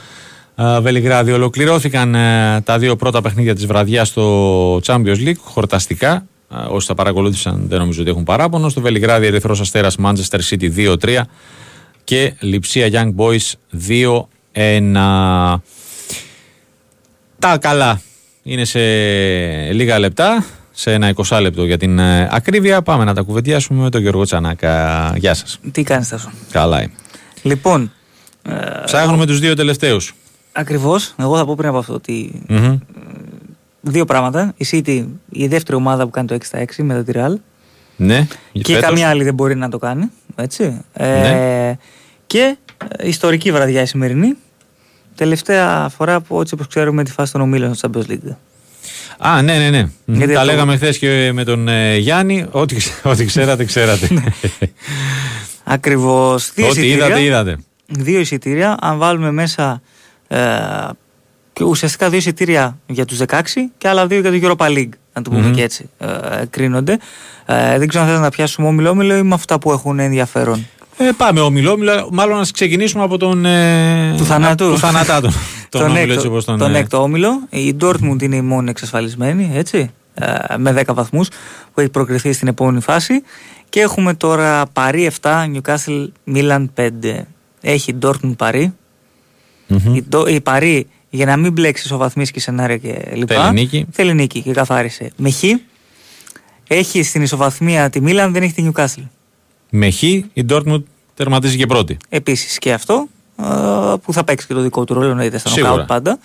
[0.80, 1.32] Βελιγράδι.
[1.32, 6.26] Ολοκληρώθηκαν ε, τα δύο πρώτα παιχνίδια της βραδιάς στο Champions League χορταστικά.
[6.68, 8.68] Όσοι τα παρακολούθησαν δεν νομίζω ότι έχουν παράπονο.
[8.68, 11.20] Στο Βελιγράδι Ερυθρός Αστέρας Manchester City 2-3
[12.04, 13.52] και Λιψία Young Boys
[13.88, 15.58] 2-1.
[17.38, 18.00] Τα καλά
[18.42, 18.80] είναι σε
[19.72, 22.82] λίγα λεπτά, σε ένα 20 λεπτό για την ε, ακρίβεια.
[22.82, 25.14] Πάμε να τα κουβεντιάσουμε με τον Γιώργο Τσανάκα.
[25.16, 25.58] Γεια σας.
[25.72, 26.30] Τι κάνεις Τάσο.
[26.50, 26.92] Καλά είμαι.
[27.42, 27.92] Λοιπόν.
[28.42, 28.54] Ε,
[28.84, 30.14] Ψάχνουμε τους δύο τελευταίους.
[30.52, 31.14] Ακριβώς.
[31.18, 32.42] Εγώ θα πω πριν από αυτό ότι.
[32.48, 32.78] Mm-hmm.
[33.80, 34.52] Δύο πράγματα.
[34.56, 37.34] Η City, η δεύτερη ομάδα που κάνει το 6 6 μετά τη Real.
[37.96, 38.26] Ναι.
[38.52, 38.88] Και φέτος.
[38.88, 40.10] καμία άλλη δεν μπορεί να το κάνει.
[40.34, 40.80] Έτσι.
[40.92, 41.78] Ε, ναι.
[42.26, 42.56] Και
[43.02, 44.36] ιστορική βραδιά η σημερινή.
[45.14, 48.36] Τελευταία φορά που έτσι όπως ξέρουμε τη φάση των ομίλων στο Champions League.
[49.18, 50.26] Α, ναι, ναι, ναι.
[50.26, 52.46] Τα λέγαμε χθες και με τον ε, Γιάννη.
[52.50, 54.08] Ό,τι, ό,τι ξέρατε, ξέρατε.
[54.10, 54.22] Ναι.
[55.64, 56.52] Ακριβώς.
[56.70, 57.56] Ό,τι είδατε, είδατε.
[57.86, 58.76] Δύο εισιτήρια.
[58.80, 59.82] Αν βάλουμε μέσα.
[60.32, 60.88] Ε,
[61.64, 63.40] ουσιαστικά δύο εισιτήρια για τους 16
[63.78, 64.88] και άλλα δύο για το Europa League.
[65.12, 65.90] Να το πούμε και έτσι.
[65.98, 66.06] Ε,
[66.50, 66.98] κρίνονται.
[67.46, 70.66] Ε, δεν ξέρω αν θέλετε να πιάσουμε όμιλο-όμιλο ή με αυτά που έχουν ενδιαφέρον.
[70.96, 71.78] Ε, πάμε όμιλο,
[72.12, 73.44] μάλλον να ξεκινήσουμε από τον.
[73.44, 74.70] Ε, του θανάτου.
[74.70, 75.32] Του θανατά τον,
[75.68, 77.40] τον, τον, όμιλο, έτσι όπως τον, τον ε, έκτο όμιλο.
[77.50, 79.90] Η Dortmund είναι η μόνη εξασφαλισμένη, έτσι.
[80.14, 81.28] Ε, με 10 βαθμούς
[81.74, 83.22] που έχει προκριθεί στην επόμενη φάση.
[83.68, 86.88] Και έχουμε τώρα Παρί 7, Newcastle Milan 5.
[87.60, 88.74] Έχει Dortmund Παρί.
[89.70, 90.02] Mm-hmm.
[90.28, 93.34] Η, η Παρί για να μην μπλέξεις ισοβαθμίσει και σενάρια και λοιπά.
[93.34, 93.86] Θέλει νίκη.
[93.90, 95.12] Θέλει νίκη και καθάρισε.
[95.16, 95.42] Με Χ
[96.66, 99.04] έχει στην ισοβαθμία τη Μίλαν, δεν έχει τη Newcastle.
[99.70, 100.82] Με Χ η Dortmund
[101.14, 101.96] τερματίζει και πρώτη.
[102.08, 103.08] Επίσης και αυτό
[104.02, 106.18] που θα παίξει και το δικό του ρόλο, εννοείται στα νοκάουτ πάντα.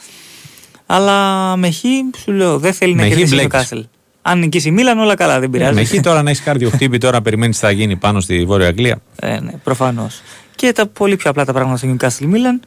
[0.85, 1.83] Αλλά με Χ
[2.17, 3.81] σου λέω δεν θέλει να κερδίσει η Newcastle.
[4.21, 5.73] Αν νικήσει η Μίλαν, όλα καλά, δεν πειράζει.
[5.73, 8.67] Με Χ τώρα να έχεις κάρδιο χτύπη, τώρα περιμένεις τι θα γίνει πάνω στη Βόρεια
[8.67, 9.01] Αγγλία.
[9.19, 10.21] Ε, ναι, προφανώς.
[10.55, 12.59] Και τα πολύ πιο απλά τα πράγματα στο Newcastle Μίλαν.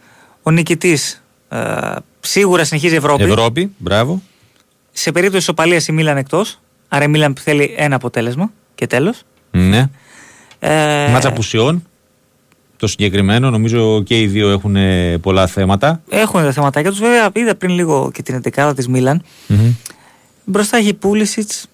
[0.49, 1.59] Ο νικητής ε,
[2.21, 3.23] σίγουρα συνεχίζει Ευρώπη.
[3.23, 4.23] Ευρώπη, μπράβο.
[4.93, 6.61] Σε περίπτωση ισοπαλίας η Μίλαν εκτός.
[6.89, 9.23] Άρα η Μίλαν θέλει ένα αποτέλεσμα και τέλος.
[9.51, 9.91] Ναι.
[10.59, 11.09] Ε...
[11.11, 11.87] Μάτσα απουσιών.
[12.77, 14.77] Το συγκεκριμένο, νομίζω και οι δύο έχουν
[15.21, 16.03] πολλά θέματα.
[16.09, 16.99] Έχουν τα θεματάκια τους.
[16.99, 19.23] Βέβαια, είδα πριν λίγο και την 11 της Μίλαν.
[19.49, 19.75] Mm-hmm.
[20.45, 21.67] Μπροστά έχει Πούλισιτς.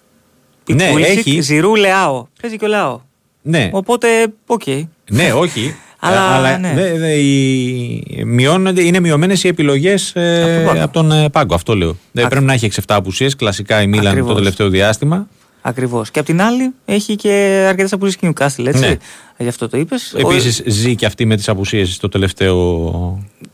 [0.73, 1.41] Ναι, Πούλισιτς, έχει.
[1.41, 2.27] Ζιρού Λεάο.
[2.41, 3.01] Παίζει και ο Λεάο.
[3.43, 3.71] Ναι.
[3.73, 4.07] Οπότε,
[4.47, 4.63] OK.
[4.67, 4.83] Okay.
[5.11, 5.75] Ναι, όχι.
[6.07, 6.73] Αλλά, αλλά ναι.
[6.75, 11.55] δε, δε, οι, μειώνονται, είναι μειωμένες οι επιλογές ε, από, τον ε, πάγκο.
[11.55, 11.97] Αυτό λέω.
[12.13, 13.37] Δεν πρέπει να έχει 6-7 απουσίες.
[13.37, 15.27] Κλασικά η Μίλαν το τελευταίο διάστημα.
[15.67, 16.11] Ακριβώς.
[16.11, 18.81] Και απ' την άλλη έχει και αρκετές απουσίες και Newcastle, έτσι.
[18.81, 18.97] Ναι.
[19.39, 20.15] Γι' αυτό το είπες.
[20.17, 20.63] Επίσης ο...
[20.67, 22.55] ζει και αυτή με τις απουσίες το τελευταίο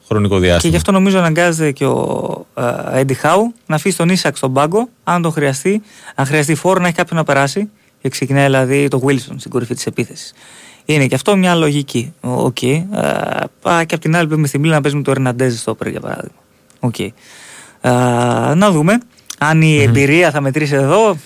[0.07, 0.61] χρονικό διάστημα.
[0.61, 2.47] Και γι' αυτό νομίζω αναγκάζεται και ο
[2.93, 5.83] Έντι Χάου να αφήσει τον Ίσακ στον πάγκο, αν το χρειαστεί,
[6.15, 7.71] αν χρειαστεί φορ να έχει κάποιον να περάσει.
[8.03, 10.33] Και ξεκινάει δηλαδή ο Wilson στην κορυφή της επίθεσης.
[10.85, 12.13] Είναι και αυτό μια λογική.
[12.21, 12.57] OK.
[12.61, 12.83] Okay.
[13.81, 16.39] Ε, και απ' την άλλη πρέπει στη Μίλαν να παίζουμε Τεό Ερναντέζ στόπερ για παράδειγμα.
[16.81, 16.95] OK.
[16.99, 17.09] Okay.
[17.81, 17.91] Ε,
[18.55, 19.01] να δούμε.
[19.39, 21.17] Αν η εμπειρία θα μετρήσει εδώ.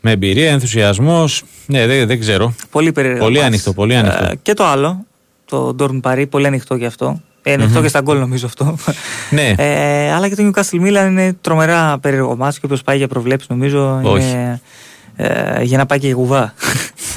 [0.00, 1.42] Με εμπειρία, ενθουσιασμός.
[1.66, 2.54] Ναι, δεν, δεν ξέρω.
[2.70, 3.24] Πολύ περίεργο.
[3.24, 3.72] Πολύ ανοιχτό.
[3.72, 4.34] Πολύ ε, ανοιχτό.
[4.42, 5.04] και το άλλο,
[5.44, 7.20] το Ντόρν Παρί, πολύ ανοιχτό γι' αυτό.
[7.42, 8.76] Είναι ανοιχτό και στα γκολ νομίζω αυτό.
[9.30, 9.54] ναι.
[9.56, 13.48] Ε, αλλά και το Newcastle Milan είναι τρομερά περίεργο μάτσο και όποιος πάει για προβλέψεις
[13.48, 14.30] νομίζω Όχι.
[14.30, 14.60] είναι
[15.20, 16.54] ε, για να πάει και η γουβά.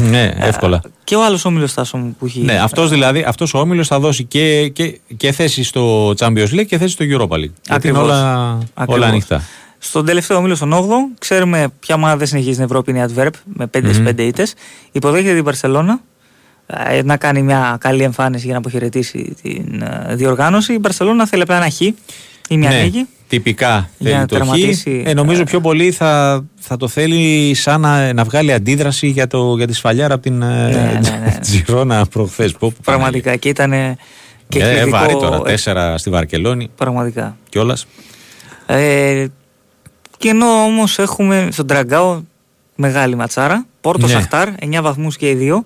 [0.09, 0.81] ναι, εύκολα.
[1.03, 2.41] και ο άλλος όμιλος Τάσο μου που έχει.
[2.41, 6.65] Ναι, αυτός δηλαδή, αυτός ο όμιλος θα δώσει και, και, και θέση στο Champions League
[6.65, 7.53] και θέση στο Europa League.
[7.69, 8.01] Ακριβώς.
[8.01, 9.43] Είναι όλα, όλα ανοιχτά.
[9.77, 13.29] Στον τελευταίο όμιλο, στον 8ο, ξέρουμε ποια ομάδα δεν συνεχίζει στην Ευρώπη, είναι η Adverb
[13.43, 14.07] με 5 mm-hmm.
[14.07, 14.53] 5 ήττες.
[14.91, 16.01] Υποδέχεται την Παρσελώνα
[16.87, 20.73] ε, να κάνει μια καλή εμφάνιση για να αποχαιρετήσει την ε, διοργάνωση.
[20.73, 21.95] Η Μπαρσελόνα θέλει απλά ένα χ ή
[22.49, 22.81] μια ναι.
[22.81, 23.07] νίκη.
[23.27, 24.85] Τυπικά θέλει το χ.
[24.85, 29.55] Ε, νομίζω πιο πολύ θα, θα το θέλει σαν να, να βγάλει αντίδραση για, το,
[29.57, 31.37] για τη σφαλιάρα από την ναι, ναι, ναι.
[31.41, 32.55] Τζιρόνα προχθές.
[32.83, 33.71] Πραγματικά και ήταν
[34.47, 34.97] και ε, εκπληκτικό.
[34.97, 36.69] βάρη τώρα, τέσσερα στη Βαρκελόνη.
[36.75, 37.37] Πραγματικά.
[37.49, 37.87] Κιόλας.
[38.65, 39.25] Ε,
[40.17, 42.21] και ενώ όμως έχουμε στον Τραγκάο
[42.75, 43.65] μεγάλη ματσάρα.
[43.81, 44.13] Πόρτο ναι.
[44.13, 45.63] Σαχτάρ, 9 βαθμούς και οι δυο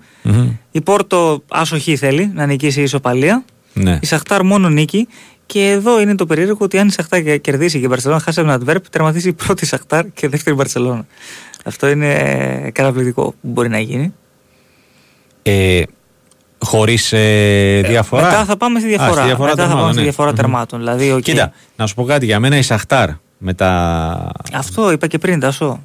[0.71, 3.43] Η Πόρτο άσοχη θέλει να νικήσει η ισοπαλία.
[3.73, 3.99] Ναι.
[4.01, 5.07] Η Σαχτάρ μόνο νίκη.
[5.45, 8.49] Και εδώ είναι το περίεργο ότι αν η Σαχτάρ κερδίσει και η Μπαρσελόνα χάσει από
[8.49, 11.05] τον Adverb, τερματίσει η πρώτη Σαχτάρ και δεύτερη Μπαρσελόνα.
[11.65, 14.13] Αυτό είναι καταπληκτικό που μπορεί να γίνει.
[15.41, 15.81] Ε,
[16.59, 19.21] Χωρίς ε, διαφορά; Ε, μετά θα πάμε στη διαφορά.
[19.21, 20.03] Α, διαφορά μετά τερμάτων, θα πάμε στη ναι.
[20.03, 20.79] διαφορά τερμάτων.
[20.79, 21.21] Δηλαδή, okay.
[21.21, 24.31] Κοίτα, να σου πω κάτι για μένα η Σαχτάρ με τα.
[24.53, 25.83] Αυτό είπα και πριν, Τάσο.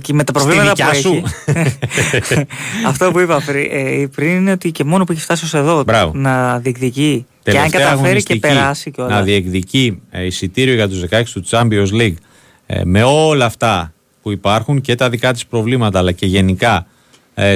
[0.00, 1.22] Και με τα προβλήματα που έχει.
[2.88, 6.58] Αυτό που είπα ε, πριν είναι ότι και μόνο που έχει φτάσει ως εδώ να
[6.58, 9.14] διεκδικεί και αν καταφέρει και περάσει και όλα.
[9.14, 12.14] Να διεκδικεί ε, εισιτήριο για τους 16 του Champions League
[12.66, 13.92] ε, με όλα αυτά
[14.22, 16.86] που υπάρχουν και τα δικά της προβλήματα αλλά και γενικά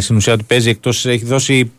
[0.00, 1.72] στην ουσία του παίζει εκτός, έχει δώσει.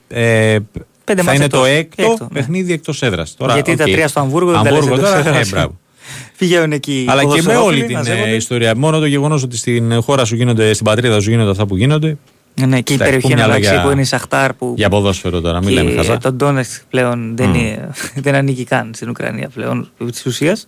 [1.16, 2.28] θα είναι το έκτο, ναι.
[2.34, 3.36] παιχνίδι εκτός έδρας.
[3.54, 5.80] Γιατί τα τρία στο Αμβούργο δεν Αμβούργο τώρα, ε, μπράβο.
[6.38, 7.06] Πηγαίνουν εκεί.
[7.10, 8.76] Αλλά και με όλη την ε, ιστορία.
[8.76, 12.18] Μόνο το γεγονός ότι στην χώρα σου γίνονται, στην πατρίδα σου γίνονται αυτά που γίνονται.
[12.56, 14.54] Ναι, ναι και η περιοχή αλλάξει που είναι η Σαχτάρ.
[14.54, 14.74] Που...
[14.78, 16.18] Για ποδόσφαιρο τώρα, μην λέμε χαζά.
[16.18, 17.52] Το Ντόνεξ πλέον δεν,
[18.24, 20.68] δεν ανήκει καν στην Ουκρανία πλέον της ουσίας.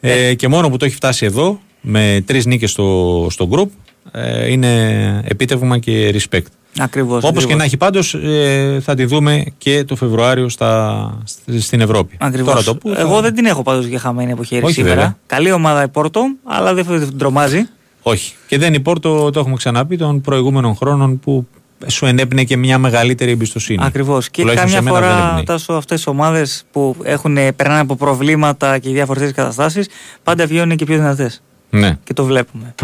[0.00, 3.68] Ε, ε, και μόνο που το έχει φτάσει εδώ με τρεις νίκες στο, στο group
[4.12, 6.46] ε, είναι επίτευγμα και respect.
[6.78, 11.18] Ακριβώς, Όπως και να έχει πάντως ε, θα τη δούμε και το Φεβρουάριο στα,
[11.58, 12.16] στην Ευρώπη.
[12.20, 12.64] Ακριβώς.
[12.64, 14.94] το που, Εγώ δεν την έχω πάντως για χαμένη από χέρι σήμερα.
[14.94, 15.16] Βέβαια.
[15.26, 17.68] Καλή ομάδα η Πόρτο, αλλά δεν την τρομάζει.
[18.06, 18.34] Όχι.
[18.46, 21.46] Και δεν η Πόρτο, το έχουμε ξαναπεί, των προηγούμενων χρόνων που
[21.86, 23.84] σου ενέπνε και μια μεγαλύτερη εμπιστοσύνη.
[23.84, 24.30] Ακριβώς.
[24.30, 29.88] Και καμιά φορά αυτές οι ομάδες που έχουν, περνάνε από προβλήματα και διαφορετικέ καταστάσεις
[30.22, 31.42] πάντα βγαίνουν και πιο δυνατές.
[31.70, 31.98] Ναι.
[32.04, 32.74] Και το βλέπουμε.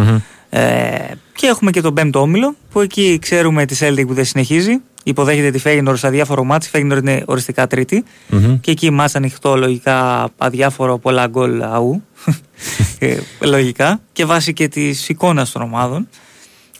[0.50, 0.60] Ε,
[1.34, 4.80] και έχουμε και τον πέμπτο όμιλο που εκεί ξέρουμε τη Celtic που δεν συνεχίζει.
[5.04, 6.66] Υποδέχεται τη Φέγγινορ σε αδιάφορο μάτι.
[6.66, 8.04] Η Φέγγινορ είναι οριστικά τρίτη.
[8.30, 8.58] Mm-hmm.
[8.60, 12.02] Και εκεί μάτσα ανοιχτό, λογικά αδιάφορο, πολλά γκολ αού.
[12.98, 14.00] Ε, λογικά.
[14.12, 16.08] Και βάσει και της εικόνας των ομάδων.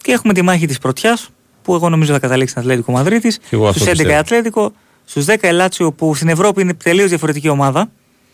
[0.02, 1.30] Και έχουμε τη μάχη της πρωτιάς
[1.62, 3.38] που εγώ νομίζω θα καταλήξει στην Ατλέτικο Μαδρίτης.
[3.70, 4.72] Στους 11 Ατλέτικο,
[5.05, 7.90] στους 10 Ελάτσιο που στην Ευρώπη είναι τελείως διαφορετική ομάδα.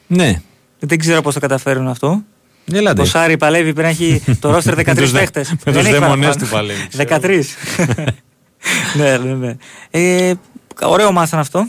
[0.07, 0.41] Ναι.
[0.79, 2.23] Δεν ξέρω πώς θα καταφέρουν αυτό.
[2.99, 5.55] Ο Σάρι παλεύει, πρέπει να έχει το ρόστερ 13 παίχτες.
[5.65, 6.89] Με τους δαίμονε του παλεύει.
[6.97, 7.41] 13.
[8.99, 9.57] ναι, ναι, ναι.
[9.91, 10.35] Ε,
[10.83, 11.69] ωραίο μάτς ήταν αυτό.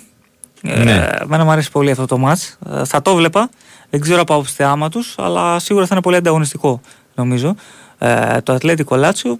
[0.61, 0.91] Ε, ναι.
[0.91, 2.57] Ε, εμένα μου αρέσει πολύ αυτό το μάτς.
[2.71, 3.49] Ε, θα το βλέπα.
[3.89, 6.81] Δεν ξέρω από άποψη θεάμα τους, αλλά σίγουρα θα είναι πολύ ανταγωνιστικό
[7.15, 7.55] νομίζω.
[7.97, 9.39] Ε, το Ατλέτικο Λάτσιο.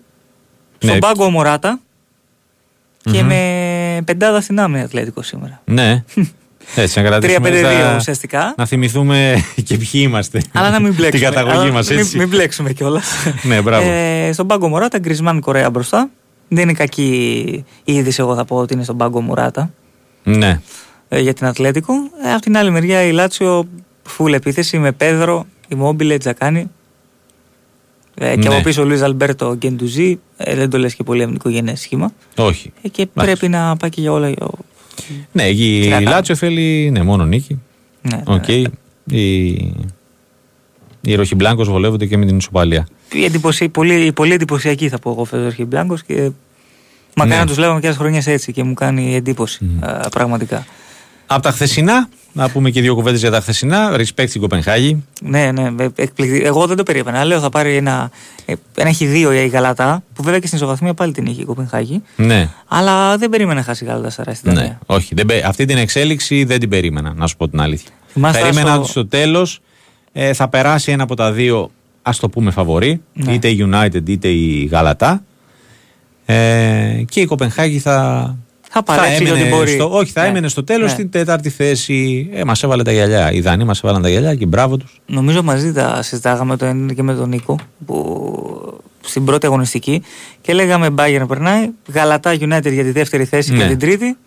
[0.77, 0.99] Στον ναι.
[0.99, 1.79] πάγκο Μωράτα.
[3.11, 5.61] Και με πεντάδα στην άμυνα Ατλέτικο σήμερα.
[5.65, 6.03] Ναι.
[6.75, 7.49] Έτσι, να κρατήσουμε.
[7.93, 8.53] 3-5-2 ουσιαστικά.
[8.57, 10.41] Να θυμηθούμε και ποιοι είμαστε.
[10.53, 11.29] Αλλά να μην μπλέξουμε.
[11.29, 12.17] Την καταγωγή μας, έτσι.
[12.17, 13.13] Μην, μην μπλέξουμε κιόλας.
[13.43, 13.89] ναι, μπράβο.
[13.89, 16.09] Ε, στον πάγκο Μωράτα, Γκρισμάν Κορέα μπροστά.
[16.47, 19.73] Δεν είναι κακή η είδηση, εγώ θα πω ότι είναι στον πάγκο Μουράτα.
[20.23, 20.61] Ναι.
[21.09, 21.93] Ε, για την Ατλέτικο.
[22.25, 23.67] Ε, από την άλλη μεριά η Λάτσιο
[24.03, 26.69] φουλ επίθεση με Πέδρο, η Μόμπιλε, Τζακάνι.
[28.19, 28.53] Ε, και ναι.
[28.55, 30.19] από πίσω ο Λουίζ Αλμπέρτο Γκεντουζή.
[30.37, 32.13] Ε, δεν το λες και πολύ αμυντικογενέ σχήμα.
[32.35, 32.73] Όχι.
[32.81, 34.33] Ε, και πρέπει να πάει και για όλα.
[35.31, 37.61] Ναι, η, η Λάτσιο θέλει ναι, μόνο νίκη.
[38.01, 38.63] Ναι, okay.
[39.03, 39.17] ναι.
[39.17, 39.49] Οι,
[41.01, 42.87] οι Ροχιμπλάνκος βολεύονται και με την ισοπαλία.
[43.11, 46.31] Η εντυπωσία, πολύ, πολύ εντυπωσιακή θα πω εγώ φέτο Ροχιμπλάνκο και
[47.15, 47.39] μακάρι ναι.
[47.39, 50.07] να τους λέγαμε και άλλε χρονιές έτσι και μου κάνει εντύπωση mm.
[50.11, 50.65] πραγματικά.
[51.27, 53.95] Από τα χθεσινά, να πούμε και δύο κουβέντες για τα χθεσινά.
[53.95, 55.03] Respect στην Κοπενχάγη.
[55.21, 56.45] Ναι, ναι, εκπληκτική.
[56.45, 57.23] Εγώ δεν το περίμενα.
[57.23, 58.11] Λέω θα πάρει ένα.
[58.45, 61.45] Ε, ένα έχει δύο η Γαλατά, που βέβαια και στην ισοβαθμία πάλι την είχε η
[61.45, 62.01] Κοπενχάγη.
[62.15, 62.49] Ναι.
[62.67, 65.15] Αλλά δεν περίμενα να χάσει η Γαλατά Σαρά στην Ναι, όχι.
[65.15, 67.89] Δεν, αυτή την εξέλιξη δεν την περίμενα, να σου πω την αλήθεια.
[68.31, 69.59] περίμενα ότι στο τέλος
[70.11, 71.71] ε, θα περάσει ένα από τα δύο,
[72.07, 73.01] ας το πούμε, φαβορή.
[73.13, 73.33] Ναι.
[73.33, 75.23] Είτε η United είτε η Γαλατά.
[76.25, 78.35] Ε, και η Κοπενχάγη θα,
[78.69, 79.71] θα παρέξει ότι μπορεί.
[79.71, 80.27] Στο, όχι, θα ναι.
[80.27, 80.93] έμενε στο τέλος ναι.
[80.93, 82.29] στην τέταρτη θέση.
[82.33, 83.31] Ε, μας έβαλε τα γυαλιά.
[83.31, 85.01] Οι Δανείοι μας έβαλαν τα γυαλιά και μπράβο τους.
[85.05, 86.65] Νομίζω μαζί τα συζητάγαμε το
[86.95, 90.01] και με τον Νίκο που στην πρώτη αγωνιστική
[90.41, 91.69] και λέγαμε Bayern περνάει.
[91.93, 93.57] Γαλατά United για τη δεύτερη θέση ναι.
[93.57, 94.17] και την τρίτη.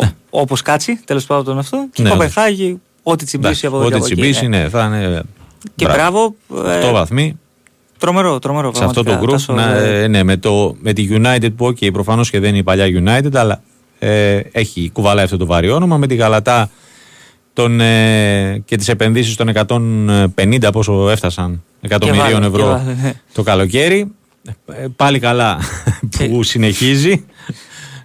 [0.00, 0.12] Ναι.
[0.30, 1.86] Όπως κάτσει, τέλος πάντων αυτό.
[1.92, 4.68] Και ναι, Κοπεχάγη, ό,τι τσιμπήσει από εδώ Ό,τι τσιμπήσει, ναι.
[4.68, 5.22] θα είναι.
[5.76, 6.34] Και μπράβο.
[6.48, 7.38] μπράβο ε, βαθμοί.
[7.98, 8.74] Τρομερό, τρομερό.
[8.74, 12.30] Σε αυτό το group, να, ε, ναι, με, το, με τη United που okay, προφανώς
[12.30, 13.62] και δεν είναι η παλιά United, αλλά
[13.98, 15.96] ε, έχει κουβαλάει αυτό το βαρύ όνομα.
[15.96, 16.70] Με τη Γαλατά
[17.52, 19.52] τον, ε, και τις επενδύσεις των
[20.34, 23.12] 150 πόσο έφτασαν εκατομμυρίων ευρώ ναι.
[23.32, 24.12] το καλοκαίρι.
[24.66, 25.58] Ε, πάλι καλά
[26.16, 27.24] που συνεχίζει.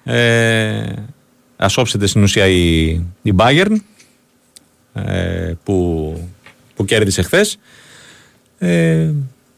[0.04, 0.94] Ε,
[1.58, 2.86] ας όψετε στην ουσία η,
[3.22, 3.76] η Bayern
[4.94, 6.14] ε, που,
[6.76, 7.58] που κέρδισε χθες.
[8.58, 9.10] Ε,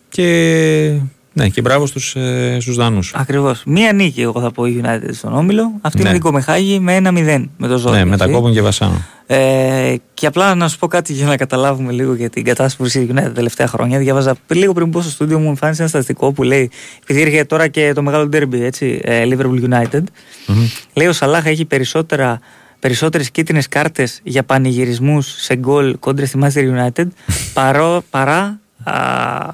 [0.09, 0.99] και,
[1.33, 3.13] ναι, και μπράβο στους, ε, στους Δανούς.
[3.15, 3.61] Ακριβώς.
[3.65, 5.71] Μία νίκη εγώ θα πω η United στον Όμιλο.
[5.81, 6.07] Αυτή ναι.
[6.07, 7.95] είναι η Κομεχάγη με ένα 0 με το Ζόρι.
[7.95, 9.05] Ναι, με τα κόπων και Βασάνο.
[9.29, 12.83] Ε, και απλά να σου πω κάτι για να καταλάβουμε λίγο για την κατάσταση που
[12.83, 13.99] βρίσκεται η United τα τελευταία χρόνια.
[13.99, 16.71] Διάβαζα λίγο πριν πω στο στούντιο μου, εμφάνισε ένα στατιστικό που λέει,
[17.01, 20.87] επειδή έρχεται τώρα και το μεγάλο derby, έτσι, ε, Liverpool United, mm-hmm.
[20.93, 22.39] λέει ο Σαλάχα έχει περισσότερα
[22.79, 27.07] περισσότερες κίτρινες κάρτες για πανηγυρισμούς σε γκολ κόντρα στη Manchester United
[27.53, 28.59] παρό, παρά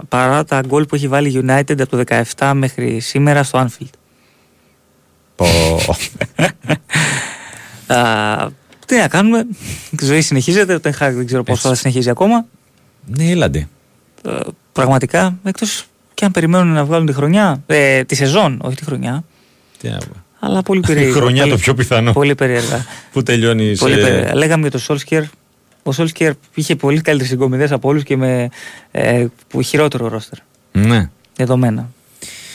[0.09, 2.03] παρά τα γκολ που έχει βάλει η United από το
[2.37, 3.93] 17 μέχρι σήμερα στο Anfield.
[5.35, 5.45] Πω.
[8.85, 9.45] τι να κάνουμε,
[9.89, 12.45] η ζωή συνεχίζεται, το δεν ξέρω πόσο θα συνεχίζει ακόμα.
[13.05, 13.67] Ναι, έλαντε.
[14.25, 14.39] Ε,
[14.71, 19.23] πραγματικά, εκτός και αν περιμένουν να βγάλουν τη χρονιά, ε, τη σεζόν, όχι τη χρονιά.
[19.77, 19.97] Τι να
[20.45, 21.09] αλλά πολύ περίεργα.
[21.09, 22.11] Η χρονιά το πιο πιθανό.
[22.11, 22.85] Πολύ περίεργα.
[23.11, 23.77] Που τελειώνει.
[23.77, 24.35] Πολύ περίεργα.
[24.35, 25.23] Λέγαμε για το Solskjaer
[25.83, 28.49] ο Σόλσκερ είχε πολύ καλύτερες συγκομιδές από όλους και με
[28.91, 29.25] ε,
[29.63, 30.37] χειρότερο ρόστερ.
[30.71, 31.09] Ναι.
[31.35, 31.89] Δεδομένα.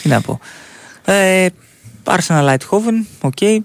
[0.02, 0.40] Τι να πω.
[1.05, 1.47] Ε,
[2.05, 3.33] Arsenal Eindhoven, OK.
[3.40, 3.59] Okay.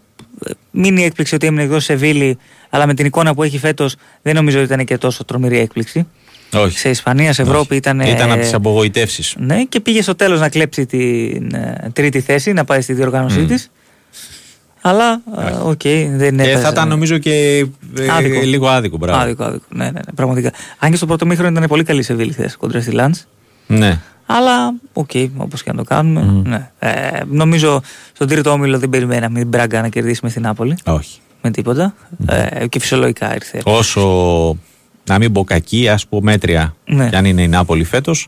[0.71, 2.37] Μίνι έκπληξη ότι έμεινε εκτός η Σεβίλλη,
[2.69, 6.07] αλλά με την εικόνα που έχει φέτος δεν νομίζω ότι ήταν και τόσο τρομερή έκπληξη.
[6.53, 6.77] Όχι.
[6.77, 7.99] Σε Ισπανία, σε Ευρώπη ήταν.
[7.99, 9.35] Ήταν από τις απογοητεύσεις.
[9.37, 13.43] Ναι, και πήγε στο τέλος να κλέψει την ε, τρίτη θέση, να πάει στη διοργάνωσή
[13.43, 13.47] mm.
[13.47, 13.71] της.
[14.85, 15.21] Αλλά
[15.63, 16.57] OK, okay, δεν είναι.
[16.57, 17.65] θα ήταν νομίζω και
[17.97, 18.41] ε, άδικο.
[18.41, 18.97] λίγο άδικο.
[18.97, 19.19] Μπράβο.
[19.19, 19.63] Άδικο, άδικο.
[19.69, 20.51] Ναι, ναι, ναι, πραγματικά.
[20.79, 23.27] Αν και στο πρώτο ημίχρονο ήταν πολύ καλή η Σεβίλλη θέση κόντρα στη Λανς.
[23.67, 23.99] Ναι.
[24.25, 26.21] Αλλά OK, okay, όπως και να το κάνουμε.
[26.21, 26.47] Mm.
[26.47, 26.71] Ναι.
[26.79, 27.81] Ε, νομίζω
[28.13, 30.77] στον τρίτο όμιλο δεν περιμέναμε την Μπράγκα να κερδίσει με στην Νάπολη.
[30.85, 31.19] Όχι.
[31.41, 31.93] Με τίποτα.
[32.25, 33.61] Ε, και φυσιολογικά ήρθε.
[33.63, 34.01] Όσο
[35.05, 37.09] να μην πω κακή, ας πω μέτρια, ναι.
[37.09, 38.27] κι αν είναι η Νάπολη φέτος.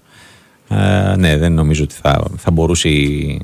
[0.69, 3.41] Ε, ναι, δεν νομίζω ότι θα, θα μπορούσε η,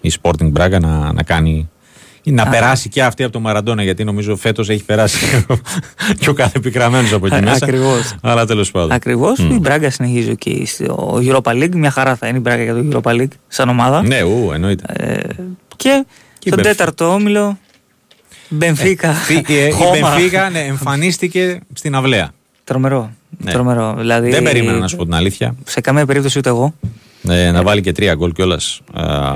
[0.00, 1.68] η η Sporting Braga να, να κάνει
[2.30, 2.48] να Α.
[2.48, 5.26] περάσει και αυτή από το Μαραντόνα, γιατί νομίζω φέτος έχει περάσει
[6.20, 7.64] και ο κάθε πικραμένος από εκεί μέσα.
[7.64, 8.14] Ακριβώς.
[8.22, 8.92] Αλλά τέλος πάντων.
[8.92, 9.38] Ακριβώς.
[9.40, 9.50] Mm.
[9.52, 11.74] Η Μπράγκα συνεχίζει και στο Europa League.
[11.74, 14.02] Μια χαρά θα είναι η Μπράγκα για το Europa League σαν ομάδα.
[14.02, 14.84] Ναι, ου, εννοείται.
[14.96, 15.20] Ε,
[15.76, 16.04] και,
[16.38, 17.58] και στον τέταρτο όμιλο.
[18.48, 19.14] Μπενφίκα.
[19.48, 22.30] Ε, η Μπενφίκα ναι, εμφανίστηκε στην αυλαία.
[22.64, 23.10] Τρομερό.
[23.38, 23.52] Ναι.
[23.52, 23.94] Τρομερό.
[23.98, 25.54] Δηλαδή, Δεν περίμενα να σου πω την αλήθεια.
[25.64, 26.74] Σε καμία περίπτωση ούτε εγώ.
[27.28, 28.80] Ε, να βάλει και τρία γκολ κιόλας.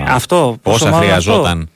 [0.09, 0.57] Αυτό.
[0.63, 1.69] Όσα χρειαζόταν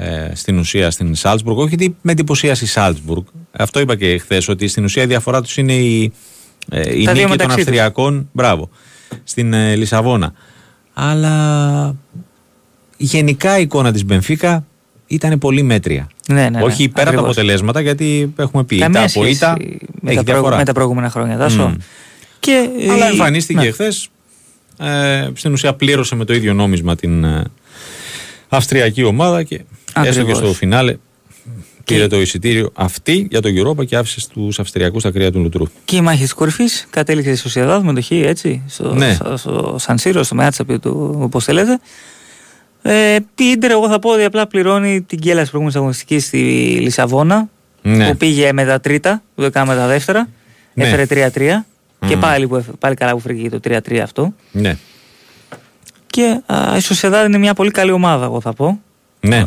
[0.00, 1.58] ε, στην ουσία στην Σάλτσμπουργκ.
[1.58, 3.22] Όχι ότι με εντυπωσίασε η Σάλτσμπουργκ.
[3.52, 6.12] Αυτό είπα και χθες, ότι στην ουσία η διαφορά τους είναι η,
[6.70, 8.28] ε, η νίκη των Αυστριακών.
[8.32, 8.70] Μπράβο.
[9.24, 10.32] Στην ε, Λισαβόνα.
[10.94, 11.96] Αλλά
[12.96, 14.66] γενικά η εικόνα της Μπενφίκα
[15.06, 16.08] ήταν πολύ μέτρια.
[16.28, 19.56] Ναι, ναι, Όχι πέρα από τα αποτελέσματα, γιατί έχουμε πει τα από ήττα
[20.00, 20.56] με, τα διαφορά.
[20.56, 21.36] με τα προηγούμενα χρόνια.
[21.36, 21.72] Τάσο.
[21.74, 21.80] Mm.
[22.40, 23.70] Και, Αλλά εμφανίστηκε ναι.
[23.70, 24.08] χθες.
[24.78, 27.44] Ε, στην ουσία πλήρωσε με το ίδιο νόμισμα την ε,
[28.48, 29.60] Αυστριακή ομάδα και
[30.04, 30.96] Έστω και στο φινάλε
[31.94, 35.64] πήρε το εισιτήριο αυτή για το Europa και άφησε του Αυστριακούς στα κρύα του Λουτρού.
[35.84, 38.62] Και η μάχη τη κορυφής κατέληξε στη Σοσιαδάδ με το Χ, έτσι.
[38.66, 39.14] Στο, ναι.
[39.14, 41.80] στο, στο Σανσίρο, στο Μεάτσαπι του, όπως θέλετε.
[42.82, 46.38] Ε, η Ιντερ, εγώ θα πω ότι απλά πληρώνει την κέλα της προηγούμενης αγωνιστικής στη
[46.80, 47.48] Λισαβόνα.
[47.82, 48.08] Ναι.
[48.08, 50.28] Που πήγε με τα τρίτα, που δεν με τα δεύτερα.
[50.74, 50.84] Ναι.
[50.84, 52.08] Έφερε 3-3.
[52.08, 52.48] Και πάλι,
[52.78, 54.34] πάλι καλά που φύγει το 3-3 αυτό.
[54.52, 54.76] Ναι.
[56.06, 58.80] Και α, η Σοσιαδάδ είναι μια πολύ καλή ομάδα, εγώ θα πω.
[59.20, 59.44] Ναι, ε,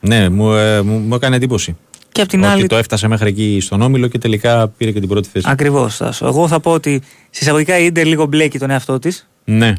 [0.00, 1.76] ναι μου, ε, μου, μου έκανε εντύπωση.
[2.12, 5.08] Και απ' την ότι το έφτασε μέχρι εκεί στον Όμιλο και τελικά πήρε και την
[5.08, 5.46] πρώτη θέση.
[5.48, 6.00] Ακριβώς.
[6.20, 9.28] Εγώ θα πω ότι συσσαγωγικά η Ιντερ λίγο μπλέκει τον εαυτό της.
[9.44, 9.72] Ναι.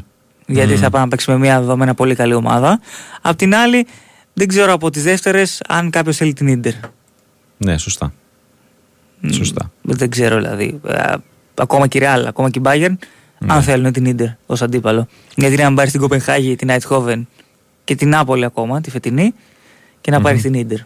[0.46, 0.76] Γιατί mm.
[0.76, 2.80] θα πάμε να παίξει με μια δεδομένα πολύ καλή ομάδα.
[3.22, 3.86] Απ' την άλλη,
[4.32, 6.72] δεν ξέρω από τις δεύτερες αν κάποιος θέλει την Ιντερ.
[7.56, 8.12] Ναι, σωστά.
[9.22, 9.28] Mm.
[9.32, 9.70] Σωστά.
[9.82, 10.80] Δεν ξέρω δηλαδή.
[10.86, 11.14] Ε,
[11.54, 12.94] ακόμα και η Real, ακόμα και η Bayern,
[13.38, 13.52] ναι.
[13.52, 15.06] αν θέλουν την Ιντερ ως αντίπαλο.
[15.34, 17.28] Γιατί να πάρει την Κοπενχάγη, την Αιτχόβεν
[17.86, 19.34] και την Νάπολη ακόμα, τη φετινή,
[20.00, 20.78] και να πάρει την ντερ.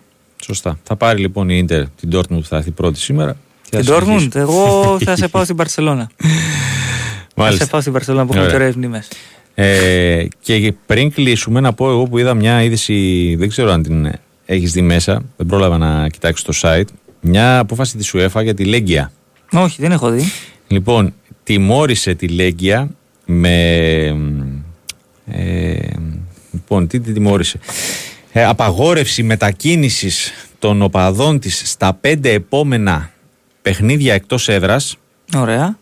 [0.45, 0.79] Σωστά.
[0.83, 3.37] Θα πάρει λοιπόν η Ιντερ την Dortmund που θα έρθει πρώτη σήμερα.
[3.71, 6.11] Την Dortmund, εγώ θα σε πάω στην Παρσελώνα.
[7.35, 9.09] θα σε πάω στην Παρσελώνα που έχουμε ωραίε μνήμες.
[9.55, 14.13] Ε, και πριν κλείσουμε, να πω εγώ που είδα μια είδηση, δεν ξέρω αν την
[14.47, 16.89] έχεις δει μέσα, δεν πρόλαβα να κοιτάξω το site.
[17.21, 19.13] Μια απόφαση της UEFA για τη Λέγκια.
[19.53, 20.33] Όχι, δεν έχω δει.
[20.67, 22.91] Λοιπόν, τιμώρησε τη Λέγκια
[23.27, 23.57] με.
[25.27, 25.79] Ε,
[26.71, 27.59] Λοιπόν, τι τη τιμώρησε.
[28.33, 33.11] Ε, απαγόρευση μετακίνησης των οπαδών της στα πέντε επόμενα
[33.63, 34.97] παιχνίδια εκτός έδρας.
[35.37, 35.79] Ωραία.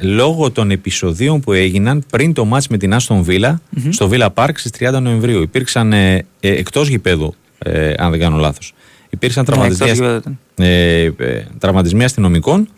[0.00, 3.60] λόγω των επεισοδίων που έγιναν πριν το μάτς με την Άστον Βίλα
[3.90, 5.42] στο Βίλα Πάρκ στις 30 Νοεμβρίου.
[5.42, 8.74] Υπήρξαν ε, ε, εκτός γηπέδου, ε, αν δεν κάνω λάθος.
[9.10, 9.46] Υπήρξαν
[10.54, 11.10] ναι,
[11.58, 12.68] τραυματισμοί, αστυνομικών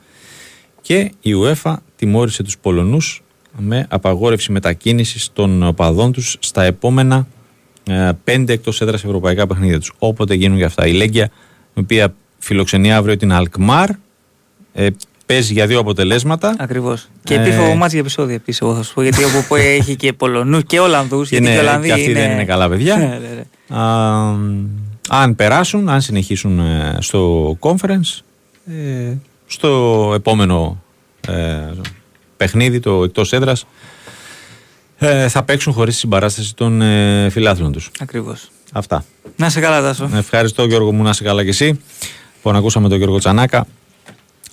[0.81, 3.23] και η UEFA τιμώρησε τους Πολωνούς
[3.59, 7.27] με απαγόρευση μετακίνησης των οπαδών τους στα επόμενα
[7.87, 9.93] ε, πέντε εκτός έδρας ευρωπαϊκά παιχνίδια τους.
[9.99, 10.87] Όποτε γίνουν για αυτά.
[10.87, 11.31] Η Λέγκια,
[11.75, 13.89] η οποία φιλοξενεί αύριο την Αλκμάρ,
[14.73, 14.87] ε,
[15.27, 16.55] παίζει για δύο αποτελέσματα.
[16.59, 17.09] Ακριβώς.
[17.25, 19.03] Και επίφοβο ε, μάτς για επεισόδια επίσης, εγώ θα σου πω.
[19.03, 21.29] Γιατί όπου έχει και Πολωνού και Ολλανδούς.
[21.29, 22.97] Και, ναι, και αυτοί δεν είναι καλά παιδιά.
[23.03, 23.77] Ναι, ναι, ναι.
[23.81, 24.35] Α,
[25.09, 28.21] αν περάσουν, αν συνεχίσουν ε, στο conference,
[28.67, 29.15] ε,
[29.47, 30.83] στο επόμενο
[31.29, 31.61] ε,
[32.43, 33.67] παιχνίδι, το εκτός έδρας,
[34.99, 37.91] ε, θα παίξουν χωρίς συμπαράσταση των ε, φιλάθλων τους.
[38.01, 38.51] Ακριβώς.
[38.73, 39.05] Αυτά.
[39.37, 40.11] Να σε καλά, Τάσο.
[40.15, 41.81] Ευχαριστώ, Γιώργο μου, να σε καλά κι εσύ.
[42.35, 43.67] Λοιπόν, ακούσαμε τον Γιώργο Τσανάκα.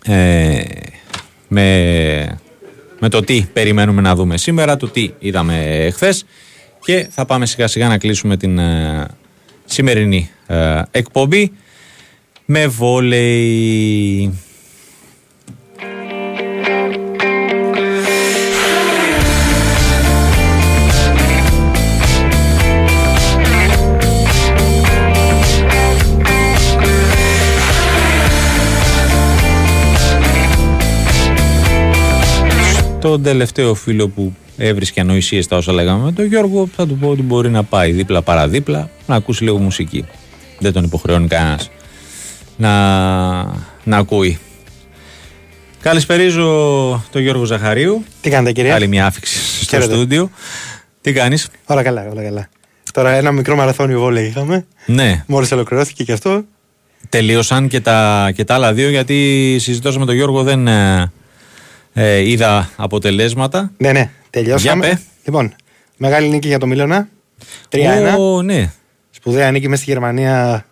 [0.04, 0.64] Ε,
[1.48, 2.40] με,
[3.00, 6.14] με το τι περιμένουμε να δούμε σήμερα, το τι είδαμε χθε.
[6.86, 9.08] Και θα πάμε σιγά σιγά να κλείσουμε την ε,
[9.66, 11.52] σημερινή ε, εκπομπή
[12.46, 14.34] με βόλεϊ.
[33.02, 37.08] Τον τελευταίο φίλο που έβρισκε ανοησίες στα όσα λέγαμε με τον Γιώργο, θα του πω
[37.10, 40.06] ότι μπορεί να πάει δίπλα παραδίπλα να ακούσει λίγο μουσική.
[40.60, 41.70] Δεν τον υποχρεώνει κανένας
[42.58, 42.74] να,
[43.84, 44.40] να ακούει.
[45.82, 46.46] Καλησπερίζω
[47.12, 48.04] τον Γιώργο Ζαχαρίου.
[48.22, 48.74] Τι κάνετε κύριε.
[48.74, 50.30] Άλλη μια άφηξη στο στούντιο.
[51.02, 52.50] Τι κάνεις; Όλα καλά, όλα καλά.
[52.94, 54.66] Τώρα ένα μικρό μαραθώνιο βόλεϊ είχαμε.
[54.86, 55.24] Ναι.
[55.28, 56.44] Μόλις ολοκληρώθηκε και αυτό.
[57.10, 60.68] Τελείωσαν και τα, και τα άλλα δύο γιατί συζητώσαμε με τον Γιώργο δεν,
[62.00, 63.72] ε, ε, είδα αποτελέσματα.
[63.78, 65.02] Ναι, ναι, τελειώσαμε.
[65.26, 65.54] Λοιπόν,
[65.98, 67.08] μεγάλη νίκη για το Μίλωνα.
[67.70, 68.44] 3-1.
[68.44, 68.72] ναι.
[69.10, 70.66] Σπουδαία νίκη μέσα στη Γερμανία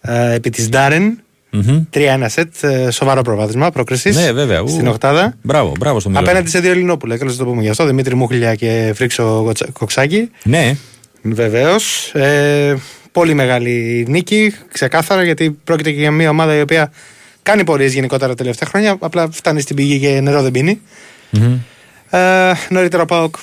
[0.00, 1.22] ε, επί της Ντάρεν.
[1.52, 1.86] Mm-hmm.
[1.94, 4.16] 3-1 σετ, ε, σοβαρό προβάδισμα πρόκρισης.
[4.16, 4.66] Ναι, βέβαια.
[4.66, 5.34] Στην Οχτάδα.
[5.42, 7.86] Μπράβο, μπράβο στον Απέναντι σε δύο Ελληνόπουλα, καλώ το πούμε γι' αυτό.
[7.86, 10.30] Δημήτρη Μούχλια και Φρίξο Κοξάκη.
[10.42, 10.76] Ναι.
[11.22, 12.14] Βεβαίως.
[12.14, 12.76] Ε,
[13.12, 16.92] πολύ μεγάλη νίκη, ξεκάθαρα, γιατί πρόκειται και για μια ομάδα η οποία
[17.42, 18.96] κάνει πορείες γενικότερα τα τελευταία χρόνια.
[18.98, 20.80] Απλά φτάνει στην πηγή και νερό δεν πίνει.
[21.32, 21.58] Mm-hmm.
[22.10, 23.34] Ε, νωρίτερα ο Πάοκ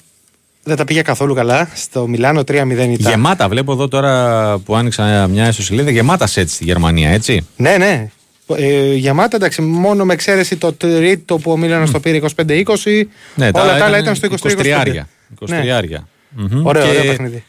[0.64, 1.70] δεν τα πήγε καθόλου καλά.
[1.74, 2.96] Στο Μιλάνο 3-0 ήταν.
[2.98, 7.48] Γεμάτα, βλέπω εδώ τώρα που άνοιξα μια ιστοσελίδα, γεμάτα σετ στη Γερμανία, έτσι.
[7.56, 8.10] Ναι, ναι.
[8.56, 11.94] Ε, γεμάτα, εντάξει, μόνο με εξαίρεση το τρίτο που ο Μίλανος mm.
[11.94, 13.04] το πήρε 25-20.
[13.36, 14.48] Ναι, όλα τα άλλα ήταν στο 23-25.
[14.48, 15.04] 23
[15.48, 15.60] ναι.
[16.40, 16.62] mm-hmm.
[16.64, 16.90] Ωραίο, και...
[16.90, 17.44] ωραίο παιχνίδι.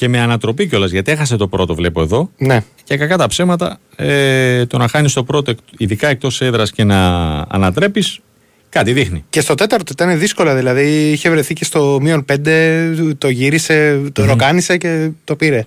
[0.00, 2.30] Και με ανατροπή κιόλας, γιατί έχασε το πρώτο, βλέπω εδώ.
[2.36, 2.64] Ναι.
[2.84, 7.06] Και κακά τα ψέματα, ε, το να χάνεις το πρώτο, ειδικά εκτός έδρας και να
[7.48, 8.20] ανατρέπεις,
[8.68, 9.24] Κάτι δείχνει.
[9.30, 10.54] Και στο τέταρτο ήταν δύσκολα.
[10.54, 15.64] Δηλαδή είχε βρεθεί και στο μείον 5, το γύρισε, το mm ροκάνισε και το πήρε.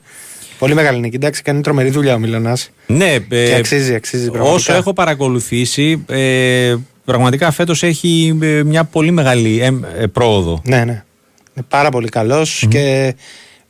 [0.60, 1.15] Πολύ μεγάλη νίκη.
[1.15, 2.69] Εντάξει, κάνει τρομερή δουλειά ο Μιλανάς.
[2.88, 4.55] Ναι, και ε, αξίζει, αξίζει πραγματικά.
[4.55, 10.61] Όσο έχω παρακολουθήσει, ε, πραγματικά φέτος έχει ε, μια πολύ μεγάλη ε, ε, πρόοδο.
[10.65, 11.03] Ναι, ναι.
[11.55, 13.15] Είναι πάρα πολύ καλός και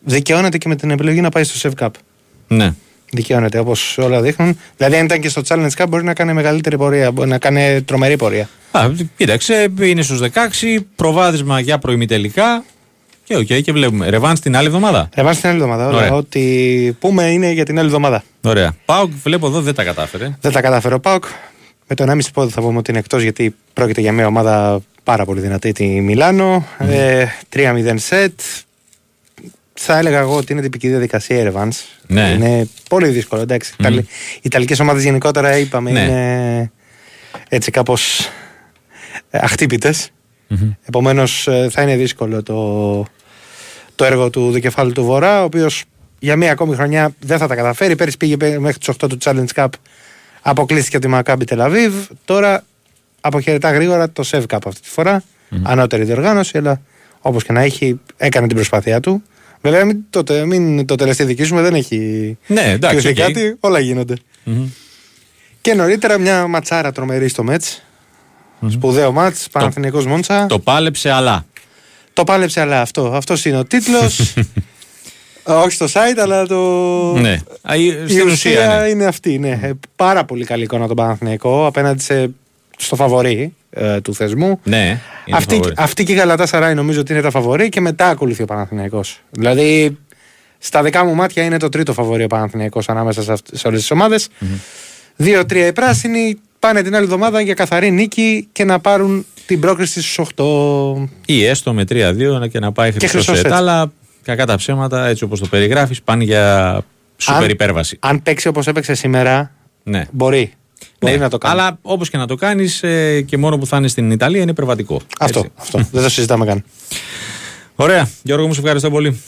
[0.03, 1.91] δικαιώνεται και με την επιλογή να πάει στο Sev Cup.
[2.47, 2.73] Ναι
[3.13, 4.59] δικαιώνεται όπως όλα δείχνουν.
[4.77, 7.81] Δηλαδή, αν ήταν και στο Challenge Cup, μπορεί να κάνει μεγαλύτερη πορεία, μπορεί να κάνει
[7.81, 8.49] τρομερή πορεία.
[8.71, 10.29] Α, κοίταξε, είναι στους 16,
[10.95, 12.63] προβάδισμα για προημιτελικά.
[13.23, 14.09] Και OK, okay, και βλέπουμε.
[14.09, 15.09] Ρεβάνς την άλλη εβδομάδα.
[15.15, 15.87] Ρεβάν την άλλη εβδομάδα.
[15.87, 16.11] Ωραία.
[16.13, 16.41] Ό,τι
[16.99, 18.23] πούμε είναι για την άλλη εβδομάδα.
[18.41, 18.75] Ωραία.
[18.85, 20.37] ΠΑΟΚ, βλέπω εδώ δεν τα κατάφερε.
[20.41, 21.23] Δεν τα κατάφερε ο ΠΑΟΚ.
[21.87, 25.25] Με το 1,5 πόδι θα πούμε ότι είναι εκτός γιατί πρόκειται για μια ομάδα πάρα
[25.25, 26.65] πολύ δυνατή, τη Μιλάνο.
[26.79, 26.85] Mm.
[26.87, 27.25] Ε,
[27.55, 28.39] 3-0 σετ
[29.73, 31.71] θα έλεγα εγώ ότι είναι τυπική διαδικασία η Evans.
[32.07, 32.29] Ναι.
[32.29, 33.41] Είναι πολύ δύσκολο.
[33.41, 33.73] Εντάξει.
[33.83, 33.99] Mm.
[34.35, 35.99] Οι Ιταλικές ομάδες γενικότερα είπαμε ναι.
[35.99, 36.71] είναι
[37.49, 38.29] έτσι κάπως
[39.31, 40.09] αχτύπητες.
[40.49, 40.75] Mm-hmm.
[40.83, 43.05] Επομένως ε, θα είναι δύσκολο το,
[43.95, 45.83] το έργο του δικεφάλου του Βορρά, ο οποίος
[46.19, 47.95] για μία ακόμη χρονιά δεν θα τα καταφέρει.
[47.95, 49.67] Πέρυσι πήγε μέχρι τις 8 του Challenge Cup,
[50.41, 51.93] αποκλείστηκε από τη Μακάμπι Τελαβίβ.
[52.25, 52.63] Τώρα
[53.21, 55.21] αποχαιρετά γρήγορα το Sev Cup αυτή τη φορά.
[55.21, 55.61] Mm-hmm.
[55.63, 56.81] Ανώτερη διοργάνωση, αλλά
[57.21, 59.23] όπως και να έχει, έκανε την προσπάθειά του.
[59.65, 63.13] Βέβαια, μην το, μην το τελευταίο δικήσουμε, δεν έχει ναι, εντάξει, okay.
[63.13, 64.15] κάτι, όλα γίνονται.
[64.45, 64.67] Mm-hmm.
[65.61, 67.81] Και νωρίτερα μια ματσάρα τρομερή στο Μέτς.
[68.61, 68.71] Mm-hmm.
[68.71, 70.45] Σπουδαίο μάτς, Παναθυνικό Μόντσα.
[70.45, 71.45] Το πάλεψε, αλλά.
[72.13, 73.11] Το πάλεψε, αλλά αυτό.
[73.13, 74.33] Αυτός είναι ο τίτλος.
[75.43, 76.59] Όχι στο site, αλλά το.
[77.13, 77.39] Ναι.
[78.07, 78.89] Η ουσία ναι.
[78.89, 79.39] είναι αυτή.
[79.39, 79.59] Ναι.
[79.63, 79.71] Mm.
[79.95, 82.29] Πάρα πολύ καλή εικόνα τον Παναθηναϊκό απέναντι σε,
[82.77, 84.59] στο φαβορή ε, του θεσμού.
[84.63, 84.99] Ναι.
[85.31, 88.45] Αυτή, αυτή και η Γαλατά Σαράι νομίζω ότι είναι τα φαβορή και μετά ακολουθεί ο
[88.45, 89.21] Παναθηναϊκός.
[89.29, 89.97] Δηλαδή
[90.57, 93.91] στα δικά μου μάτια είναι το τρίτο φαβορή ο Παναθηναϊκός ανάμεσα σε, σε όλες τις
[93.91, 94.27] ομάδες.
[95.15, 100.01] Δύο-τρία οι πράσινοι πάνε την άλλη εβδομάδα για καθαρή νίκη και να πάρουν την πρόκριση
[100.01, 100.25] στου
[101.05, 101.09] 8.
[101.25, 103.51] Ή έστω με 3-2 και να πάει χρυσός σετ.
[103.51, 103.91] Αλλά
[104.23, 106.81] κακά τα ψέματα, έτσι όπως το περιγράφεις, πάνε για
[107.17, 107.97] σούπερ υπέρβαση.
[107.99, 109.51] Αν παίξει όπως έπαιξε σήμερα,
[109.83, 110.05] ναι.
[110.11, 110.53] μπορεί.
[110.99, 111.59] Μπορεί ναι, να το κάνει.
[111.59, 114.51] Αλλά όπως και να το κάνεις ε, και μόνο που θα είναι στην Ιταλία είναι
[114.51, 115.01] υπερβατικό.
[115.19, 115.45] Αυτό.
[115.55, 115.87] αυτό.
[115.91, 116.63] Δεν το συζητάμε καν.
[117.75, 118.09] Ωραία.
[118.23, 119.21] Γιώργο, μου σε ευχαριστώ πολύ.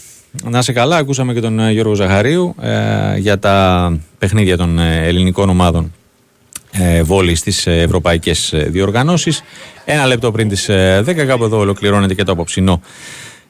[0.44, 5.08] Να σε καλά, ακούσαμε και τον ε, Γιώργο Ζαχαρίου ε, για τα παιχνίδια των ε,
[5.08, 5.94] ελληνικών ομάδων
[6.72, 9.44] ε, βόλης στις ευρωπαϊκές διοργανώσεις.
[9.86, 12.82] Ένα λεπτό πριν τις 10 κάπου εδώ ολοκληρώνεται και το απόψινό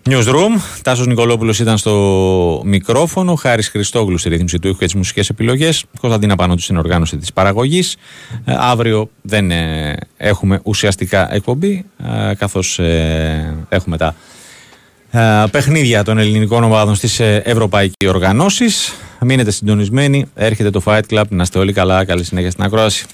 [0.10, 0.82] Newsroom.
[0.82, 3.36] Τάσος Νικολόπουλος ήταν στο μικρόφωνο.
[3.36, 5.86] Χάρης Χριστόγλου στη ρύθμιση του ήχου και τις μουσικές επιλογές.
[5.99, 7.95] Κωνσταντίνα Πάνω του στην οργάνωση της παραγωγής.
[8.45, 11.86] Ε, αύριο δεν ε, έχουμε ουσιαστικά εκπομπή,
[12.30, 12.80] ε, καθώς
[13.69, 14.15] έχουμε τα
[15.52, 18.94] παιχνίδια των ελληνικών ομάδων στις ευρωπαϊκές οργανώσεις.
[19.22, 20.26] Μείνετε συντονισμένοι.
[20.36, 21.23] Έρχεται το Fight Club.
[21.30, 22.06] Να είστε όλοι καλά.
[22.06, 23.06] Καλή συνέχεια στην ακρόαση.